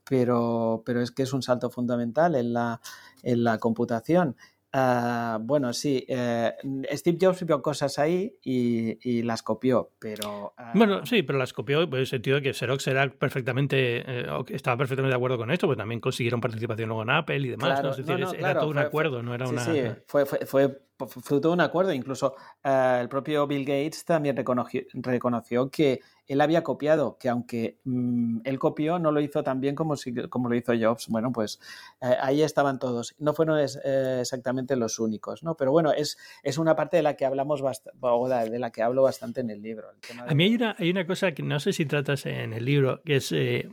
pero, 0.09 0.83
pero 0.85 1.01
es 1.01 1.11
que 1.11 1.23
es 1.23 1.33
un 1.33 1.43
salto 1.43 1.71
fundamental 1.71 2.35
en 2.35 2.53
la, 2.53 2.81
en 3.23 3.45
la 3.45 3.59
computación. 3.59 4.37
Ah, 4.79 5.39
bueno, 5.41 5.73
sí, 5.73 6.05
eh, 6.07 6.53
Steve 6.93 7.17
Jobs 7.19 7.47
vio 7.47 7.62
cosas 7.62 7.99
ahí 7.99 8.37
y, 8.43 9.23
las 9.23 9.43
copió, 9.43 9.93
pero... 9.99 10.53
bueno, 10.75 10.97
ah, 10.97 11.07
sí, 11.07 11.23
pero 11.23 11.39
las 11.39 11.55
copió 11.55 11.81
en 11.85 11.95
el 11.95 12.07
sentido 12.07 12.37
de 12.37 12.43
que 12.43 12.53
Xerox 12.53 12.87
era 12.89 13.09
perfectamente, 13.09 14.05
eh, 14.07 14.27
estaba 14.51 14.77
perfectamente 14.77 15.12
de 15.12 15.17
acuerdo 15.17 15.39
con 15.39 15.51
esto, 15.51 15.67
pues 15.67 15.79
también 15.79 15.99
consiguieron 16.03 16.43
participación 16.43 16.91
luego 16.91 17.05
en 17.05 17.11
Apple 17.11 17.39
y 17.39 17.49
demás. 17.49 17.83
¿no? 17.83 17.91
Es 17.93 17.97
decir, 17.97 18.27
era 18.39 18.59
todo 18.59 18.69
un 18.69 18.77
acuerdo, 18.77 19.23
no 19.23 19.35
era 19.35 19.49
una... 19.49 19.65
Sí, 19.65 19.81
fue, 20.07 20.27
fue 20.27 20.86
fruto 20.98 21.48
de 21.48 21.54
un 21.54 21.61
acuerdo. 21.61 21.92
Incluso 21.92 22.35
eh, 22.62 22.98
el 23.00 23.09
propio 23.09 23.46
Bill 23.46 23.64
Gates 23.64 24.04
también 24.04 24.37
reconoció, 24.37 24.82
reconoció 24.94 25.70
que 25.70 26.00
él 26.26 26.40
había 26.40 26.62
copiado, 26.62 27.16
que 27.18 27.28
aunque 27.28 27.78
mm, 27.85 28.40
él 28.44 28.59
copió, 28.59 28.98
no 28.98 29.12
lo 29.12 29.20
hizo 29.20 29.42
tan 29.42 29.61
bien 29.61 29.74
como, 29.74 29.94
como 30.28 30.48
lo 30.48 30.56
hizo 30.56 30.72
Jobs. 30.78 31.09
Bueno, 31.09 31.32
pues 31.32 31.61
eh, 32.00 32.16
ahí 32.20 32.42
estaban 32.42 32.78
todos. 32.78 33.14
No 33.18 33.32
fueron 33.32 33.61
eh, 33.61 34.18
exactamente 34.20 34.76
los 34.76 34.98
únicos, 34.98 35.42
¿no? 35.42 35.56
Pero 35.56 35.70
bueno, 35.70 35.92
es, 35.92 36.18
es 36.42 36.59
una 36.59 36.74
parte 36.74 36.96
de 36.96 37.02
la 37.02 37.14
que 37.14 37.24
hablamos 37.24 37.62
de 37.62 38.59
la 38.59 38.70
que 38.70 38.82
hablo 38.82 39.02
bastante 39.02 39.40
en 39.40 39.50
el 39.50 39.62
libro. 39.62 39.88
A 40.26 40.35
mí 40.35 40.44
hay 40.44 40.54
una, 40.54 40.76
hay 40.78 40.90
una 40.90 41.06
cosa 41.06 41.32
que 41.32 41.42
no 41.42 41.61
sé 41.61 41.72
si 41.72 41.87
tratas 41.87 42.26
en 42.26 42.52
el 42.52 42.64
libro, 42.64 43.00
que 43.04 43.16
es, 43.16 43.30
eh, 43.32 43.68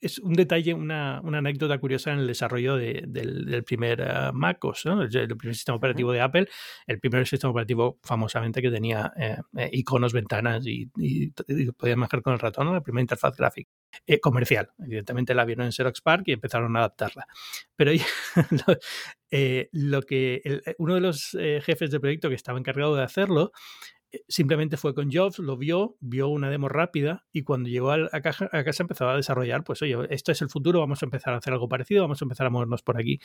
es 0.00 0.18
un 0.18 0.34
detalle, 0.34 0.74
una, 0.74 1.20
una, 1.22 1.38
anécdota 1.38 1.78
curiosa 1.78 2.12
en 2.12 2.20
el 2.20 2.26
desarrollo 2.26 2.76
del, 2.76 3.64
primer 3.64 4.32
MacOS, 4.32 4.86
¿no? 4.86 5.02
el, 5.02 5.36
primer 5.36 5.54
sistema 5.54 5.76
operativo 5.76 5.95
de 5.96 6.20
Apple, 6.20 6.48
el 6.86 7.00
primer 7.00 7.26
sistema 7.26 7.50
operativo 7.50 7.98
famosamente 8.02 8.62
que 8.62 8.70
tenía 8.70 9.12
iconos, 9.72 10.12
ventanas 10.12 10.66
y 10.66 10.86
y, 10.96 11.30
podías 11.72 11.96
manejar 11.96 12.22
con 12.22 12.32
el 12.32 12.38
ratón, 12.38 12.72
la 12.72 12.80
primera 12.80 13.02
interfaz 13.02 13.36
gráfica. 13.36 13.70
Eh, 14.06 14.20
comercial. 14.20 14.70
Evidentemente 14.78 15.34
la 15.34 15.44
vieron 15.44 15.66
en 15.66 15.72
Xerox 15.72 16.00
Park 16.00 16.24
y 16.26 16.32
empezaron 16.32 16.76
a 16.76 16.80
adaptarla. 16.80 17.26
Pero 17.76 17.92
lo, 19.72 19.98
eh, 19.98 20.02
que 20.06 20.42
eh, 20.44 20.74
uno 20.78 20.94
de 20.94 21.00
los 21.00 21.36
jefes 21.62 21.90
de 21.90 22.00
proyecto 22.00 22.28
que 22.28 22.34
estaba 22.34 22.58
encargado 22.58 22.94
de 22.94 23.02
hacerlo 23.02 23.52
simplemente 24.28 24.76
fue 24.76 24.94
con 24.94 25.10
Jobs, 25.12 25.40
lo 25.40 25.56
vio, 25.58 25.96
vio 26.00 26.28
una 26.28 26.48
demo 26.48 26.68
rápida 26.68 27.26
y 27.32 27.42
cuando 27.42 27.68
llegó 27.68 27.90
a, 27.90 28.08
a 28.12 28.20
casa 28.22 28.48
empezó 28.78 29.08
a 29.08 29.16
desarrollar, 29.16 29.62
pues 29.62 29.82
oye, 29.82 29.94
esto 30.08 30.32
es 30.32 30.40
el 30.40 30.48
futuro, 30.48 30.80
vamos 30.80 31.02
a 31.02 31.06
empezar 31.06 31.34
a 31.34 31.38
hacer 31.38 31.52
algo 31.52 31.68
parecido, 31.68 32.02
vamos 32.02 32.22
a 32.22 32.24
empezar 32.24 32.46
a 32.46 32.50
movernos 32.50 32.82
por 32.82 32.98
aquí. 32.98 33.20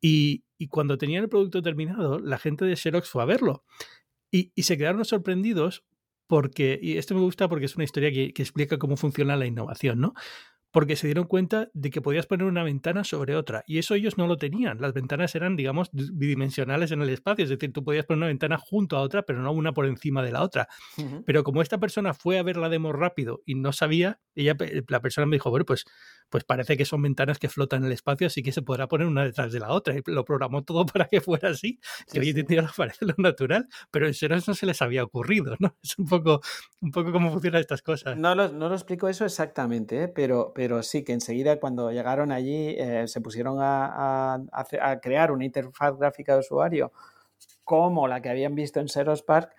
Y, 0.00 0.44
y 0.58 0.68
cuando 0.68 0.98
tenían 0.98 1.24
el 1.24 1.28
producto 1.28 1.62
terminado, 1.62 2.18
la 2.18 2.38
gente 2.38 2.64
de 2.64 2.76
Xerox 2.76 3.08
fue 3.08 3.22
a 3.22 3.26
verlo. 3.26 3.64
Y, 4.30 4.52
y, 4.54 4.62
se 4.62 4.78
quedaron 4.78 5.04
sorprendidos 5.04 5.84
porque, 6.30 6.78
y 6.80 6.96
esto 6.96 7.16
me 7.16 7.20
gusta 7.22 7.48
porque 7.48 7.64
es 7.64 7.74
una 7.74 7.82
historia 7.82 8.12
que, 8.12 8.26
explica 8.40 8.78
cómo 8.78 8.96
funciona 8.96 9.36
la 9.36 9.46
innovación, 9.46 9.98
¿no? 9.98 10.14
Porque 10.70 10.94
se 10.94 11.08
dieron 11.08 11.24
cuenta 11.24 11.68
de 11.74 11.90
que 11.90 12.00
podías 12.00 12.26
poner 12.26 12.46
una 12.46 12.62
ventana 12.62 13.02
sobre 13.02 13.34
otra, 13.34 13.64
y 13.66 13.78
eso 13.78 13.96
ellos 13.96 14.16
no 14.16 14.28
lo 14.28 14.36
tenían. 14.36 14.80
Las 14.80 14.94
ventanas 14.94 15.34
eran, 15.34 15.56
digamos, 15.56 15.90
bidimensionales 15.92 16.92
en 16.92 17.02
el 17.02 17.08
espacio, 17.08 17.42
es 17.42 17.50
decir, 17.50 17.72
tú 17.72 17.82
podías 17.82 18.06
poner 18.06 18.18
una 18.18 18.26
ventana 18.28 18.58
junto 18.58 18.96
a 18.96 19.00
otra, 19.00 19.24
pero 19.24 19.42
no 19.42 19.50
una 19.50 19.72
por 19.72 19.86
encima 19.86 20.22
de 20.22 20.30
la 20.30 20.44
otra. 20.44 20.68
Pero 21.26 21.42
como 21.42 21.62
esta 21.62 21.78
persona 21.78 22.14
fue 22.14 22.38
a 22.38 22.44
ver 22.44 22.56
la 22.56 22.68
demo 22.68 22.92
rápido 22.92 23.42
y 23.44 23.56
no 23.56 23.72
sabía, 23.72 24.20
Y 24.36 24.44
la 24.44 25.00
persona 25.00 25.26
me 25.26 25.34
dijo, 25.34 25.50
bueno, 25.50 25.64
pues, 25.64 25.84
pues 26.30 26.44
parece 26.44 26.76
que 26.76 26.84
son 26.84 27.02
ventanas 27.02 27.38
que 27.38 27.48
flotan 27.48 27.80
en 27.80 27.86
el 27.86 27.92
espacio, 27.92 28.28
así 28.28 28.42
que 28.42 28.52
se 28.52 28.62
podrá 28.62 28.86
poner 28.86 29.06
una 29.06 29.24
detrás 29.24 29.52
de 29.52 29.60
la 29.60 29.70
otra. 29.70 29.94
Y 29.94 30.02
lo 30.06 30.24
programó 30.24 30.62
todo 30.62 30.86
para 30.92 31.06
que 31.06 31.20
fuera 31.20 31.50
así, 31.50 31.78
que 32.10 32.20
hoy 32.20 32.30
en 32.30 32.46
día 32.46 32.70
parece 32.76 33.04
lo 33.04 33.14
natural, 33.18 33.68
pero 33.90 34.06
en 34.06 34.14
serio 34.14 34.38
no 34.46 34.54
se 34.54 34.66
les 34.66 34.80
había 34.80 35.04
ocurrido, 35.04 35.56
¿no? 35.58 35.76
Es 35.82 35.98
un 35.98 36.06
poco, 36.06 36.40
un 36.80 36.90
poco 36.92 37.12
cómo 37.12 37.32
funcionan 37.32 37.60
estas 37.60 37.82
cosas. 37.82 38.16
No 38.16 38.34
lo, 38.34 38.48
no 38.48 38.68
lo 38.68 38.74
explico 38.74 39.08
eso 39.08 39.24
exactamente, 39.24 40.04
¿eh? 40.04 40.08
pero, 40.08 40.52
pero 40.54 40.82
sí 40.82 41.02
que 41.02 41.12
enseguida 41.12 41.58
cuando 41.58 41.90
llegaron 41.90 42.30
allí 42.30 42.76
eh, 42.78 43.08
se 43.08 43.20
pusieron 43.20 43.58
a, 43.60 44.34
a, 44.34 44.66
a 44.82 45.00
crear 45.00 45.32
una 45.32 45.44
interfaz 45.44 45.96
gráfica 45.98 46.34
de 46.34 46.40
usuario 46.40 46.92
como 47.64 48.08
la 48.08 48.20
que 48.20 48.28
habían 48.28 48.54
visto 48.54 48.80
en 48.80 48.88
Seros 48.88 49.22
Park 49.22 49.54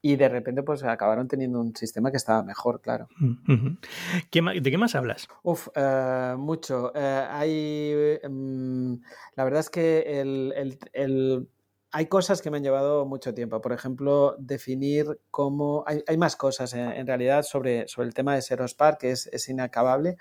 y 0.00 0.16
de 0.16 0.28
repente 0.28 0.62
pues 0.62 0.82
acabaron 0.84 1.28
teniendo 1.28 1.60
un 1.60 1.74
sistema 1.76 2.10
que 2.10 2.16
estaba 2.16 2.42
mejor, 2.42 2.80
claro. 2.80 3.08
¿De 3.18 4.70
qué 4.70 4.78
más 4.78 4.94
hablas? 4.94 5.28
Uf, 5.42 5.68
eh, 5.74 6.34
mucho. 6.38 6.92
Eh, 6.94 7.26
hay, 7.30 8.18
mm, 8.28 8.94
la 9.36 9.44
verdad 9.44 9.60
es 9.60 9.70
que 9.70 10.20
el, 10.20 11.48
hay 11.90 12.06
cosas 12.06 12.40
que 12.40 12.50
me 12.50 12.56
han 12.56 12.62
llevado 12.62 13.04
mucho 13.04 13.34
tiempo. 13.34 13.60
Por 13.60 13.72
ejemplo, 13.72 14.34
definir 14.38 15.20
cómo... 15.30 15.84
Hay, 15.86 16.02
hay 16.06 16.16
más 16.16 16.36
cosas 16.36 16.72
en, 16.74 17.06
realidad 17.06 17.42
sobre, 17.42 17.86
sobre 17.88 18.08
el 18.08 18.14
tema 18.14 18.34
de 18.34 18.42
Seros 18.42 18.74
Park, 18.74 18.98
que 19.00 19.10
es, 19.10 19.26
es 19.26 19.48
inacabable. 19.48 20.16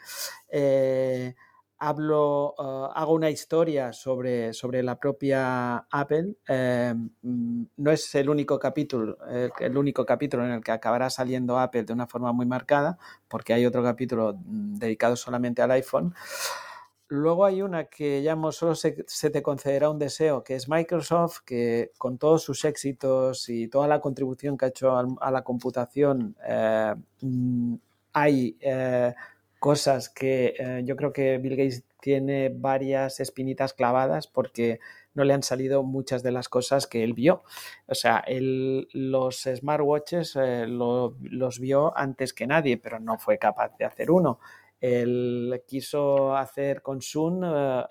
Eh, 0.49 1.35
eh, 1.83 2.87
hago 2.95 3.13
una 3.13 3.29
historia 3.29 3.91
sobre, 3.91 4.53
sobre 4.53 4.83
la 4.83 4.99
propia 4.99 5.77
Apple. 5.89 6.35
Eh, 6.47 6.93
mm, 7.23 7.63
no 7.77 7.91
es 7.91 8.13
el 8.15 8.29
único 8.29 8.59
capítulo, 8.59 9.17
eh, 9.27 9.49
el 9.59 9.75
único 9.75 10.05
capítulo 10.05 10.45
en 10.45 10.51
el 10.51 10.63
que 10.63 10.71
acabará 10.71 11.09
saliendo 11.09 11.57
Apple 11.57 11.83
de 11.83 11.93
una 11.93 12.05
forma 12.05 12.31
muy 12.33 12.45
marcada, 12.45 12.97
porque 13.27 13.53
hay 13.53 13.65
otro 13.65 13.83
capítulo 13.83 14.33
mm, 14.33 14.75
dedicado 14.75 15.15
solamente 15.15 15.61
al 15.63 15.71
iPhone. 15.71 16.13
Luego 17.07 17.45
hay 17.45 17.61
una 17.61 17.85
que 17.85 18.21
llamo 18.21 18.51
Solo 18.51 18.75
se, 18.75 18.93
te 19.31 19.41
concederá 19.41 19.89
un 19.89 19.99
deseo, 19.99 20.43
que 20.43 20.55
es 20.55 20.69
Microsoft, 20.69 21.39
que 21.45 21.91
con 21.97 22.17
todos 22.17 22.43
sus 22.43 22.63
éxitos 22.63 23.49
y 23.49 23.67
toda 23.67 23.87
la 23.87 23.99
contribución 23.99 24.55
que 24.57 24.65
ha 24.65 24.69
hecho 24.69 24.95
a, 24.97 25.31
la 25.31 25.43
computación, 25.43 26.37
mm, 27.21 27.75
hay 28.13 28.57
cosas 29.61 30.09
que 30.09 30.55
eh, 30.57 30.81
yo 30.85 30.95
creo 30.95 31.13
que 31.13 31.37
Bill 31.37 31.55
Gates 31.55 31.83
tiene 32.01 32.49
varias 32.49 33.19
espinitas 33.19 33.73
clavadas 33.73 34.25
porque 34.25 34.79
no 35.13 35.23
le 35.23 35.35
han 35.35 35.43
salido 35.43 35.83
muchas 35.83 36.23
de 36.23 36.31
las 36.31 36.49
cosas 36.49 36.87
que 36.87 37.03
él 37.03 37.13
vio. 37.13 37.43
O 37.85 37.93
sea, 37.93 38.23
él, 38.25 38.87
los 38.91 39.43
smartwatches 39.43 40.35
eh, 40.35 40.65
los 40.67 41.59
vio 41.59 41.95
antes 41.95 42.33
que 42.33 42.47
nadie, 42.47 42.77
pero 42.77 42.99
no 42.99 43.19
fue 43.19 43.37
capaz 43.37 43.77
de 43.77 43.85
hacer 43.85 44.09
uno. 44.09 44.39
Él 44.79 45.61
quiso 45.67 46.35
hacer 46.35 46.81
con 46.81 47.03
Sun 47.03 47.43
eh, 47.45 47.83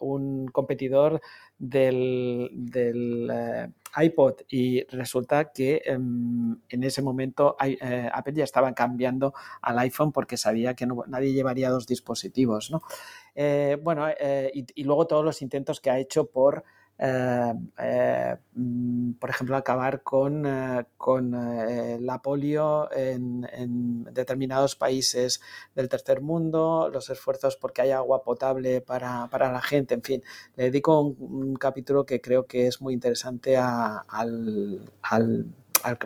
un 0.00 0.48
competidor 0.48 1.20
del, 1.58 2.48
del 2.54 3.74
iPod 3.96 4.42
y 4.48 4.84
resulta 4.84 5.52
que 5.52 5.82
em, 5.84 6.56
en 6.68 6.84
ese 6.84 7.02
momento 7.02 7.56
eh, 7.64 8.08
Apple 8.12 8.34
ya 8.34 8.44
estaba 8.44 8.72
cambiando 8.74 9.34
al 9.62 9.78
iPhone 9.80 10.12
porque 10.12 10.36
sabía 10.36 10.74
que 10.74 10.86
nadie 11.06 11.32
llevaría 11.32 11.70
dos 11.70 11.86
dispositivos. 11.86 12.70
¿no? 12.70 12.82
Eh, 13.34 13.78
bueno, 13.82 14.08
eh, 14.08 14.50
y, 14.54 14.84
luego 14.84 15.06
todos 15.06 15.24
los 15.24 15.42
intentos 15.42 15.80
que 15.80 15.90
ha 15.90 15.98
hecho 15.98 16.26
por 16.26 16.64
por 19.20 19.30
ejemplo, 19.30 19.56
acabar 19.56 20.02
con, 20.02 20.44
eh, 20.46 20.84
con 20.96 21.30
la 22.04 22.20
polio 22.20 22.90
en, 22.92 24.04
determinados 24.12 24.74
países 24.74 25.40
del 25.74 25.88
tercer 25.88 26.20
mundo, 26.20 26.90
los 26.92 27.08
esfuerzos 27.10 27.56
porque 27.56 27.82
haya 27.82 27.98
agua 27.98 28.22
potable 28.24 28.80
para, 28.80 29.28
la 29.30 29.62
gente, 29.62 29.94
en 29.94 30.02
fin, 30.02 30.22
le 30.56 30.64
dedico 30.64 31.00
un, 31.00 31.56
capítulo 31.56 32.04
que 32.04 32.20
creo 32.20 32.46
que 32.46 32.66
es 32.66 32.80
muy 32.80 32.94
interesante 32.94 33.56
al 33.56 34.04
al 35.02 35.46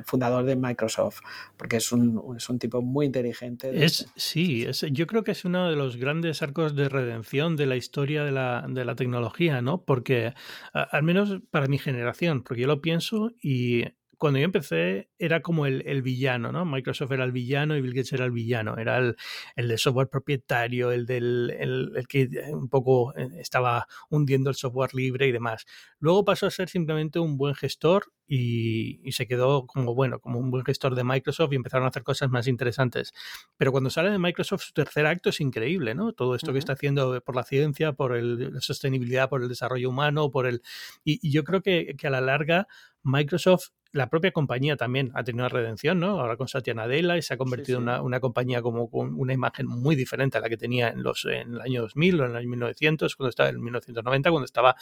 fundador 0.04 0.44
de 0.44 0.56
Microsoft, 0.56 1.20
porque 1.56 1.76
es 1.76 1.92
un, 1.92 2.36
es 2.36 2.48
un 2.48 2.58
tipo 2.58 2.82
muy 2.82 3.06
inteligente. 3.06 3.84
Es, 3.84 4.10
sí, 4.16 4.64
es, 4.64 4.84
yo 4.90 5.06
creo 5.06 5.24
que 5.24 5.32
es 5.32 5.44
uno 5.44 5.68
de 5.68 5.76
los 5.76 5.96
grandes 5.96 6.42
arcos 6.42 6.74
de 6.74 6.88
redención 6.88 7.56
de 7.56 7.66
la 7.66 7.76
historia 7.76 8.24
de 8.24 8.32
la, 8.32 8.66
de 8.68 8.84
la 8.84 8.94
tecnología, 8.94 9.62
¿no? 9.62 9.82
Porque, 9.84 10.34
al 10.72 11.02
menos 11.02 11.40
para 11.50 11.66
mi 11.66 11.78
generación, 11.78 12.42
porque 12.42 12.62
yo 12.62 12.66
lo 12.66 12.80
pienso 12.80 13.32
y 13.40 13.84
cuando 14.22 14.38
yo 14.38 14.44
empecé 14.44 15.08
era 15.18 15.42
como 15.42 15.66
el, 15.66 16.00
villano, 16.00 16.52
¿no? 16.52 16.64
Microsoft 16.64 17.10
era 17.10 17.24
el 17.24 17.32
villano 17.32 17.76
y 17.76 17.80
Bill 17.80 17.92
Gates 17.92 18.12
era 18.12 18.24
el 18.24 18.30
villano, 18.30 18.76
era 18.76 18.98
el, 18.98 19.16
el 19.56 19.66
de 19.66 19.76
software 19.76 20.08
propietario, 20.08 20.92
el 20.92 21.06
del 21.06 21.50
el, 21.58 22.06
que 22.06 22.28
un 22.52 22.68
poco 22.68 23.12
eh, 23.16 23.26
estaba 23.40 23.88
hundiendo 24.10 24.48
el 24.48 24.54
software 24.54 24.94
libre 24.94 25.26
y 25.26 25.32
demás. 25.32 25.66
Luego 25.98 26.24
pasó 26.24 26.46
a 26.46 26.52
ser 26.52 26.68
simplemente 26.68 27.18
un 27.18 27.36
buen 27.36 27.56
gestor 27.56 28.12
y, 28.28 29.00
y, 29.02 29.10
se 29.10 29.26
quedó 29.26 29.66
como, 29.66 29.92
bueno, 29.92 30.20
como 30.20 30.38
un 30.38 30.52
buen 30.52 30.64
gestor 30.64 30.94
de 30.94 31.02
Microsoft 31.02 31.52
y 31.52 31.56
empezaron 31.56 31.84
a 31.84 31.88
hacer 31.88 32.04
cosas 32.04 32.30
más 32.30 32.46
interesantes. 32.46 33.12
Pero 33.56 33.72
cuando 33.72 33.90
sale 33.90 34.10
de 34.10 34.18
Microsoft 34.20 34.62
su 34.62 34.72
tercer 34.72 35.04
acto 35.04 35.30
es 35.30 35.40
increíble, 35.40 35.96
¿no? 35.96 36.12
Todo 36.12 36.36
esto 36.36 36.52
que 36.52 36.60
está 36.60 36.74
haciendo 36.74 37.20
por 37.22 37.34
la 37.34 37.42
ciencia, 37.42 37.92
por 37.92 38.16
el, 38.16 38.54
la 38.54 38.60
sostenibilidad, 38.60 39.28
por 39.28 39.42
el 39.42 39.48
desarrollo 39.48 39.90
humano, 39.90 40.30
por 40.30 40.46
el... 40.46 40.62
Y, 41.04 41.18
y 41.20 41.32
yo 41.32 41.42
creo 41.42 41.60
que, 41.60 41.96
que 41.98 42.06
a 42.06 42.10
la 42.10 42.20
larga 42.20 42.68
Microsoft 43.02 43.70
la 43.92 44.08
propia 44.08 44.32
compañía 44.32 44.76
también 44.76 45.10
ha 45.14 45.22
tenido 45.22 45.44
una 45.44 45.50
redención, 45.50 46.00
¿no? 46.00 46.20
Ahora 46.20 46.36
con 46.36 46.48
Satya 46.48 46.72
Nadella 46.72 47.18
y 47.18 47.22
se 47.22 47.34
ha 47.34 47.36
convertido 47.36 47.78
en 47.78 47.88
una, 47.88 48.20
compañía 48.20 48.62
como 48.62 48.90
con 48.90 49.14
una 49.20 49.34
imagen 49.34 49.66
muy 49.66 49.94
diferente 49.94 50.38
a 50.38 50.40
la 50.40 50.48
que 50.48 50.56
tenía 50.56 50.88
en 50.88 51.02
los 51.02 51.26
en 51.26 51.54
el 51.54 51.60
año 51.60 51.82
2000 51.82 52.20
o 52.20 52.24
en 52.24 52.30
el 52.30 52.36
año 52.36 52.48
1900, 52.48 53.16
cuando 53.16 53.28
estaba 53.28 53.50
en 53.50 53.62
1990, 53.62 54.30
cuando 54.30 54.46
estaba 54.46 54.76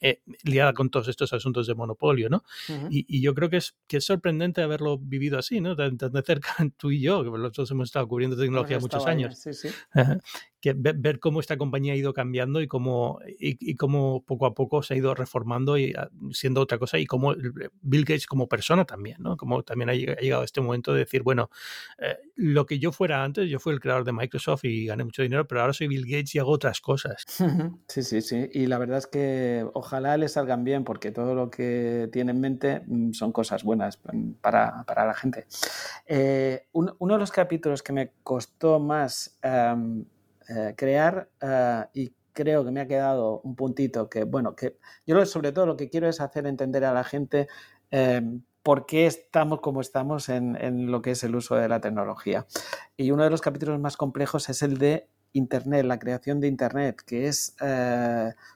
eh, 0.00 0.20
liada 0.44 0.74
con 0.74 0.90
todos 0.90 1.08
estos 1.08 1.32
asuntos 1.32 1.66
de 1.66 1.74
monopolio, 1.74 2.28
¿no? 2.28 2.44
y, 2.90 3.20
yo 3.20 3.34
creo 3.34 3.50
que 3.50 3.58
es 3.58 3.76
que 3.86 3.98
es 3.98 4.04
sorprendente 4.04 4.62
haberlo 4.62 4.98
vivido 4.98 5.38
así, 5.38 5.60
¿no? 5.60 5.76
Tan, 5.76 5.96
de 5.96 6.22
cerca 6.22 6.54
tú 6.76 6.90
y 6.90 7.00
yo, 7.00 7.22
que 7.22 7.30
nosotros 7.30 7.70
hemos 7.70 7.88
estado 7.88 8.08
cubriendo 8.08 8.36
tecnología 8.36 8.78
muchos 8.78 9.06
años. 9.06 9.38
Sí, 9.38 9.52
sí 9.52 9.68
que 10.60 10.74
ver, 10.74 11.18
cómo 11.20 11.40
esta 11.40 11.56
compañía 11.56 11.94
ha 11.94 11.96
ido 11.96 12.12
cambiando 12.12 12.60
y 12.60 12.68
cómo, 12.68 13.18
y, 13.38 13.74
cómo 13.76 14.22
poco 14.24 14.46
a 14.46 14.54
poco 14.54 14.82
se 14.82 14.94
ha 14.94 14.96
ido 14.96 15.14
reformando 15.14 15.78
y 15.78 15.94
ah, 15.96 16.10
siendo 16.32 16.60
otra 16.60 16.78
cosa 16.78 16.98
y 16.98 17.06
cómo 17.06 17.34
Bill 17.80 18.04
Gates 18.04 18.26
como 18.26 18.48
persona 18.48 18.84
también, 18.84 19.16
¿no? 19.20 19.36
Como 19.36 19.62
también 19.62 19.90
ha 19.90 19.94
llegado 19.94 20.42
a 20.42 20.44
este 20.44 20.60
momento 20.60 20.92
de 20.92 21.00
decir, 21.00 21.22
bueno, 21.22 21.50
eh, 21.98 22.18
lo 22.36 22.66
que 22.66 22.78
yo 22.78 22.92
fuera 22.92 23.24
antes, 23.24 23.48
yo 23.48 23.58
fui 23.58 23.72
el 23.72 23.80
creador 23.80 24.04
de 24.04 24.12
Microsoft 24.12 24.64
y 24.64 24.86
gané 24.86 25.04
mucho 25.04 25.22
dinero, 25.22 25.46
pero 25.46 25.62
ahora 25.62 25.72
soy 25.72 25.88
Bill 25.88 26.04
Gates 26.04 26.34
y 26.34 26.38
hago 26.38 26.50
otras 26.50 26.80
cosas. 26.80 27.24
Sí, 27.88 28.02
sí, 28.02 28.20
sí. 28.20 28.50
Y 28.52 28.66
la 28.66 28.78
verdad 28.78 28.98
es 28.98 29.06
que 29.06 29.66
ojalá 29.72 30.16
le 30.16 30.28
salgan 30.28 30.64
bien 30.64 30.84
porque 30.84 31.10
todo 31.10 31.34
lo 31.34 31.50
que 31.50 32.08
tiene 32.12 32.32
en 32.32 32.40
mente 32.40 32.82
mm, 32.86 33.12
son 33.12 33.32
cosas 33.32 33.64
buenas 33.64 33.98
mm, 34.12 34.32
para, 34.40 34.84
la 34.86 35.14
gente. 35.14 35.46
Eh, 36.06 36.66
uno 36.72 36.94
de 36.98 37.18
los 37.18 37.32
capítulos 37.32 37.82
que 37.82 37.92
me 37.92 38.12
costó 38.22 38.78
más... 38.78 39.38
Em, 39.42 40.04
eh, 40.52 40.74
crear 40.76 41.30
eh, 41.40 41.84
y 41.94 42.12
creo 42.32 42.64
que 42.64 42.72
me 42.72 42.80
ha 42.80 42.88
quedado 42.88 43.40
un 43.42 43.54
puntito 43.54 44.10
que, 44.10 44.24
bueno, 44.24 44.56
que 44.56 44.78
yo 45.06 45.24
sobre 45.24 45.52
todo 45.52 45.64
lo 45.64 45.76
que 45.76 45.88
quiero 45.88 46.08
es 46.08 46.20
hacer 46.20 46.44
entender 46.48 46.84
a 46.84 46.92
la 46.92 47.04
gente 47.04 47.46
eh, 47.92 48.20
por 48.64 48.84
qué 48.84 49.06
estamos 49.06 49.60
como 49.60 49.80
estamos 49.80 50.28
en, 50.28 50.90
lo 50.90 51.02
que 51.02 51.12
es 51.12 51.22
el 51.22 51.36
uso 51.36 51.54
de 51.54 51.68
la 51.68 51.80
tecnología. 51.80 52.48
Y 52.96 53.12
uno 53.12 53.22
de 53.22 53.30
los 53.30 53.40
capítulos 53.40 53.78
más 53.78 53.96
complejos 53.96 54.48
es 54.48 54.62
el 54.62 54.78
de 54.78 55.08
Internet, 55.32 55.84
la 55.84 56.00
creación 56.00 56.40
de 56.40 56.48
Internet, 56.48 57.00
que 57.06 57.28
es 57.28 57.54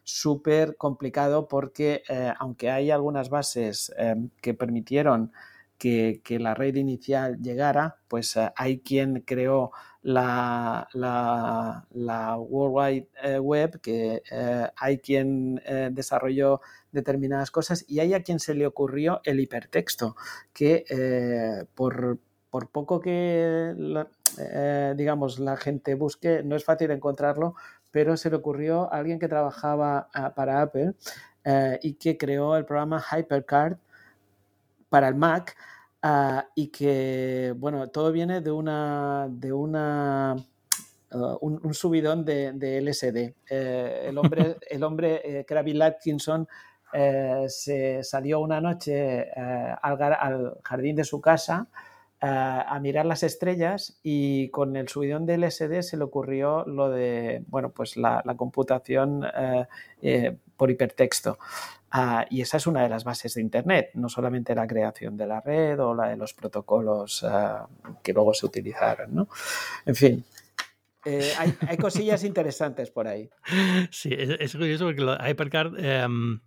súper 0.03 0.77
complicado 0.77 1.47
porque 1.47 2.03
aunque 2.39 2.71
hay 2.71 2.91
algunas 2.91 3.31
bases 3.31 3.95
que 4.43 4.55
permitieron 4.55 5.33
que, 5.85 6.39
la 6.39 6.55
red 6.55 6.77
inicial 6.77 7.41
llegara, 7.43 7.99
pues 8.09 8.39
hay 8.57 8.81
quien 8.81 9.21
creó 9.21 9.71
la, 10.03 10.89
World 12.39 12.75
Wide 12.75 13.09
eh, 13.23 13.39
Web, 13.39 13.81
que 13.81 14.23
eh, 14.31 14.69
hay 14.77 14.99
quien 14.99 15.61
eh, 15.67 15.91
desarrolló 15.93 16.63
determinadas 16.91 17.51
cosas 17.51 17.85
y 17.87 18.01
hay 18.01 18.15
a 18.15 18.23
quien 18.23 18.41
se 18.41 18.55
le 18.55 18.67
ocurrió 18.67 19.21
el 19.25 19.41
hipertexto, 19.41 20.17
que 20.55 21.67
por, 21.75 22.19
poco 22.73 23.01
que 23.01 23.75
digamos 24.97 25.39
la 25.39 25.57
gente 25.57 25.95
busque, 25.95 26.43
no 26.43 26.57
es 26.57 26.65
fácil 26.65 26.93
encontrarlo, 26.93 27.57
pero 27.91 28.17
se 28.17 28.31
le 28.31 28.37
ocurrió 28.37 28.93
a 28.93 28.97
alguien 28.97 29.19
que 29.19 29.29
trabajaba 29.29 30.09
ah, 30.15 30.35
para 30.35 30.63
Apple 30.63 30.95
y 31.83 31.95
que 31.95 32.17
creó 32.17 32.57
el 32.57 32.65
programa 32.65 33.03
HyperCard 33.03 33.77
para 34.89 35.09
el 35.09 35.17
Mac 35.17 35.57
Ah, 36.07 36.47
y 36.55 36.69
que, 36.69 37.55
bueno, 37.57 37.89
todo 37.89 38.13
viene 38.13 38.43
de 38.43 38.51
una, 38.51 39.27
de 39.31 39.55
una 39.55 40.33
ah, 40.33 41.39
un, 41.41 41.73
subidón 41.73 42.27
de, 42.27 42.83
LSD. 42.83 43.33
Eh, 43.49 44.05
el 44.09 44.19
hombre, 44.19 44.59
el 44.71 44.83
hombre 44.83 45.23
eh, 45.25 45.47
Atkinson, 45.83 46.47
eh, 46.93 47.47
se 47.49 48.03
salió 48.05 48.41
una 48.41 48.61
noche 48.61 49.31
al, 49.33 50.03
al, 50.03 50.59
jardín 50.63 50.95
de 50.95 51.05
su 51.05 51.23
casa 51.23 51.69
a 52.27 52.79
mirar 52.81 53.05
las 53.07 53.23
estrellas 53.23 53.99
y 54.03 54.49
con 54.49 54.77
el 54.77 54.89
subidón 54.89 55.27
del 55.27 55.43
LSD 55.43 55.83
se 55.83 55.97
le 55.97 56.05
ocurrió 56.05 56.65
lo 56.65 56.89
de, 56.89 57.45
bueno, 57.49 57.71
pues 57.71 57.97
la, 57.97 58.23
computación 58.37 59.25
eh, 59.25 59.67
eh, 60.01 60.37
por 60.57 60.71
hipertexto. 60.71 61.39
Ah, 61.91 62.27
y 62.29 62.41
esa 62.41 62.57
es 62.57 62.67
una 62.67 62.83
de 62.83 62.89
las 62.89 63.05
bases 63.05 63.35
de 63.35 63.41
Internet, 63.41 63.91
no 63.95 64.09
solamente 64.09 64.55
la 64.55 64.67
creación 64.67 65.17
de 65.17 65.27
la 65.27 65.41
red 65.41 65.79
o 65.81 65.95
la 65.95 66.09
de 66.09 66.17
los 66.17 66.35
protocolos 66.35 67.23
ah, 67.23 67.69
que 68.03 68.13
luego 68.13 68.35
se 68.35 68.47
utilizaron, 68.47 69.15
¿no? 69.15 69.29
En 69.87 69.95
fin, 69.95 70.25
eh, 71.05 71.33
hay, 71.39 71.77
cosillas 71.77 72.25
interesantes 72.25 72.91
por 72.91 73.07
ahí. 73.07 73.31
Sí, 73.91 74.11
es, 74.13 74.57
curioso 74.57 74.87
porque 74.87 75.03
lo, 75.03 75.17
Hypercard, 75.17 75.79
em, 75.79 76.41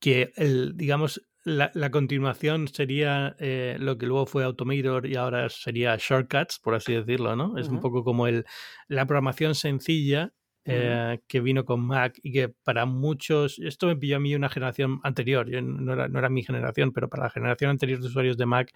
que 0.00 0.32
el, 0.36 0.76
digamos, 0.76 1.22
la, 1.44 1.90
continuación 1.90 2.68
sería 2.68 3.36
eh, 3.38 3.76
lo 3.78 3.96
que 3.98 4.06
luego 4.06 4.26
fue 4.26 4.44
Automator 4.44 5.06
y 5.06 5.16
ahora 5.16 5.48
sería 5.48 5.96
Shortcuts, 5.98 6.58
por 6.58 6.74
así 6.74 6.94
decirlo, 6.94 7.36
¿no? 7.36 7.58
Es 7.58 7.68
un 7.68 7.80
poco 7.80 8.04
como 8.04 8.26
el, 8.26 8.44
la 8.88 9.06
programación 9.06 9.54
sencilla 9.54 10.32
eh, 10.64 11.20
que 11.26 11.40
vino 11.40 11.64
con 11.64 11.80
Mac 11.80 12.18
y 12.22 12.32
que 12.32 12.48
para 12.48 12.86
muchos, 12.86 13.58
esto 13.58 13.86
me 13.86 13.96
pilló 13.96 14.16
a 14.16 14.20
mí 14.20 14.34
una 14.34 14.48
generación 14.48 15.00
anterior, 15.02 15.46
no, 15.48 15.92
era, 15.92 16.08
no, 16.08 16.18
era, 16.18 16.28
mi 16.28 16.42
generación, 16.42 16.92
pero 16.92 17.08
para 17.08 17.24
la 17.24 17.30
generación 17.30 17.70
anterior 17.70 18.00
de 18.00 18.06
usuarios 18.06 18.36
de 18.36 18.46
Mac 18.46 18.72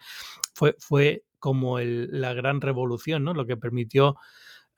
fue, 0.54 0.74
fue 0.78 1.24
como 1.38 1.78
la 1.78 2.32
gran 2.32 2.60
revolución, 2.60 3.22
¿no? 3.22 3.34
Lo 3.34 3.44
que 3.44 3.56
permitió 3.56 4.16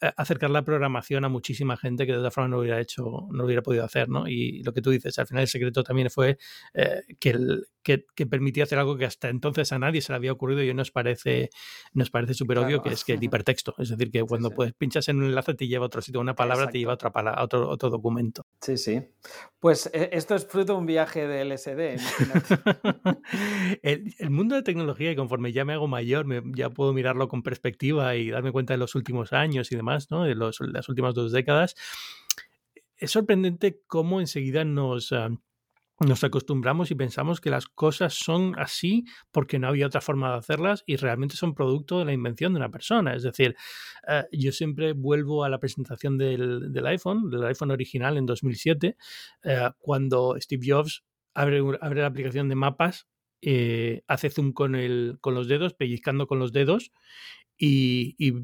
eh, 0.01 0.13
acercar 0.17 0.51
la 0.51 0.63
programación 0.63 1.25
a 1.25 1.31
muchísima 1.31 1.77
gente 1.79 2.05
que 2.05 2.13
de 2.13 2.19
otra 2.19 2.31
forma 2.31 2.49
no 2.49 2.59
hubiera 2.59 2.79
hecho, 2.81 3.29
no 3.31 3.45
hubiera 3.45 3.63
podido 3.63 3.83
hacer, 3.83 4.11
¿no? 4.11 4.29
Y 4.29 4.63
lo 4.63 4.75
que 4.75 4.83
tú 4.83 4.91
dices, 4.91 5.19
al 5.19 5.27
final 5.27 5.43
el 5.43 5.49
secreto 5.49 5.83
también 5.83 6.11
fue 6.11 6.37
eh, 6.75 7.03
que, 7.19 7.31
el, 7.31 7.67
que, 8.15 8.27
permitía 8.27 8.65
hacer 8.65 8.79
algo 8.79 8.97
que 8.97 9.07
hasta 9.07 9.29
entonces 9.29 9.73
a 9.73 9.79
nadie 9.79 10.03
se 10.03 10.13
le 10.13 10.17
había 10.17 10.33
ocurrido 10.33 10.63
y 10.63 10.75
nos 10.75 10.91
parece, 10.91 11.51
nos 11.95 12.11
parece 12.11 12.35
súper 12.35 12.59
obvio, 12.59 12.83
que 12.83 12.91
es 12.91 13.05
que 13.05 13.15
el 13.15 13.23
hipertexto. 13.25 13.75
Es 13.79 13.89
decir, 13.89 14.11
que 14.11 14.23
cuando 14.23 14.51
Puedes, 14.51 14.75
pinchas 14.75 15.09
en 15.09 15.19
un 15.19 15.25
enlace 15.25 15.55
te 15.55 15.67
lleva 15.67 15.85
a 15.85 15.87
otro 15.87 16.03
sitio, 16.03 16.21
una 16.21 16.35
palabra 16.35 16.69
te 16.69 16.79
lleva 16.79 16.93
a, 16.93 16.95
otra 16.95 17.13
palabra, 17.13 17.43
otro, 17.43 17.69
otro 17.69 17.91
documento. 17.91 18.45
Sí, 18.61 18.77
sí. 18.77 19.03
Pues 19.59 19.91
eh, 19.93 20.11
esto 20.13 20.35
es 20.35 20.47
fruto 20.47 20.75
de 20.75 20.79
un 20.79 20.87
viaje 20.87 21.27
de 21.27 21.45
LSD. 21.45 22.01
el, 23.83 24.15
el, 24.19 24.31
mundo 24.31 24.55
de 24.57 24.63
tecnología, 24.63 25.11
y 25.13 25.17
conforme 25.17 25.53
ya 25.53 25.65
me 25.65 25.73
hago 25.73 25.89
mayor, 25.89 26.27
me, 26.27 26.43
ya 26.55 26.71
puedo 26.71 26.93
mirarlo 26.93 27.29
con 27.29 27.43
perspectiva 27.43 28.17
y 28.17 28.31
darme 28.31 28.53
cuenta 28.53 28.75
de 28.75 28.79
los 28.79 28.95
últimos 28.95 29.33
años 29.33 29.73
y 29.73 29.77
demás 29.77 29.87
más, 29.87 30.11
¿no? 30.11 30.25
de 30.25 30.35
los, 30.35 30.61
las 30.61 30.89
últimas 30.91 31.15
dos 31.15 31.33
décadas, 31.33 31.75
es 32.99 33.11
sorprendente 33.11 33.81
cómo 33.87 34.21
enseguida 34.21 34.65
nos... 34.65 35.13
Ah, 35.13 35.31
nos 36.01 36.25
acostumbramos 36.25 36.91
y 36.91 36.95
pensamos 36.95 37.41
que 37.41 37.51
las 37.51 37.67
cosas 37.67 38.15
son 38.15 38.55
así 38.59 39.05
porque 39.33 39.59
no 39.59 39.69
había 39.69 39.87
otra 39.87 40.01
forma 40.01 40.33
de 40.33 40.39
hacerlas 40.39 40.85
y 40.87 40.97
realmente 40.97 41.37
son 41.37 41.55
producto 41.55 41.99
de 41.99 42.05
la 42.05 42.13
invención 42.13 42.53
de 42.53 42.59
una 42.59 42.71
persona. 42.71 43.15
Es 43.15 43.23
decir, 43.23 43.57
ah, 44.07 44.27
yo 44.31 44.53
siempre 44.53 44.93
vuelvo 44.93 45.45
a 45.45 45.49
la 45.49 45.59
presentación 45.59 46.19
del, 46.19 46.73
del, 46.73 46.87
iPhone, 46.87 47.31
del 47.31 47.45
iPhone 47.45 47.71
original 47.71 48.19
en 48.19 48.27
2007, 48.27 48.97
ah, 49.45 49.75
cuando 49.79 50.37
Steve 50.39 50.67
Jobs 50.69 51.05
abre, 51.35 51.63
abre, 51.81 52.01
la 52.03 52.09
aplicación 52.09 52.49
de 52.49 52.55
mapas, 52.57 53.09
eh, 53.41 54.03
hace 54.07 54.31
zoom 54.31 54.53
con, 54.53 54.75
el, 54.75 55.19
con 55.21 55.35
los 55.35 55.49
dedos, 55.49 55.75
pellizcando 55.75 56.27
con 56.27 56.39
los 56.39 56.53
dedos 56.53 56.91
y 57.59 58.35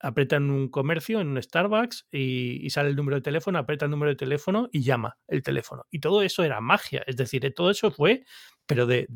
aprieta 0.00 0.36
en 0.36 0.50
un 0.50 0.68
comercio, 0.68 1.20
en 1.20 1.28
un 1.28 1.42
Starbucks, 1.42 2.06
y, 2.12 2.68
sale 2.70 2.90
el 2.90 2.96
número 2.96 3.16
de 3.16 3.22
teléfono, 3.22 3.58
aprieta 3.58 3.86
el 3.86 3.90
número 3.90 4.10
de 4.10 4.16
teléfono 4.16 4.68
y 4.72 4.82
llama 4.82 5.16
el 5.28 5.42
teléfono. 5.42 5.86
Y 5.90 6.00
todo 6.00 6.22
eso 6.22 6.44
era 6.44 6.60
magia, 6.60 7.02
es 7.06 7.16
decir, 7.16 7.44
eh, 7.46 7.50
todo 7.50 7.70
eso 7.70 7.90
fue, 7.90 8.24
pero 8.66 8.86
de, 8.86 9.06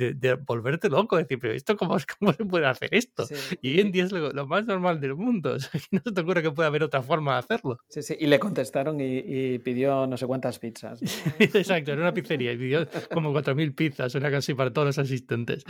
volverte 0.47 0.89
loco, 0.89 1.17
decir, 1.17 1.39
pero 1.39 1.53
esto 1.53 1.77
cómo, 1.77 1.97
cómo 2.19 2.33
se 2.33 2.45
puede 2.45 2.67
hacer 2.67 2.95
esto? 2.95 3.27
Y 3.61 3.73
hoy 3.73 3.81
en 3.81 3.93
día 3.93 4.05
es 4.05 4.13
lo, 4.13 4.47
más 4.47 4.67
normal 4.67 5.01
del 5.01 5.17
mundo, 5.17 5.57
no 5.91 6.01
se 6.05 6.13
te 6.13 6.21
ocurre 6.21 6.43
que 6.43 6.51
pueda 6.53 6.69
haber 6.69 6.83
otra 6.83 7.03
forma 7.03 7.33
de 7.33 7.39
hacerlo. 7.41 7.79
Sí, 7.89 8.03
sí, 8.03 8.17
y 8.19 8.27
le 8.27 8.39
contestaron 8.39 8.99
y, 9.01 9.59
pidió 9.59 10.07
no 10.07 10.17
sé 10.17 10.27
cuántas 10.27 10.59
pizzas. 10.59 11.01
Exacto, 11.39 11.93
era 11.93 12.01
una 12.01 12.15
pizzería 12.15 12.53
y 12.53 12.57
pidió 12.57 12.87
como 13.13 13.33
4.000 13.33 13.75
pizzas, 13.75 14.15
era 14.15 14.31
casi 14.31 14.55
para 14.55 14.73
todos 14.73 14.87
los 14.87 14.99
asistentes. 14.99 15.65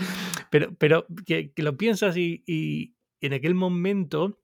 Pero, 0.50 0.74
pero 0.76 1.06
que, 1.26 1.52
lo 1.56 1.76
piensas 1.76 2.16
y, 2.16 2.42
y 2.46 2.94
en 3.20 3.32
aquel 3.32 3.54
momento 3.54 4.39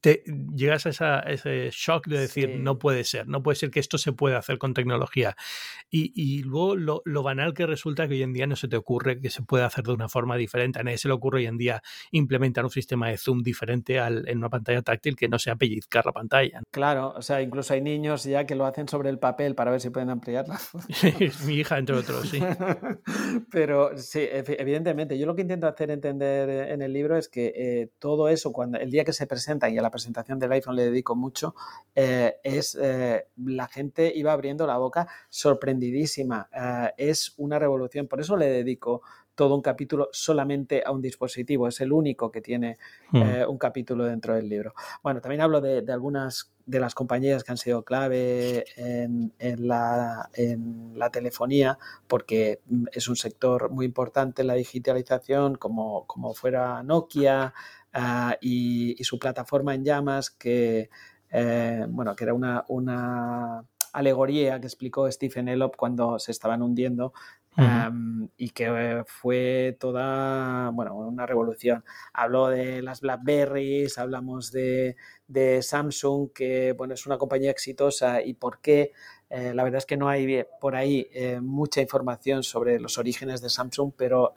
te 0.00 0.22
llegas 0.54 0.86
a, 1.00 1.20
ese 1.20 1.70
shock 1.72 2.06
de 2.06 2.20
decir, 2.20 2.58
no 2.60 2.78
puede 2.78 3.04
ser, 3.04 3.26
no 3.26 3.42
puede 3.42 3.56
ser 3.56 3.70
que 3.70 3.80
esto 3.80 3.98
se 3.98 4.12
pueda 4.12 4.38
hacer 4.38 4.58
con 4.58 4.74
tecnología. 4.74 5.36
Y, 5.90 6.42
luego 6.42 6.76
lo, 6.76 7.22
banal 7.22 7.54
que 7.54 7.66
resulta 7.66 8.06
que 8.06 8.14
hoy 8.14 8.22
en 8.22 8.32
día 8.32 8.46
no 8.46 8.56
se 8.56 8.68
te 8.68 8.76
ocurre 8.76 9.20
que 9.20 9.30
se 9.30 9.42
puede 9.42 9.64
hacer 9.64 9.84
de 9.84 9.92
una 9.92 10.08
forma 10.08 10.36
diferente. 10.36 10.78
A 10.78 10.82
nadie 10.82 10.98
se 10.98 11.08
le 11.08 11.14
ocurre 11.14 11.38
hoy 11.38 11.46
en 11.46 11.56
día 11.56 11.82
implementar 12.12 12.64
un 12.64 12.70
sistema 12.70 13.08
de 13.08 13.16
zoom 13.16 13.42
diferente 13.42 13.98
al, 13.98 14.28
en 14.28 14.38
una 14.38 14.50
pantalla 14.50 14.82
táctil 14.82 15.16
que 15.16 15.28
no 15.28 15.38
sea 15.38 15.56
pellizcar 15.56 16.06
la 16.06 16.12
pantalla. 16.12 16.62
Claro, 16.70 17.14
o 17.16 17.22
sea, 17.22 17.42
incluso 17.42 17.74
hay 17.74 17.80
niños 17.80 18.24
ya 18.24 18.44
que 18.44 18.54
lo 18.54 18.66
hacen 18.66 18.88
sobre 18.88 19.10
el 19.10 19.18
papel 19.18 19.54
para 19.54 19.70
ver 19.70 19.80
si 19.80 19.90
pueden 19.90 20.10
ampliarla. 20.10 20.60
Mi 21.46 21.54
hija, 21.54 21.78
entre 21.78 21.96
otros, 21.96 22.28
sí. 22.28 22.40
Pero 23.50 23.96
sí, 23.96 24.20
evidentemente, 24.30 25.18
yo 25.18 25.26
lo 25.26 25.34
que 25.34 25.42
intento 25.42 25.66
hacer 25.66 25.90
entender 25.90 26.70
en 26.70 26.82
el 26.82 26.92
libro 26.92 27.16
es 27.16 27.28
que 27.28 27.52
eh, 27.56 27.90
todo 27.98 28.28
eso, 28.28 28.52
cuando 28.52 28.78
el 28.78 28.90
día 28.90 29.04
que 29.04 29.12
se 29.12 29.26
presenta 29.26 29.55
y 29.64 29.78
a 29.78 29.82
la 29.82 29.90
presentación 29.90 30.38
del 30.38 30.52
iPhone 30.52 30.76
le 30.76 30.84
dedico 30.84 31.16
mucho, 31.16 31.54
eh, 31.94 32.36
es 32.42 32.76
eh, 32.80 33.26
la 33.44 33.68
gente 33.68 34.12
iba 34.14 34.32
abriendo 34.32 34.66
la 34.66 34.76
boca 34.76 35.08
sorprendidísima. 35.28 36.48
Eh, 36.52 36.92
es 36.98 37.34
una 37.38 37.58
revolución, 37.58 38.06
por 38.06 38.20
eso 38.20 38.36
le 38.36 38.46
dedico 38.46 39.02
todo 39.34 39.54
un 39.54 39.60
capítulo 39.60 40.08
solamente 40.12 40.82
a 40.84 40.92
un 40.92 41.02
dispositivo. 41.02 41.68
Es 41.68 41.80
el 41.82 41.92
único 41.92 42.30
que 42.30 42.40
tiene 42.40 42.78
hmm. 43.10 43.48
un 43.48 43.58
capítulo 43.58 44.04
dentro 44.04 44.34
del 44.34 44.48
libro. 44.48 44.72
Bueno, 45.02 45.20
también 45.20 45.42
hablo 45.42 45.60
de, 45.60 45.84
algunas 45.92 46.54
de 46.64 46.80
las 46.80 46.94
compañías 46.94 47.44
que 47.44 47.52
han 47.52 47.58
sido 47.58 47.84
clave 47.84 48.64
en, 48.76 49.68
la, 49.68 50.30
en, 50.32 50.98
la, 50.98 51.10
telefonía, 51.10 51.78
porque 52.06 52.60
es 52.92 53.08
un 53.08 53.16
sector 53.16 53.70
muy 53.70 53.84
importante 53.84 54.40
en 54.40 54.48
la 54.48 54.54
digitalización, 54.54 55.56
como, 55.56 56.06
como 56.06 56.32
fuera 56.32 56.82
Nokia, 56.82 57.52
Ah, 57.98 58.36
y, 58.42 59.02
su 59.04 59.18
plataforma 59.18 59.74
en 59.74 59.82
llamas 59.82 60.30
que, 60.30 60.90
eh, 61.30 61.86
bueno, 61.88 62.14
que 62.14 62.24
era 62.24 62.34
una, 62.34 63.64
alegoría 63.94 64.60
que 64.60 64.66
explicó 64.66 65.10
Stephen 65.10 65.48
Elop 65.48 65.76
cuando 65.76 66.18
se 66.18 66.30
estaban 66.30 66.60
hundiendo 66.60 67.14
y 68.36 68.50
que 68.50 69.02
fue 69.06 69.78
toda, 69.80 70.68
bueno, 70.74 70.94
una 70.94 71.24
revolución. 71.24 71.84
Habló 72.12 72.48
de 72.48 72.82
las 72.82 73.00
Blackberries, 73.00 73.96
hablamos 73.96 74.52
de, 74.52 74.96
Samsung, 75.62 76.32
que, 76.34 76.72
bueno, 76.72 76.92
es 76.92 77.06
una 77.06 77.16
compañía 77.16 77.50
exitosa 77.50 78.20
y 78.22 78.34
por 78.34 78.60
qué. 78.60 78.92
Eh, 79.30 79.54
la 79.54 79.64
verdad 79.64 79.78
es 79.78 79.86
que 79.86 79.96
no 79.96 80.08
hay 80.10 80.44
por 80.60 80.76
ahí 80.76 81.08
eh, 81.12 81.40
mucha 81.40 81.80
información 81.80 82.42
sobre 82.42 82.78
los 82.78 82.98
orígenes 82.98 83.40
de 83.40 83.48
Samsung, 83.48 83.92
pero 83.96 84.34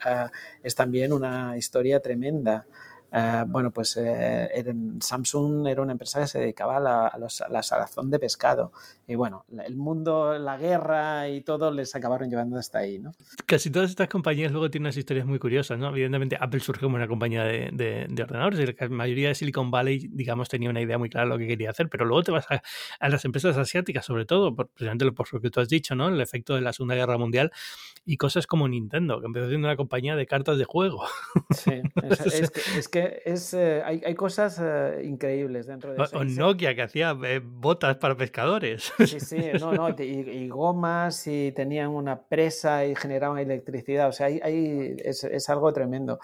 es 0.62 0.74
también 0.74 1.12
una 1.12 1.58
historia 1.58 2.00
tremenda. 2.00 2.66
Eh, 3.12 3.44
bueno, 3.46 3.70
pues 3.70 3.96
eh, 3.96 4.48
Samsung 5.00 5.66
era 5.66 5.82
una 5.82 5.92
empresa 5.92 6.20
que 6.20 6.26
se 6.26 6.38
dedicaba 6.38 6.76
a 6.76 6.80
la, 6.80 7.06
a 7.06 7.62
salazón 7.62 8.10
de 8.10 8.18
pescado. 8.18 8.72
Y 9.06 9.16
bueno, 9.16 9.44
el 9.64 9.76
mundo, 9.76 10.38
la 10.38 10.56
guerra 10.56 11.28
y 11.28 11.40
todo 11.40 11.70
les 11.72 11.94
acabaron 11.96 12.30
llevando 12.30 12.56
hasta 12.56 12.78
ahí, 12.78 12.98
¿no? 12.98 13.12
Casi 13.46 13.70
todas 13.70 13.90
estas 13.90 14.08
compañías 14.08 14.52
luego 14.52 14.70
tienen 14.70 14.86
unas 14.86 14.96
historias 14.96 15.26
muy 15.26 15.38
curiosas, 15.38 15.78
¿no? 15.78 15.88
Evidentemente 15.88 16.36
Apple 16.40 16.60
surgió 16.60 16.86
como 16.86 16.96
una 16.96 17.08
compañía 17.08 17.44
de, 17.44 17.70
de, 17.72 18.22
ordenadores. 18.22 18.74
La 18.78 18.88
mayoría 18.88 19.28
de 19.28 19.34
Silicon 19.34 19.70
Valley, 19.70 20.08
digamos, 20.12 20.48
tenía 20.48 20.70
una 20.70 20.80
idea 20.80 20.98
muy 20.98 21.10
clara 21.10 21.26
de 21.26 21.32
lo 21.32 21.38
que 21.38 21.48
quería 21.48 21.70
hacer, 21.70 21.88
pero 21.88 22.04
luego 22.04 22.22
te 22.22 22.30
vas 22.30 22.46
a, 22.50 23.08
las 23.08 23.24
empresas 23.24 23.56
asiáticas, 23.56 24.04
sobre 24.04 24.24
todo, 24.24 24.54
por, 24.54 24.68
precisamente 24.68 25.10
por 25.10 25.32
lo 25.32 25.40
que 25.40 25.50
tú 25.50 25.60
has 25.60 25.68
dicho, 25.68 25.94
¿no? 25.94 26.08
El 26.08 26.20
efecto 26.20 26.54
de 26.54 26.60
la 26.60 26.72
Segunda 26.72 26.94
Guerra 26.94 27.18
Mundial 27.18 27.50
y 28.04 28.16
cosas 28.16 28.46
como 28.46 28.68
Nintendo, 28.68 29.20
que 29.20 29.26
empezó 29.26 29.48
siendo 29.48 29.66
una 29.66 29.76
compañía 29.76 30.16
de 30.16 30.26
cartas 30.26 30.58
de 30.58 30.64
juego. 30.64 31.04
Sí, 31.50 31.82
es 32.02 32.50
que 32.50 32.78
es, 32.78 32.88
eh, 33.00 33.82
hay, 33.84 34.02
hay, 34.04 34.14
cosas 34.14 34.60
eh, 34.62 35.02
increíbles 35.04 35.66
dentro 35.66 35.92
de 35.92 36.02
eso. 36.02 36.18
O 36.18 36.24
Nokia 36.24 36.74
que 36.74 36.82
hacía 36.82 37.16
eh, 37.24 37.40
botas 37.42 37.96
para 37.96 38.16
pescadores. 38.16 38.92
Sí, 38.98 39.20
sí, 39.20 39.36
no, 39.60 39.72
no, 39.72 39.88
y, 39.98 40.48
gomas 40.48 41.26
y 41.26 41.52
tenían 41.52 41.88
una 41.88 42.20
presa 42.20 42.84
y 42.84 42.94
generaban 42.94 43.38
electricidad. 43.38 44.08
O 44.08 44.12
sea, 44.12 44.26
hay, 44.26 44.96
es, 44.98 45.24
es, 45.24 45.48
algo 45.50 45.72
tremendo. 45.72 46.18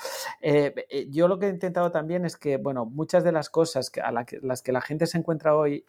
yo 1.11 1.29
lo 1.29 1.39
que 1.39 1.47
he 1.47 1.51
intentado 1.51 1.91
también 1.91 2.25
es 2.25 2.37
que, 2.37 2.57
bueno, 2.57 2.87
muchas 2.87 3.25
de 3.25 3.33
las 3.33 3.51
cosas 3.51 3.91
que, 3.91 4.01
a 4.01 4.13
las 4.13 4.63
que 4.63 4.73
la 4.73 4.81
gente 4.81 5.07
se 5.07 5.19
encuentra 5.19 5.57
hoy 5.57 5.85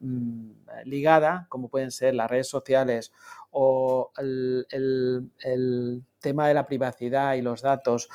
mm, 0.00 0.50
ligada, 0.84 1.46
como 1.48 1.68
pueden 1.68 1.90
ser 1.90 2.14
las 2.14 2.30
redes 2.30 2.48
sociales 2.48 3.12
o 3.50 4.12
el, 4.18 4.66
el, 4.70 5.30
el 5.42 6.02
tema 6.20 6.48
de 6.48 6.54
la 6.54 6.66
privacidad 6.66 7.34
y 7.34 7.42
los 7.42 7.62
datos 7.62 8.08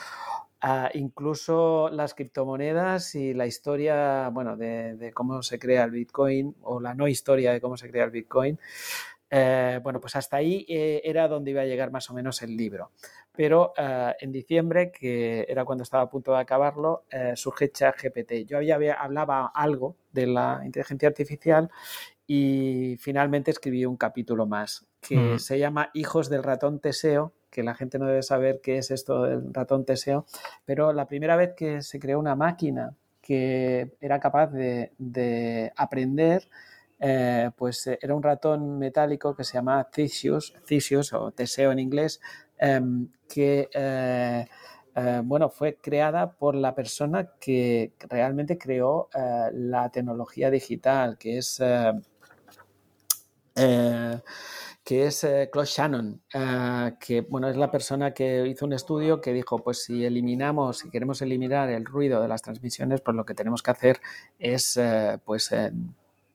incluso 0.93 1.89
las 1.89 2.13
criptomonedas 2.13 3.15
y 3.15 3.33
la 3.33 3.45
historia, 3.45 4.29
bueno, 4.29 4.55
de, 4.55 5.11
cómo 5.13 5.43
se 5.43 5.59
crea 5.59 5.83
el 5.83 5.91
Bitcoin 5.91 6.55
o 6.61 6.79
la 6.79 6.93
no 6.93 7.07
historia 7.07 7.51
de 7.51 7.59
cómo 7.59 7.75
se 7.77 7.89
crea 7.89 8.05
el 8.05 8.11
Bitcoin, 8.11 8.57
Eh, 9.35 9.79
bueno, 9.81 9.99
pues 9.99 10.15
hasta 10.15 10.37
ahí 10.37 10.63
eh, 10.69 11.01
era 11.03 11.27
donde 11.27 11.49
iba 11.49 11.61
a 11.61 11.65
llegar 11.65 11.89
más 11.89 12.07
o 12.11 12.13
menos 12.13 12.43
el 12.43 12.55
libro. 12.55 12.91
Pero 13.35 13.73
eh, 13.75 14.13
en 14.19 14.31
diciembre, 14.31 14.91
que 14.91 15.47
era 15.49 15.65
cuando 15.65 15.81
estaba 15.81 16.03
a 16.03 16.09
punto 16.09 16.33
de 16.33 16.39
acabarlo, 16.39 17.05
surge 17.33 17.71
ChatGPT. 17.71 18.45
Yo 18.45 18.59
había, 18.59 18.93
hablaba 18.93 19.47
algo 19.47 19.95
de 20.11 20.27
la 20.27 20.61
inteligencia 20.63 21.07
artificial 21.07 21.71
y 22.27 22.95
finalmente 22.99 23.49
escribí 23.49 23.85
un 23.85 23.97
capítulo 23.97 24.45
más 24.45 24.85
que 25.01 25.17
mm. 25.17 25.39
se 25.39 25.57
llama 25.57 25.89
Hijos 25.95 26.29
del 26.29 26.43
ratón 26.43 26.79
Teseo, 26.79 27.33
que 27.53 27.63
la 27.63 27.75
gente 27.75 27.99
no 27.99 28.07
debe 28.07 28.23
saber 28.23 28.59
qué 28.61 28.79
es 28.79 28.91
esto 28.91 29.23
del 29.23 29.53
ratón 29.53 29.85
Teseo, 29.85 30.25
pero 30.65 30.91
la 30.91 31.07
primera 31.07 31.35
vez 31.35 31.53
que 31.55 31.81
se 31.81 31.99
creó 31.99 32.19
una 32.19 32.35
máquina 32.35 32.95
que 33.21 33.93
era 34.01 34.19
capaz 34.19 34.47
de 34.51 35.71
aprender 35.77 36.49
eh, 37.05 37.51
pues 37.57 37.85
eh, 37.87 37.99
era 38.01 38.15
un 38.15 38.23
ratón 38.23 38.79
metálico 38.79 39.35
que 39.35 39.43
se 39.43 39.55
llama 39.55 39.89
Theseus, 39.91 40.53
o 41.11 41.31
Teseo 41.31 41.73
en 41.73 41.79
inglés, 41.79 42.21
em, 42.57 43.09
que 43.27 43.69
eh, 43.73 44.45
bueno, 45.25 45.49
fue 45.49 45.75
creada 45.75 46.31
por 46.31 46.55
la 46.55 46.73
persona 46.75 47.31
que 47.41 47.93
realmente 48.09 48.57
creó 48.57 49.09
la 49.51 49.89
tecnología 49.89 50.49
digital, 50.51 51.17
que 51.17 51.39
es 51.39 51.61
que 54.83 55.05
es 55.07 55.25
Claude 55.51 55.69
Shannon, 55.69 56.21
que 56.99 57.21
bueno, 57.29 57.47
es 57.47 57.55
la 57.55 57.71
persona 57.71 58.13
que 58.13 58.45
hizo 58.47 58.65
un 58.65 58.73
estudio 58.73 59.21
que 59.21 59.31
dijo, 59.31 59.59
pues 59.59 59.83
si 59.85 60.03
eliminamos, 60.03 60.79
si 60.79 60.89
queremos 60.89 61.21
eliminar 61.21 61.69
el 61.69 61.85
ruido 61.85 62.21
de 62.21 62.27
las 62.27 62.41
transmisiones, 62.41 63.01
pues 63.01 63.15
lo 63.15 63.25
que 63.25 63.33
tenemos 63.33 63.63
que 63.63 63.71
hacer 63.71 64.01
es 64.39 64.79
pues 65.23 65.51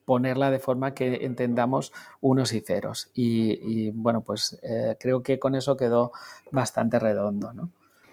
ponerla 0.09 0.49
de 0.49 0.57
forma 0.57 0.95
que 0.95 1.23
entendamos 1.23 1.93
unos 2.19 2.51
y 2.53 2.61
ceros. 2.61 3.11
Y, 3.13 3.91
bueno, 3.91 4.21
pues 4.21 4.59
eh, 4.63 4.95
creo 4.99 5.21
que 5.21 5.37
con 5.37 5.53
eso 5.53 5.77
quedó 5.77 6.11
bastante 6.49 6.97
redondo, 6.97 7.53
¿no? 7.53 7.69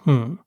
Mm, 0.06 0.38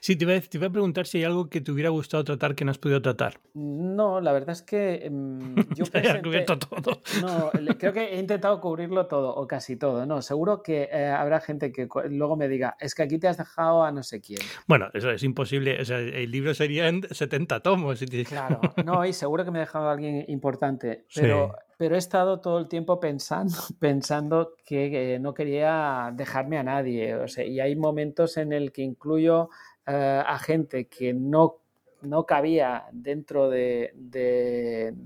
sí, 0.00 0.14
te 0.14 0.24
iba, 0.24 0.34
a, 0.34 0.40
te 0.40 0.56
iba, 0.56 0.68
a, 0.68 0.70
preguntar 0.70 1.06
si 1.06 1.18
hay 1.18 1.24
algo 1.24 1.50
que 1.50 1.60
te 1.60 1.72
hubiera 1.72 1.90
gustado 1.90 2.22
tratar 2.22 2.54
que 2.54 2.64
no 2.64 2.70
has 2.70 2.78
podido 2.78 3.02
tratar. 3.02 3.40
No, 3.54 4.20
la 4.20 4.32
verdad 4.32 4.50
es 4.50 4.62
que 4.62 5.04
em, 5.04 5.54
yo 5.76 5.84
he 5.92 6.22
cubierto 6.22 6.58
todo. 6.58 7.00
No, 7.20 7.50
creo 7.76 7.92
que 7.92 8.14
he 8.14 8.20
intentado 8.20 8.60
cubrirlo 8.60 9.06
todo 9.06 9.34
o 9.34 9.46
casi 9.48 9.76
todo. 9.76 10.06
No, 10.06 10.22
seguro 10.22 10.62
que 10.62 10.88
eh, 10.92 11.06
habrá 11.08 11.40
gente 11.40 11.72
que 11.72 11.88
luego 12.08 12.36
me 12.36 12.48
diga, 12.48 12.76
es 12.78 12.94
que 12.94 13.02
aquí 13.02 13.18
te 13.18 13.26
has 13.26 13.36
dejado 13.36 13.82
a 13.82 13.90
no 13.90 14.02
sé 14.04 14.20
quién. 14.20 14.40
Bueno, 14.68 14.88
eso 14.94 15.10
es 15.10 15.22
imposible. 15.24 15.80
O 15.80 15.84
sea, 15.84 15.98
el 15.98 16.30
libro 16.30 16.54
sería 16.54 16.88
en 16.88 17.02
70 17.10 17.60
tomos. 17.60 17.98
Claro, 18.28 18.60
no, 18.84 19.04
y 19.04 19.12
seguro 19.12 19.44
que 19.44 19.50
me 19.50 19.58
he 19.58 19.60
dejado 19.60 19.88
a 19.88 19.92
alguien 19.92 20.24
importante. 20.28 21.04
Pero 21.14 21.52
pero 21.78 21.94
he 21.94 21.98
estado 21.98 22.40
todo 22.40 22.58
el 22.58 22.68
tiempo 22.68 23.00
pensando, 23.00 23.54
pensando 23.78 24.56
que 24.66 25.18
no 25.20 25.32
quería 25.32 26.10
dejarme 26.12 26.58
a 26.58 26.64
nadie. 26.64 27.16
Y 27.46 27.60
hay 27.60 27.76
momentos 27.76 28.36
en 28.36 28.52
el 28.52 28.72
que 28.72 28.82
incluyo 28.82 29.48
eh, 29.86 30.22
a 30.26 30.38
gente 30.38 30.88
que 30.88 31.14
no, 31.14 31.58
no 32.02 32.26
cabía 32.26 32.86
dentro 32.92 33.48
de, 33.48 33.94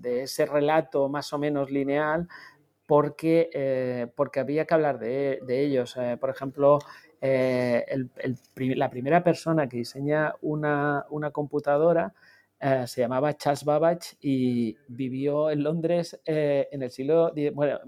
ese 0.03 0.47
relato 0.47 1.09
más 1.11 1.33
o 1.35 1.39
menos 1.39 1.71
lineal 1.71 2.27
porque, 2.87 3.51
eh, 3.53 4.07
porque 4.17 4.41
había 4.41 4.65
que 4.65 4.75
hablar 4.75 4.99
de, 4.99 5.41
ellos. 5.47 5.95
Eh, 5.99 6.17
por 6.19 6.31
ejemplo, 6.31 6.79
la 7.21 8.91
primera 8.91 9.23
persona 9.23 9.69
que 9.69 9.77
diseña 9.77 10.35
una, 10.41 11.05
una 11.11 11.31
computadora 11.31 12.15
eh, 12.65 12.87
se 12.87 13.01
llamaba 13.01 13.37
Charles 13.37 13.65
Babbage 13.65 14.17
y 14.21 14.77
vivió 14.87 15.51
en 15.51 15.65
Londres 15.65 16.21
eh, 16.25 16.69
en 16.71 16.85
el 16.85 16.93
siglo, 16.93 17.33
bueno, 17.55 17.81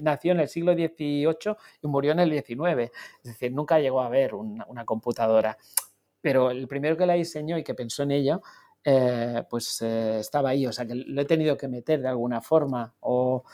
nació 0.00 0.32
en 0.32 0.40
el 0.40 0.48
siglo 0.48 0.72
XVIII 0.72 1.54
y 1.80 1.86
murió 1.86 2.10
en 2.10 2.18
el 2.18 2.32
XIX. 2.32 2.90
Es 3.22 3.22
decir, 3.22 3.52
nunca 3.52 3.78
llegó 3.78 4.00
a 4.00 4.08
ver 4.08 4.34
una, 4.34 4.84
computadora. 4.84 5.56
Pero 6.20 6.50
el 6.50 6.66
primero 6.66 6.96
que 6.96 7.06
la 7.06 7.12
diseñó 7.14 7.56
y 7.56 7.62
que 7.62 7.74
pensó 7.74 8.02
en 8.02 8.10
ella, 8.10 8.40
eh, 8.82 9.44
pues 9.48 9.80
estaba 9.82 10.48
ahí. 10.48 10.66
O 10.66 10.72
sea, 10.72 10.86
que 10.86 10.96
lo 10.96 11.22
he 11.22 11.24
tenido 11.24 11.56
que 11.56 11.68
meter 11.68 12.00
de 12.02 12.08
alguna 12.08 12.40
forma. 12.40 12.94
O, 12.98 13.44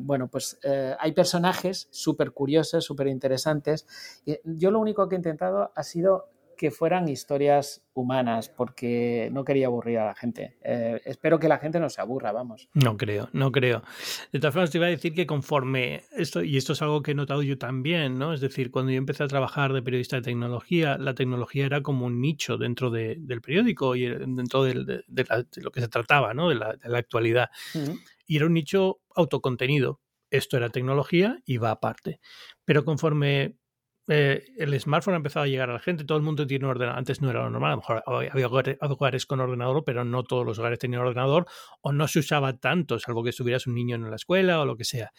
bueno, 0.00 0.26
pues 0.26 0.58
hay 0.98 1.12
personajes 1.12 1.86
súper 1.92 2.32
curiosos, 2.32 2.84
súper 2.84 3.06
interesantes. 3.06 3.86
Yo 4.42 4.72
lo 4.72 4.80
único 4.80 5.08
que 5.08 5.14
he 5.14 5.18
intentado 5.18 5.70
ha 5.72 5.82
sido 5.84 6.30
que 6.56 6.70
fueran 6.70 7.08
historias 7.08 7.86
humanas, 7.94 8.48
porque 8.48 9.30
no 9.32 9.44
quería 9.44 9.66
aburrir 9.66 9.98
a 9.98 10.06
la 10.06 10.14
gente. 10.14 10.56
Eh, 10.62 11.00
espero 11.04 11.38
que 11.38 11.48
la 11.48 11.58
gente 11.58 11.80
no 11.80 11.88
se 11.88 12.00
aburra, 12.00 12.32
vamos. 12.32 12.68
No 12.74 12.96
creo, 12.96 13.28
no 13.32 13.52
creo. 13.52 13.82
De 14.32 14.38
todas 14.38 14.54
formas, 14.54 14.70
te 14.70 14.78
iba 14.78 14.86
a 14.86 14.90
decir 14.90 15.14
que 15.14 15.26
conforme 15.26 16.04
esto, 16.12 16.42
y 16.42 16.56
esto 16.56 16.74
es 16.74 16.82
algo 16.82 17.02
que 17.02 17.12
he 17.12 17.14
notado 17.14 17.42
yo 17.42 17.58
también, 17.58 18.18
¿no? 18.18 18.32
Es 18.32 18.40
decir, 18.40 18.70
cuando 18.70 18.92
yo 18.92 18.98
empecé 18.98 19.24
a 19.24 19.28
trabajar 19.28 19.72
de 19.72 19.82
periodista 19.82 20.16
de 20.16 20.22
tecnología, 20.22 20.98
la 20.98 21.14
tecnología 21.14 21.66
era 21.66 21.82
como 21.82 22.06
un 22.06 22.20
nicho 22.20 22.58
dentro 22.58 22.90
del 22.90 23.40
periódico 23.40 23.96
y 23.96 24.06
dentro 24.06 24.64
de, 24.64 24.74
lo 24.74 25.70
que 25.70 25.80
se 25.80 25.88
trataba, 25.88 26.34
¿no? 26.34 26.48
De 26.48 26.54
la, 26.54 26.76
actualidad. 26.98 27.50
Y 28.26 28.36
era 28.36 28.46
un 28.46 28.54
nicho 28.54 29.00
autocontenido. 29.14 30.00
Esto 30.30 30.56
era 30.56 30.70
tecnología 30.70 31.38
y 31.44 31.58
va 31.58 31.70
aparte. 31.70 32.20
Pero 32.64 32.84
conforme 32.84 33.56
eh, 34.08 34.44
el 34.56 34.78
smartphone 34.80 35.14
ha 35.14 35.16
empezado 35.16 35.44
a 35.44 35.48
llegar 35.48 35.70
a 35.70 35.72
la 35.72 35.78
gente, 35.78 36.04
todo 36.04 36.18
el 36.18 36.24
mundo 36.24 36.46
tiene 36.46 36.64
un 36.64 36.70
ordenador. 36.70 36.98
Antes 36.98 37.20
no 37.20 37.30
era 37.30 37.42
lo 37.42 37.50
normal, 37.50 37.72
a 37.72 37.74
lo 37.74 37.78
mejor 37.78 38.02
había 38.30 38.46
hogares, 38.46 39.26
con 39.26 39.40
ordenador, 39.40 39.82
pero 39.84 40.04
no 40.04 40.22
todos 40.22 40.46
los 40.46 40.58
hogares 40.58 40.78
tenían 40.78 41.02
ordenador 41.02 41.46
o 41.80 41.92
no 41.92 42.06
se 42.06 42.20
usaba 42.20 42.56
tanto, 42.58 42.98
salvo 42.98 43.24
que 43.24 43.30
estuvieras 43.30 43.66
un 43.66 43.74
niño 43.74 43.96
en 43.96 44.08
la 44.08 44.16
escuela 44.16 44.60
o 44.60 44.66
lo 44.66 44.76
que 44.76 44.84
sea. 44.84 45.12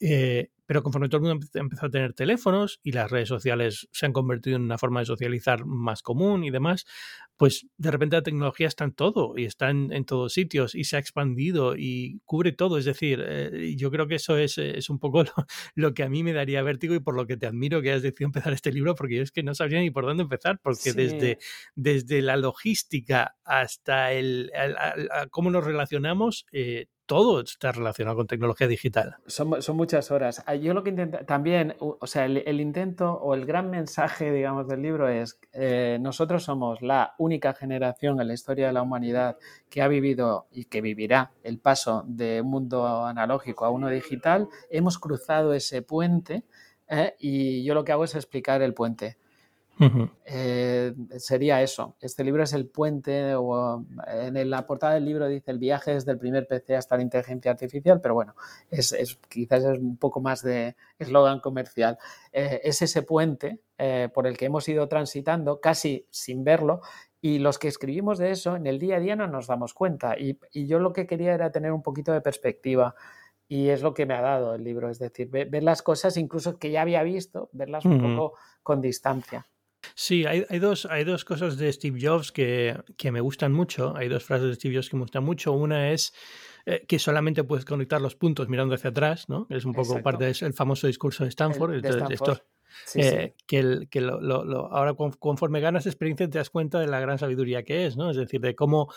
Eh, 0.00 0.48
pero 0.70 0.84
conforme 0.84 1.08
todo 1.08 1.18
el 1.18 1.34
mundo 1.34 1.46
empezó 1.54 1.86
a 1.86 1.90
tener 1.90 2.14
teléfonos 2.14 2.78
y 2.84 2.92
las 2.92 3.10
redes 3.10 3.28
sociales 3.28 3.88
se 3.90 4.06
han 4.06 4.12
convertido 4.12 4.54
en 4.54 4.62
una 4.62 4.78
forma 4.78 5.00
de 5.00 5.06
socializar 5.06 5.66
más 5.66 6.00
común 6.00 6.44
y 6.44 6.50
demás, 6.50 6.86
pues 7.36 7.66
de 7.76 7.90
repente 7.90 8.14
la 8.14 8.22
tecnología 8.22 8.68
está 8.68 8.84
en 8.84 8.92
todo 8.92 9.34
y 9.36 9.46
está 9.46 9.68
en, 9.70 10.04
todos 10.04 10.32
sitios 10.32 10.76
y 10.76 10.84
se 10.84 10.94
ha 10.94 11.00
expandido 11.00 11.74
y 11.76 12.20
cubre 12.24 12.52
todo. 12.52 12.78
Es 12.78 12.84
decir, 12.84 13.20
eh, 13.26 13.74
yo 13.76 13.90
creo 13.90 14.06
que 14.06 14.14
eso 14.14 14.36
es, 14.36 14.58
un 14.88 15.00
poco 15.00 15.24
lo, 15.74 15.92
que 15.92 16.04
a 16.04 16.08
mí 16.08 16.22
me 16.22 16.32
daría 16.32 16.62
vértigo 16.62 16.94
y 16.94 17.00
por 17.00 17.16
lo 17.16 17.26
que 17.26 17.36
te 17.36 17.48
admiro 17.48 17.82
que 17.82 17.90
hayas 17.90 18.02
decidido 18.02 18.28
empezar 18.28 18.52
este 18.52 18.70
libro, 18.70 18.94
porque 18.94 19.16
yo 19.16 19.22
es 19.22 19.32
que 19.32 19.42
no 19.42 19.56
sabía 19.56 19.80
ni 19.80 19.90
por 19.90 20.06
dónde 20.06 20.22
empezar, 20.22 20.60
porque 20.62 20.92
desde, 20.92 21.38
desde 21.74 22.22
la 22.22 22.36
logística 22.36 23.34
hasta 23.44 24.12
el, 24.12 24.52
cómo 25.30 25.50
nos 25.50 25.64
relacionamos, 25.64 26.46
eh, 26.52 26.86
todo 27.10 27.40
está 27.40 27.72
relacionado 27.72 28.18
con 28.18 28.28
tecnología 28.28 28.68
digital. 28.68 29.16
Son, 29.26 29.50
muchas 29.74 30.12
horas. 30.12 30.44
Ah, 30.46 30.54
yo 30.54 30.74
lo 30.74 30.84
que 30.84 30.90
intento 30.90 31.18
también, 31.26 31.74
o 31.80 32.06
sea, 32.06 32.24
el, 32.24 32.60
intento 32.60 33.14
o 33.14 33.34
el 33.34 33.46
gran 33.46 33.68
mensaje, 33.68 34.30
digamos, 34.32 34.68
del 34.68 34.80
libro 34.80 35.08
es, 35.08 35.40
eh, 35.52 35.98
nosotros 36.00 36.44
somos 36.44 36.82
la 36.82 37.16
única 37.18 37.52
generación 37.52 38.20
en 38.20 38.28
la 38.28 38.34
historia 38.34 38.68
de 38.68 38.74
la 38.74 38.82
humanidad 38.82 39.38
que 39.68 39.82
ha 39.82 39.88
vivido 39.88 40.46
y 40.52 40.66
que 40.66 40.80
vivirá 40.82 41.32
el 41.42 41.58
paso 41.58 42.04
de 42.06 42.42
un 42.42 42.50
mundo 42.50 43.04
analógico 43.04 43.64
a 43.64 43.70
uno 43.70 43.88
digital. 43.88 44.46
Hemos 44.70 45.00
cruzado 45.00 45.52
ese 45.52 45.82
puente 45.82 46.44
eh, 46.86 47.16
y 47.18 47.64
yo 47.64 47.74
lo 47.74 47.82
que 47.82 47.90
hago 47.90 48.04
es 48.04 48.14
explicar 48.14 48.62
el 48.62 48.72
puente. 48.72 49.18
Eh, 50.24 50.94
sería 51.18 51.62
eso. 51.62 51.96
Este 52.00 52.22
libro 52.24 52.42
es 52.42 52.52
el 52.52 52.66
puente, 52.66 53.34
o 53.34 53.84
en 54.06 54.50
la 54.50 54.66
portada 54.66 54.94
del 54.94 55.04
libro 55.04 55.26
dice 55.26 55.50
el 55.50 55.58
viaje 55.58 55.94
desde 55.94 56.12
el 56.12 56.18
primer 56.18 56.46
PC 56.46 56.76
hasta 56.76 56.96
la 56.96 57.02
inteligencia 57.02 57.50
artificial, 57.50 58.00
pero 58.00 58.14
bueno, 58.14 58.34
es, 58.70 59.18
quizás 59.28 59.64
es 59.64 59.78
un 59.78 59.96
poco 59.96 60.20
más 60.20 60.42
de 60.42 60.76
eslogan 60.98 61.40
comercial. 61.40 61.98
Eh, 62.32 62.60
es 62.64 62.82
ese 62.82 63.02
puente 63.02 63.60
eh, 63.78 64.08
por 64.12 64.26
el 64.26 64.36
que 64.36 64.46
hemos 64.46 64.68
ido 64.68 64.88
transitando 64.88 65.60
casi 65.60 66.06
sin 66.10 66.44
verlo 66.44 66.80
y 67.22 67.38
los 67.38 67.58
que 67.58 67.68
escribimos 67.68 68.18
de 68.18 68.30
eso 68.30 68.56
en 68.56 68.66
el 68.66 68.78
día 68.78 68.96
a 68.96 69.00
día 69.00 69.16
no 69.16 69.26
nos 69.26 69.46
damos 69.46 69.74
cuenta. 69.74 70.16
Y, 70.18 70.38
yo 70.66 70.78
lo 70.78 70.92
que 70.92 71.06
quería 71.06 71.34
era 71.34 71.52
tener 71.52 71.72
un 71.72 71.82
poquito 71.82 72.12
de 72.12 72.20
perspectiva. 72.20 72.94
Y 73.46 73.68
es 73.70 73.82
lo 73.82 73.94
que 73.94 74.06
me 74.06 74.14
ha 74.14 74.20
dado 74.20 74.54
el 74.54 74.62
libro, 74.62 74.88
es 74.88 75.00
decir, 75.00 75.28
ver, 75.28 75.62
las 75.64 75.82
cosas 75.82 76.16
incluso 76.16 76.58
que 76.58 76.70
ya 76.70 76.82
había 76.82 77.02
visto, 77.02 77.50
verlas 77.52 77.84
un 77.84 78.00
poco 78.00 78.34
con 78.62 78.80
distancia. 78.80 79.48
Sí, 80.02 80.24
hay, 80.24 80.58
dos, 80.58 80.86
hay 80.86 81.04
dos 81.04 81.26
cosas 81.26 81.58
de 81.58 81.70
Steve 81.70 81.98
Jobs 82.00 82.32
que, 82.32 82.74
me 83.12 83.20
gustan 83.20 83.52
mucho. 83.52 83.94
Hay 83.94 84.08
dos 84.08 84.24
frases 84.24 84.48
de 84.48 84.54
Steve 84.54 84.76
Jobs 84.76 84.88
que 84.88 84.96
me 84.96 85.02
gustan 85.02 85.22
mucho. 85.22 85.52
Una 85.52 85.90
es 85.92 86.14
eh, 86.64 86.86
que 86.88 86.98
solamente 86.98 87.44
puedes 87.44 87.66
conectar 87.66 88.00
los 88.00 88.14
puntos 88.14 88.48
mirando 88.48 88.74
hacia 88.74 88.88
atrás, 88.88 89.28
¿no? 89.28 89.46
Es 89.50 89.66
un 89.66 89.74
poco 89.74 90.02
parte 90.02 90.24
del 90.24 90.54
famoso 90.54 90.86
discurso 90.86 91.24
de 91.24 91.28
Stanford. 91.28 91.84
Eh, 92.94 93.34
que, 93.46 93.58
el, 93.58 93.88
que 93.90 94.00
lo, 94.00 94.72
ahora 94.72 94.94
conforme 94.94 95.60
ganas 95.60 95.84
experiencia 95.84 96.30
te 96.30 96.38
das 96.38 96.48
cuenta 96.48 96.80
de 96.80 96.86
la 96.86 96.98
gran 96.98 97.18
sabiduría 97.18 97.62
que 97.62 97.84
es, 97.84 97.98
¿no? 97.98 98.08
Es 98.08 98.16
decir, 98.16 98.40
de 98.40 98.54
cómo, 98.54 98.90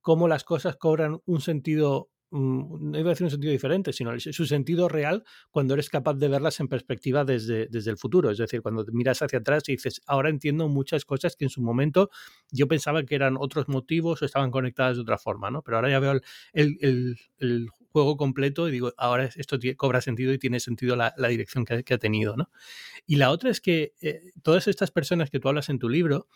cómo 0.00 0.26
las 0.26 0.42
cosas 0.42 0.74
cobran 0.74 1.20
un 1.24 1.40
sentido 1.40 2.10
no 2.30 2.98
iba 2.98 3.08
a 3.08 3.12
decir 3.12 3.24
un 3.24 3.30
sentido 3.30 3.52
diferente, 3.52 3.92
sino 3.92 4.18
su 4.18 4.46
sentido 4.46 4.88
real 4.88 5.24
cuando 5.50 5.74
eres 5.74 5.88
capaz 5.88 6.14
de 6.14 6.28
verlas 6.28 6.60
en 6.60 6.68
perspectiva 6.68 7.24
desde, 7.24 7.68
desde 7.68 7.90
el 7.90 7.96
futuro. 7.96 8.30
Es 8.30 8.38
decir, 8.38 8.60
cuando 8.60 8.84
miras 8.92 9.22
hacia 9.22 9.38
atrás 9.38 9.62
y 9.68 9.72
dices, 9.72 10.02
ahora 10.06 10.28
entiendo 10.28 10.68
muchas 10.68 11.04
cosas 11.04 11.36
que 11.36 11.44
en 11.44 11.50
su 11.50 11.62
momento 11.62 12.10
yo 12.50 12.68
pensaba 12.68 13.02
que 13.04 13.14
eran 13.14 13.36
otros 13.38 13.68
motivos 13.68 14.20
o 14.20 14.24
estaban 14.24 14.50
conectadas 14.50 14.96
de 14.96 15.02
otra 15.02 15.18
forma, 15.18 15.50
¿no? 15.50 15.62
Pero 15.62 15.78
ahora 15.78 15.90
ya 15.90 16.00
veo 16.00 16.20
el, 16.52 17.16
juego 17.90 18.18
completo 18.18 18.68
y 18.68 18.72
digo, 18.72 18.92
ahora 18.98 19.30
esto 19.34 19.58
cobra 19.76 20.02
sentido 20.02 20.32
y 20.32 20.38
tiene 20.38 20.60
sentido 20.60 20.94
la, 20.94 21.14
dirección 21.28 21.64
que, 21.64 21.94
ha 21.94 21.98
tenido, 21.98 22.36
¿no? 22.36 22.50
Y 23.06 23.16
la 23.16 23.30
otra 23.30 23.50
es 23.50 23.62
que 23.62 23.94
eh, 24.02 24.20
todas 24.42 24.68
estas 24.68 24.90
personas 24.90 25.30
que 25.30 25.40
tú 25.40 25.48
hablas 25.48 25.70
en 25.70 25.78
tu 25.78 25.88
libro 25.88 26.28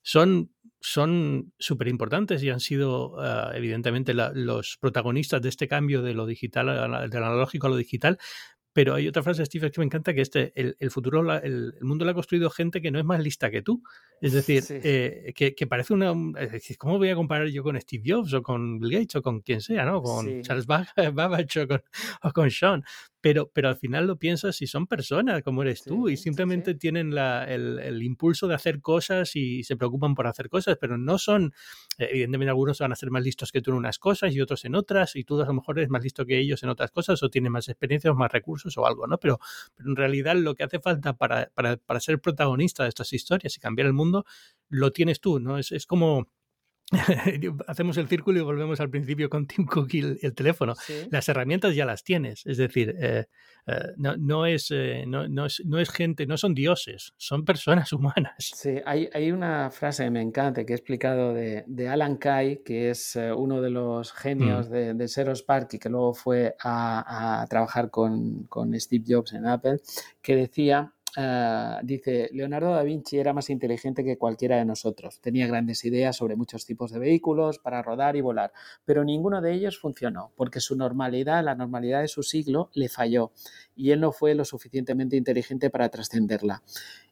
son 0.00 0.50
son 0.84 1.54
súper 1.58 1.88
importantes 1.88 2.42
y 2.42 2.50
han 2.50 2.60
sido 2.60 3.18
ah, 3.18 3.52
evidentemente 3.54 4.12
los 4.12 4.76
protagonistas 4.78 5.40
de 5.40 5.48
este 5.48 5.66
cambio 5.66 6.02
de 6.02 6.12
lo 6.12 6.26
digital, 6.26 6.66
del 7.10 7.22
analógico 7.22 7.68
a 7.68 7.70
lo 7.70 7.76
digital, 7.76 8.18
pero 8.74 8.94
hay 8.94 9.08
otra 9.08 9.22
frase 9.22 9.40
de 9.40 9.46
Steve 9.46 9.70
que 9.70 9.80
me 9.80 9.86
encanta, 9.86 10.12
que 10.12 10.20
este, 10.20 10.52
el, 10.54 10.90
futuro, 10.90 11.32
el, 11.38 11.72
mundo 11.80 12.04
lo 12.04 12.10
ha 12.10 12.14
construido 12.14 12.50
gente 12.50 12.82
que 12.82 12.90
no 12.90 12.98
es 12.98 13.04
más 13.06 13.18
lista 13.22 13.50
que 13.50 13.62
tú. 13.62 13.82
Es 14.20 14.32
decir, 14.32 14.64
eh, 14.70 15.32
que, 15.34 15.66
parece 15.66 15.92
una... 15.92 16.12
¿Cómo 16.78 16.98
voy 16.98 17.10
a 17.10 17.14
comparar 17.14 17.48
yo 17.48 17.62
con 17.62 17.80
Steve 17.80 18.04
Jobs 18.06 18.32
o 18.32 18.42
con 18.42 18.78
Bill 18.78 18.92
Gates 18.92 19.16
o 19.16 19.22
con 19.22 19.40
quien 19.40 19.60
sea, 19.60 19.84
¿no? 19.84 20.02
Con 20.02 20.42
Charles 20.42 20.66
Babbage 21.12 21.60
o 21.60 21.68
con, 21.68 21.82
o 22.22 22.32
con 22.32 22.50
Sean 22.50 22.84
pero, 23.24 23.50
pero 23.50 23.70
al 23.70 23.76
final 23.76 24.06
lo 24.06 24.18
piensas 24.18 24.60
y 24.60 24.66
son 24.66 24.86
personas 24.86 25.42
como 25.42 25.62
eres 25.62 25.82
tú 25.82 26.10
y 26.10 26.18
simplemente 26.18 26.74
tienen 26.74 27.14
la, 27.14 27.44
el, 27.44 27.78
el, 27.78 28.02
impulso 28.02 28.46
de 28.46 28.54
hacer 28.54 28.82
cosas 28.82 29.34
y 29.34 29.64
se 29.64 29.78
preocupan 29.78 30.14
por 30.14 30.26
hacer 30.26 30.50
cosas, 30.50 30.76
pero 30.78 30.98
no 30.98 31.16
son, 31.16 31.54
evidentemente 31.96 32.50
algunos 32.50 32.80
van 32.80 32.92
a 32.92 32.96
ser 32.96 33.10
más 33.10 33.24
listos 33.24 33.50
que 33.50 33.62
tú 33.62 33.70
en 33.70 33.78
unas 33.78 33.98
cosas 33.98 34.34
y 34.34 34.42
otros 34.42 34.66
en 34.66 34.74
otras 34.74 35.16
y 35.16 35.24
tú 35.24 35.40
a 35.40 35.46
lo 35.46 35.54
mejor 35.54 35.78
eres 35.78 35.88
más 35.88 36.02
listo 36.02 36.26
que 36.26 36.38
ellos 36.38 36.62
en 36.64 36.68
otras 36.68 36.90
cosas 36.90 37.22
o 37.22 37.30
tienes 37.30 37.50
más 37.50 37.66
experiencia 37.70 38.10
o 38.10 38.14
más 38.14 38.30
recursos 38.30 38.76
o 38.76 38.86
algo, 38.86 39.06
¿no? 39.06 39.16
Pero, 39.16 39.40
pero 39.74 39.88
en 39.88 39.96
realidad 39.96 40.36
lo 40.36 40.54
que 40.54 40.64
hace 40.64 40.78
falta 40.78 41.14
para, 41.14 41.50
para, 41.54 41.78
para 41.78 42.00
ser 42.00 42.20
protagonista 42.20 42.82
de 42.82 42.90
estas 42.90 43.10
historias 43.14 43.56
y 43.56 43.58
cambiar 43.58 43.86
el 43.86 43.94
mundo, 43.94 44.03
lo 44.68 44.90
tienes 44.92 45.20
tú, 45.20 45.40
¿no? 45.40 45.58
Es, 45.58 45.72
es 45.72 45.86
como 45.86 46.26
hacemos 47.66 47.96
el 47.96 48.08
círculo 48.08 48.38
y 48.38 48.42
volvemos 48.42 48.80
al 48.80 48.90
principio 48.90 49.30
con 49.30 49.46
Tim 49.46 49.66
Cook 49.66 49.94
y 49.94 50.18
el, 50.22 50.34
teléfono. 50.34 50.74
Las 51.10 51.28
herramientas 51.28 51.74
ya 51.74 51.86
las 51.86 52.04
tienes, 52.04 52.44
es 52.44 52.58
decir, 52.58 52.94
eh, 53.00 53.26
eh, 53.66 53.74
no, 53.96 54.16
no, 54.16 54.46
es, 54.46 54.70
eh, 54.70 55.04
no, 55.06 55.26
no, 55.26 55.46
es, 55.46 55.62
no, 55.64 55.78
es, 55.78 55.90
gente, 55.90 56.26
no 56.26 56.36
son 56.36 56.54
dioses, 56.54 57.14
son 57.16 57.44
personas 57.44 57.92
humanas. 57.92 58.34
Sí, 58.54 58.76
hay, 58.84 59.08
hay 59.14 59.32
una 59.32 59.70
frase 59.70 60.04
que 60.04 60.10
me 60.10 60.20
encanta 60.20 60.64
que 60.64 60.74
he 60.74 60.76
explicado 60.76 61.32
de, 61.32 61.64
de 61.66 61.88
Alan 61.88 62.16
Kay, 62.16 62.62
que 62.62 62.90
es 62.90 63.18
uno 63.36 63.62
de 63.62 63.70
los 63.70 64.12
genios 64.12 64.68
mm. 64.68 64.72
de, 64.72 64.94
de 64.94 65.08
Seros 65.08 65.42
Park 65.42 65.74
y 65.74 65.78
que 65.78 65.88
luego 65.88 66.12
fue 66.14 66.54
a, 66.60 67.42
a 67.42 67.46
trabajar 67.46 67.90
con, 67.90 68.44
con 68.44 68.78
Steve 68.78 69.04
Jobs 69.08 69.32
en 69.32 69.46
Apple, 69.46 69.78
que 70.20 70.36
decía 70.36 70.92
Ah, 71.16 71.80
dice, 71.84 72.28
Leonardo 72.32 72.72
da 72.72 72.82
Vinci 72.82 73.18
era 73.18 73.32
más 73.32 73.48
inteligente 73.48 74.02
que 74.02 74.18
cualquiera 74.18 74.56
de 74.56 74.64
nosotros. 74.64 75.20
Tenía 75.20 75.46
grandes 75.46 75.84
ideas 75.84 76.16
sobre 76.16 76.34
muchos 76.34 76.66
tipos 76.66 76.90
de 76.90 76.98
vehículos 76.98 77.60
para 77.60 77.82
rodar 77.82 78.16
y 78.16 78.20
volar, 78.20 78.52
pero 78.84 79.04
ninguno 79.04 79.40
de 79.40 79.52
ellos 79.52 79.78
funcionó, 79.78 80.32
porque 80.34 80.58
su 80.60 80.74
normalidad, 80.76 81.44
la 81.44 81.54
normalidad 81.54 82.00
de 82.00 82.08
su 82.08 82.24
siglo, 82.24 82.70
le 82.74 82.88
falló 82.88 83.30
y 83.76 83.92
él 83.92 84.00
no 84.00 84.10
fue 84.10 84.34
lo 84.34 84.44
suficientemente 84.44 85.16
inteligente 85.16 85.70
para 85.70 85.88
trascenderla. 85.88 86.62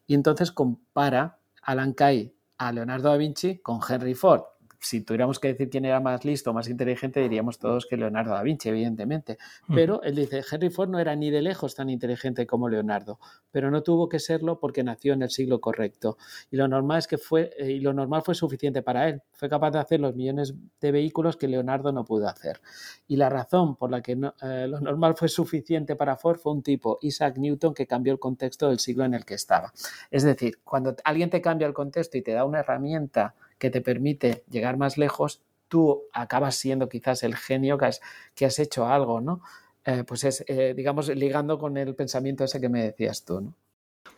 Y 0.05 0.15
entonces 0.15 0.51
compara 0.51 1.39
a 1.61 1.71
Alan 1.71 1.93
Kay 1.93 2.33
a 2.57 2.71
Leonardo 2.71 3.09
da 3.09 3.17
Vinci 3.17 3.59
con 3.59 3.79
Henry 3.87 4.15
Ford 4.15 4.43
si 4.83 5.01
tuviéramos 5.01 5.39
que 5.39 5.49
decir 5.49 5.69
quién 5.69 5.85
era 5.85 5.99
más 5.99 6.25
listo, 6.25 6.53
más 6.53 6.67
inteligente, 6.67 7.21
diríamos 7.21 7.57
todos 7.57 7.85
que 7.85 7.95
Leonardo 7.95 8.33
da 8.33 8.43
Vinci, 8.43 8.69
evidentemente. 8.69 9.37
Pero 9.73 10.03
él 10.03 10.15
dice, 10.15 10.43
Henry 10.49 10.69
Ford 10.69 10.89
no 10.89 10.99
era 10.99 11.15
ni 11.15 11.31
de 11.31 11.41
lejos 11.41 11.75
tan 11.75 11.89
inteligente 11.89 12.45
como 12.45 12.67
Leonardo, 12.67 13.19
pero 13.51 13.71
no 13.71 13.81
tuvo 13.81 14.09
que 14.09 14.19
serlo 14.19 14.59
porque 14.59 14.83
nació 14.83 15.13
en 15.13 15.23
el 15.23 15.29
siglo 15.29 15.61
correcto. 15.61 16.17
Y 16.51 16.57
lo 16.57 16.67
normal 16.67 16.99
es 16.99 17.07
que 17.07 17.17
fue, 17.17 17.51
eh, 17.57 17.71
y 17.71 17.79
lo 17.79 17.93
normal 17.93 18.23
fue 18.23 18.35
suficiente 18.35 18.81
para 18.81 19.07
él. 19.07 19.21
Fue 19.31 19.49
capaz 19.49 19.71
de 19.71 19.79
hacer 19.79 20.01
los 20.01 20.15
millones 20.15 20.53
de 20.81 20.91
vehículos 20.91 21.37
que 21.37 21.47
Leonardo 21.47 21.91
no 21.91 22.03
pudo 22.03 22.27
hacer. 22.27 22.59
Y 23.07 23.15
la 23.15 23.29
razón 23.29 23.77
por 23.77 23.89
la 23.89 24.01
que 24.01 24.11
eh, 24.41 24.67
lo 24.67 24.81
normal 24.81 25.15
fue 25.15 25.29
suficiente 25.29 25.95
para 25.95 26.17
Ford 26.17 26.37
fue 26.37 26.51
un 26.51 26.61
tipo, 26.61 26.99
Isaac 27.01 27.37
Newton, 27.37 27.73
que 27.73 27.87
cambió 27.87 28.11
el 28.11 28.19
contexto 28.19 28.67
del 28.67 28.79
siglo 28.79 29.05
en 29.05 29.13
el 29.13 29.23
que 29.23 29.35
estaba. 29.35 29.71
Es 30.11 30.23
decir, 30.23 30.59
cuando 30.63 30.95
alguien 31.05 31.29
te 31.29 31.41
cambia 31.41 31.67
el 31.67 31.73
contexto 31.73 32.17
y 32.17 32.21
te 32.21 32.33
da 32.33 32.43
una 32.43 32.59
herramienta 32.59 33.35
que 33.63 33.69
te 33.69 33.79
permite 33.79 34.43
llegar 34.49 34.75
más 34.75 34.97
lejos, 34.97 35.41
tú 35.69 36.03
acabas 36.11 36.55
siendo 36.55 36.89
quizás 36.89 37.23
el 37.23 37.33
genio 37.33 37.77
que 37.77 37.85
has, 37.85 38.01
que 38.35 38.45
has 38.45 38.59
hecho 38.59 38.87
algo, 38.87 39.21
¿no? 39.21 39.41
Eh, 39.85 40.03
pues 40.05 40.25
es, 40.25 40.43
eh, 40.49 40.73
digamos, 40.75 41.07
ligando 41.07 41.57
con 41.57 41.77
el 41.77 41.95
pensamiento 41.95 42.43
ese 42.43 42.59
que 42.59 42.67
me 42.67 42.83
decías 42.83 43.23
tú, 43.23 43.39
¿no? 43.39 43.53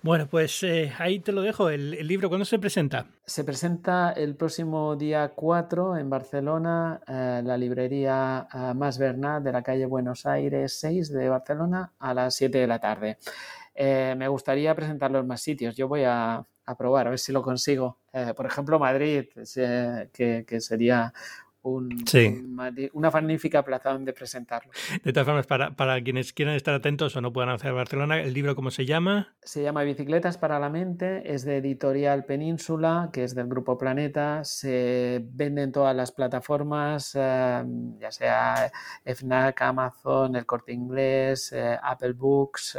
Bueno, 0.02 0.28
pues 0.28 0.64
eh, 0.64 0.92
ahí 0.98 1.20
te 1.20 1.32
lo 1.32 1.44
dejo. 1.44 1.70
El, 1.70 1.92
libro, 2.08 2.28
¿cuándo 2.28 2.44
se 2.44 2.58
presenta? 2.58 3.06
Se 3.24 3.44
presenta 3.44 4.14
el 4.14 4.36
próximo 4.36 4.96
día 4.96 5.34
4 5.36 5.98
en 5.98 6.10
Barcelona, 6.10 7.02
la 7.08 7.58
librería 7.58 8.48
Más 8.76 8.98
Bernat 8.98 9.44
de 9.44 9.52
la 9.52 9.62
calle 9.62 9.86
Buenos 9.86 10.26
Aires 10.26 10.80
6 10.80 11.12
de 11.12 11.30
Barcelona 11.30 11.94
a 12.00 12.16
las 12.16 12.34
7 12.34 12.58
de 12.58 12.68
la 12.68 12.80
tarde. 12.80 13.18
me 13.76 14.28
gustaría 14.28 14.74
presentarlo 14.74 15.20
en 15.20 15.28
más 15.28 15.42
sitios. 15.42 15.76
Yo 15.76 15.88
voy 15.88 16.04
a, 16.04 16.46
a 16.66 16.76
probar, 16.76 17.08
a 17.08 17.10
ver 17.12 17.20
si 17.20 17.32
lo 17.32 17.42
consigo. 17.42 18.00
Eh, 18.14 18.34
por 18.36 18.46
ejemplo, 18.46 18.80
Madrid, 18.80 19.26
que, 20.14 20.46
que, 20.48 20.62
sería 20.62 21.14
un, 21.66 22.06
una 22.94 23.10
magnífica 23.10 23.64
plaza 23.64 23.92
donde 23.92 24.14
presentarlo. 24.14 24.72
De 25.04 25.12
todas 25.12 25.26
formas, 25.26 25.48
para, 25.48 25.76
para, 25.76 26.02
quienes 26.02 26.32
quieran 26.32 26.56
estar 26.56 26.74
atentos 26.76 27.16
o 27.16 27.22
no 27.22 27.34
puedan 27.34 27.50
hacer 27.50 27.74
Barcelona, 27.74 28.22
¿el 28.22 28.34
libro 28.34 28.56
cómo 28.56 28.72
se 28.72 28.86
llama? 28.86 29.36
Se 29.42 29.64
llama 29.64 29.84
Bicicletas 29.84 30.38
para 30.38 30.60
la 30.60 30.70
Mente, 30.70 31.34
es 31.34 31.44
de 31.44 31.58
Editorial 31.58 32.26
Península, 32.26 33.10
que 33.12 33.24
es 33.24 33.34
del 33.34 33.48
Grupo 33.48 33.78
Planeta. 33.78 34.44
Se 34.44 35.22
vende 35.32 35.64
en 35.64 35.72
todas 35.72 35.96
las 35.96 36.12
plataformas, 36.12 37.14
eh, 37.16 37.64
ya 38.00 38.12
sea 38.12 38.72
FNAC, 39.04 39.62
Amazon, 39.62 40.36
El 40.36 40.46
Corte 40.46 40.72
Inglés, 40.72 41.52
eh, 41.52 41.78
Apple 41.82 42.14
Books 42.14 42.78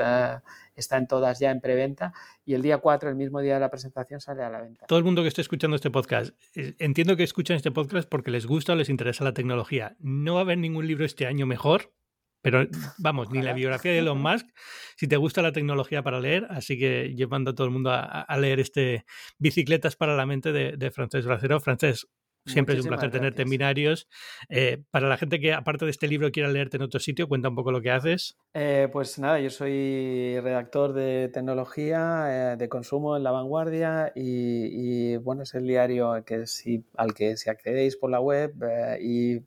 están 0.81 1.07
todas 1.09 1.39
ya 1.39 1.51
en 1.51 1.61
preventa 1.61 2.13
y 2.45 2.55
el 2.55 2.63
día 2.63 2.79
4, 2.79 3.11
el 3.11 3.17
mismo 3.17 3.41
día 3.41 3.55
de 3.55 3.61
la 3.61 3.71
presentación, 3.71 4.21
sale 4.21 4.43
a 4.43 4.51
la 4.51 4.61
venta. 4.61 4.87
Todo 4.87 4.99
el 4.99 5.05
mundo 5.05 5.23
que 5.23 5.29
esté 5.29 5.41
escuchando 5.41 5.77
este 5.77 5.91
podcast, 5.91 6.35
eh, 6.55 6.75
entiendo 6.79 7.17
que 7.17 7.25
escuchan 7.25 7.57
este 7.57 7.71
podcast 7.71 8.09
porque 8.09 8.31
les 8.31 8.47
gusta 8.47 8.73
o 8.73 8.77
les 8.77 8.89
interesa 8.89 9.25
la 9.25 9.33
tecnología. 9.33 9.97
No 10.01 10.35
va 10.35 10.41
a 10.41 10.43
haber 10.43 10.59
ningún 10.59 10.87
libro 10.87 11.05
este 11.05 11.27
año 11.27 11.47
mejor, 11.47 11.93
pero 12.43 12.67
vamos, 12.99 13.31
ni 13.31 13.43
la 13.43 13.53
biografía 13.53 13.93
de 13.93 13.99
Elon 13.99 14.21
Musk, 14.21 14.47
si 14.97 15.09
te 15.09 15.17
gusta 15.17 15.43
la 15.43 15.53
tecnología 15.53 16.03
para 16.03 16.21
leer, 16.21 16.47
así 16.51 16.79
que 16.79 17.15
llevando 17.17 17.51
a 17.51 17.55
todo 17.55 17.67
el 17.67 17.73
mundo 17.73 17.91
a, 17.93 18.37
leer 18.39 18.61
este 18.61 19.05
Bicicletas 19.39 19.97
para 19.97 20.15
la 20.15 20.27
mente 20.27 20.53
de, 20.53 20.77
de 20.77 20.91
Francés 20.91 21.27
Bracero. 21.27 21.61
Francés, 21.61 22.07
Siempre 22.47 22.77
es 22.77 22.83
un 22.83 22.89
placer 22.89 23.11
tenerte 23.11 23.43
en 23.43 23.51
Binarios. 23.51 24.09
Eh, 24.49 24.83
para 24.91 25.09
la 25.09 25.17
gente 25.17 25.41
que, 25.41 25.53
aparte 25.53 25.85
de 25.85 25.91
este 25.91 26.09
libro, 26.09 26.31
quiera 26.31 26.49
leerte 26.49 26.77
en 26.77 26.83
otro 26.83 27.01
sitio, 27.01 27.29
cuenta 27.29 27.49
un 27.49 27.57
poco 27.57 27.73
lo 27.73 27.83
que 27.83 27.91
haces. 27.91 28.39
Eh, 28.55 28.89
pues 28.93 29.19
nada, 29.19 29.41
yo 29.41 29.51
soy 29.51 30.39
redactor 30.41 30.93
de 30.93 31.29
tecnología, 31.33 32.53
eh, 32.53 32.57
de 32.57 32.69
consumo 32.69 33.17
en 33.17 33.25
La 33.25 33.33
Vanguardia 33.33 34.13
y, 34.15 35.17
bueno, 35.17 35.43
es 35.43 35.55
el 35.55 35.67
diario 35.67 36.25
que 36.25 36.47
si, 36.47 36.85
al 36.97 37.15
que 37.15 37.37
si 37.37 37.51
accedéis 37.51 37.97
por 37.97 38.11
la 38.11 38.21
web 38.21 38.55
y 39.01 39.41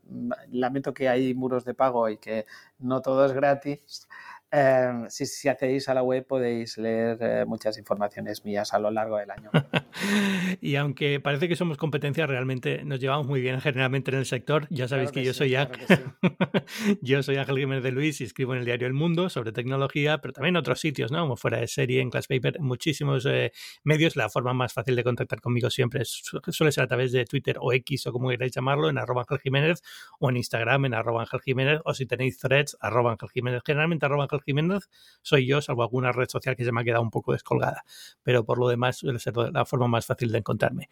lamento 0.51 0.93
que 0.93 1.09
hay 1.09 1.33
muros 1.33 1.65
de 1.65 1.73
pago 1.73 2.09
y 2.09 2.17
que 2.17 2.45
no 2.79 3.01
todo 3.01 3.25
es 3.25 3.31
gratis. 3.31 4.07
Em, 4.51 5.07
si, 5.09 5.27
si, 5.27 5.47
accedéis 5.47 5.89
a 5.89 5.93
la 5.93 6.01
web 6.01 6.25
podéis 6.25 6.75
leer 6.79 7.17
eh, 7.21 7.45
muchas 7.45 7.77
informaciones 7.77 8.43
mías 8.45 8.73
a 8.73 8.79
lo 8.79 8.89
largo 8.89 9.17
del 9.17 9.29
año. 9.29 9.51
y 10.61 10.75
aunque 10.75 11.19
parece 11.19 11.47
que 11.47 11.55
somos 11.55 11.77
competencia, 11.77 12.25
realmente 12.25 12.83
nos 12.83 12.99
llevamos 12.99 13.27
muy 13.27 13.41
bien 13.41 13.61
generalmente 13.61 14.09
en 14.09 14.17
el 14.17 14.25
sector. 14.25 14.65
Ya 14.71 14.87
sabéis 14.87 15.11
que, 15.11 15.23
yo 15.23 15.33
soy 15.33 15.55
yo 17.01 17.21
soy 17.21 17.37
Ángel 17.37 17.57
Jiménez 17.57 17.83
de 17.83 17.91
Luis 17.91 18.21
y 18.21 18.23
escribo 18.23 18.53
en 18.53 18.59
el 18.59 18.65
diario 18.65 18.87
El 18.87 18.93
Mundo 18.93 19.29
sobre 19.29 19.51
tecnología, 19.51 20.17
pero 20.17 20.33
también 20.33 20.55
en 20.55 20.59
otros 20.61 20.79
sitios, 20.79 21.11
¿no? 21.11 21.21
Como 21.21 21.35
fuera 21.35 21.59
de 21.59 21.67
serie, 21.67 22.01
en 22.01 22.09
Class 22.09 22.25
Paper, 22.25 22.57
en 22.57 22.65
muchísimos 22.65 23.27
eh, 23.27 23.51
medios. 23.83 24.15
La 24.15 24.29
forma 24.29 24.53
más 24.53 24.73
fácil 24.73 24.95
de 24.95 25.03
contactar 25.03 25.41
conmigo 25.41 25.69
siempre 25.69 26.05
suele 26.05 26.71
ser 26.71 26.85
a 26.85 26.87
través 26.87 27.11
de 27.11 27.25
Twitter 27.25 27.57
o 27.59 27.71
X 27.71 28.07
o 28.07 28.11
como 28.11 28.29
queráis 28.29 28.51
llamarlo, 28.51 28.89
en 28.89 28.97
arroba 28.97 29.21
Ángel 29.21 29.39
Jiménez 29.39 29.83
o 30.19 30.29
en 30.31 30.37
Instagram 30.37 30.85
en 30.85 30.95
arroba 30.95 31.21
Ángel 31.21 31.41
Jiménez 31.41 31.81
o 31.85 31.93
si 31.93 32.07
tenéis 32.07 32.39
threads, 32.39 32.77
arroba 32.79 33.11
Ángel 33.11 33.29
Jiménez. 33.29 33.61
Generalmente 33.63 34.07
arroba 34.07 34.23
Ángel 34.23 34.38
Jiménez 34.43 34.89
soy 35.21 35.45
yo, 35.45 35.61
salvo 35.61 35.83
alguna 35.83 36.11
red 36.11 36.27
social 36.29 36.55
que 36.55 36.65
se 36.65 36.71
me 36.71 36.81
ha 36.81 36.83
quedado 36.83 37.01
un 37.01 37.11
poco 37.11 37.33
descolgada. 37.33 37.83
Pero 38.23 38.45
por 38.45 38.59
lo 38.59 38.67
demás 38.67 38.97
suele 38.97 39.19
ser 39.19 39.35
la 39.37 39.65
forma 39.65 39.87
más 39.87 40.05
fácil 40.05 40.31
de 40.31 40.39
encontrarme. 40.39 40.89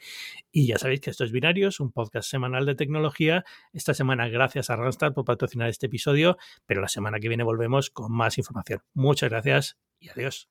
Y 0.51 0.67
ya 0.67 0.77
sabéis 0.77 1.01
que 1.01 1.09
esto 1.09 1.23
es 1.23 1.31
Binarios, 1.31 1.79
un 1.79 1.91
podcast 1.91 2.29
semanal 2.29 2.65
de 2.65 2.75
tecnología. 2.75 3.43
Esta 3.73 3.93
semana 3.93 4.27
gracias 4.27 4.69
a 4.69 4.75
Randstad 4.75 5.13
por 5.13 5.25
patrocinar 5.25 5.69
este 5.69 5.87
episodio, 5.87 6.37
pero 6.65 6.81
la 6.81 6.89
semana 6.89 7.19
que 7.19 7.27
viene 7.27 7.43
volvemos 7.43 7.89
con 7.89 8.11
más 8.11 8.37
información. 8.37 8.81
Muchas 8.93 9.29
gracias 9.29 9.77
y 9.99 10.09
adiós. 10.09 10.49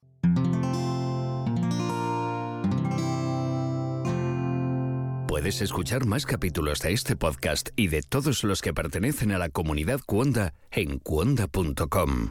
Puedes 5.37 5.61
escuchar 5.61 6.07
más 6.07 6.25
capítulos 6.25 6.81
de 6.81 6.93
este 6.93 7.15
podcast 7.15 7.69
y 7.77 7.89
de 7.89 8.01
todos 8.01 8.43
los 8.43 8.63
que 8.63 8.73
pertenecen 8.73 9.33
a 9.33 9.39
la 9.39 9.51
comunidad 9.51 10.01
Cuonda 10.07 10.55
en 10.71 10.99
cuonda.com. 10.99 12.31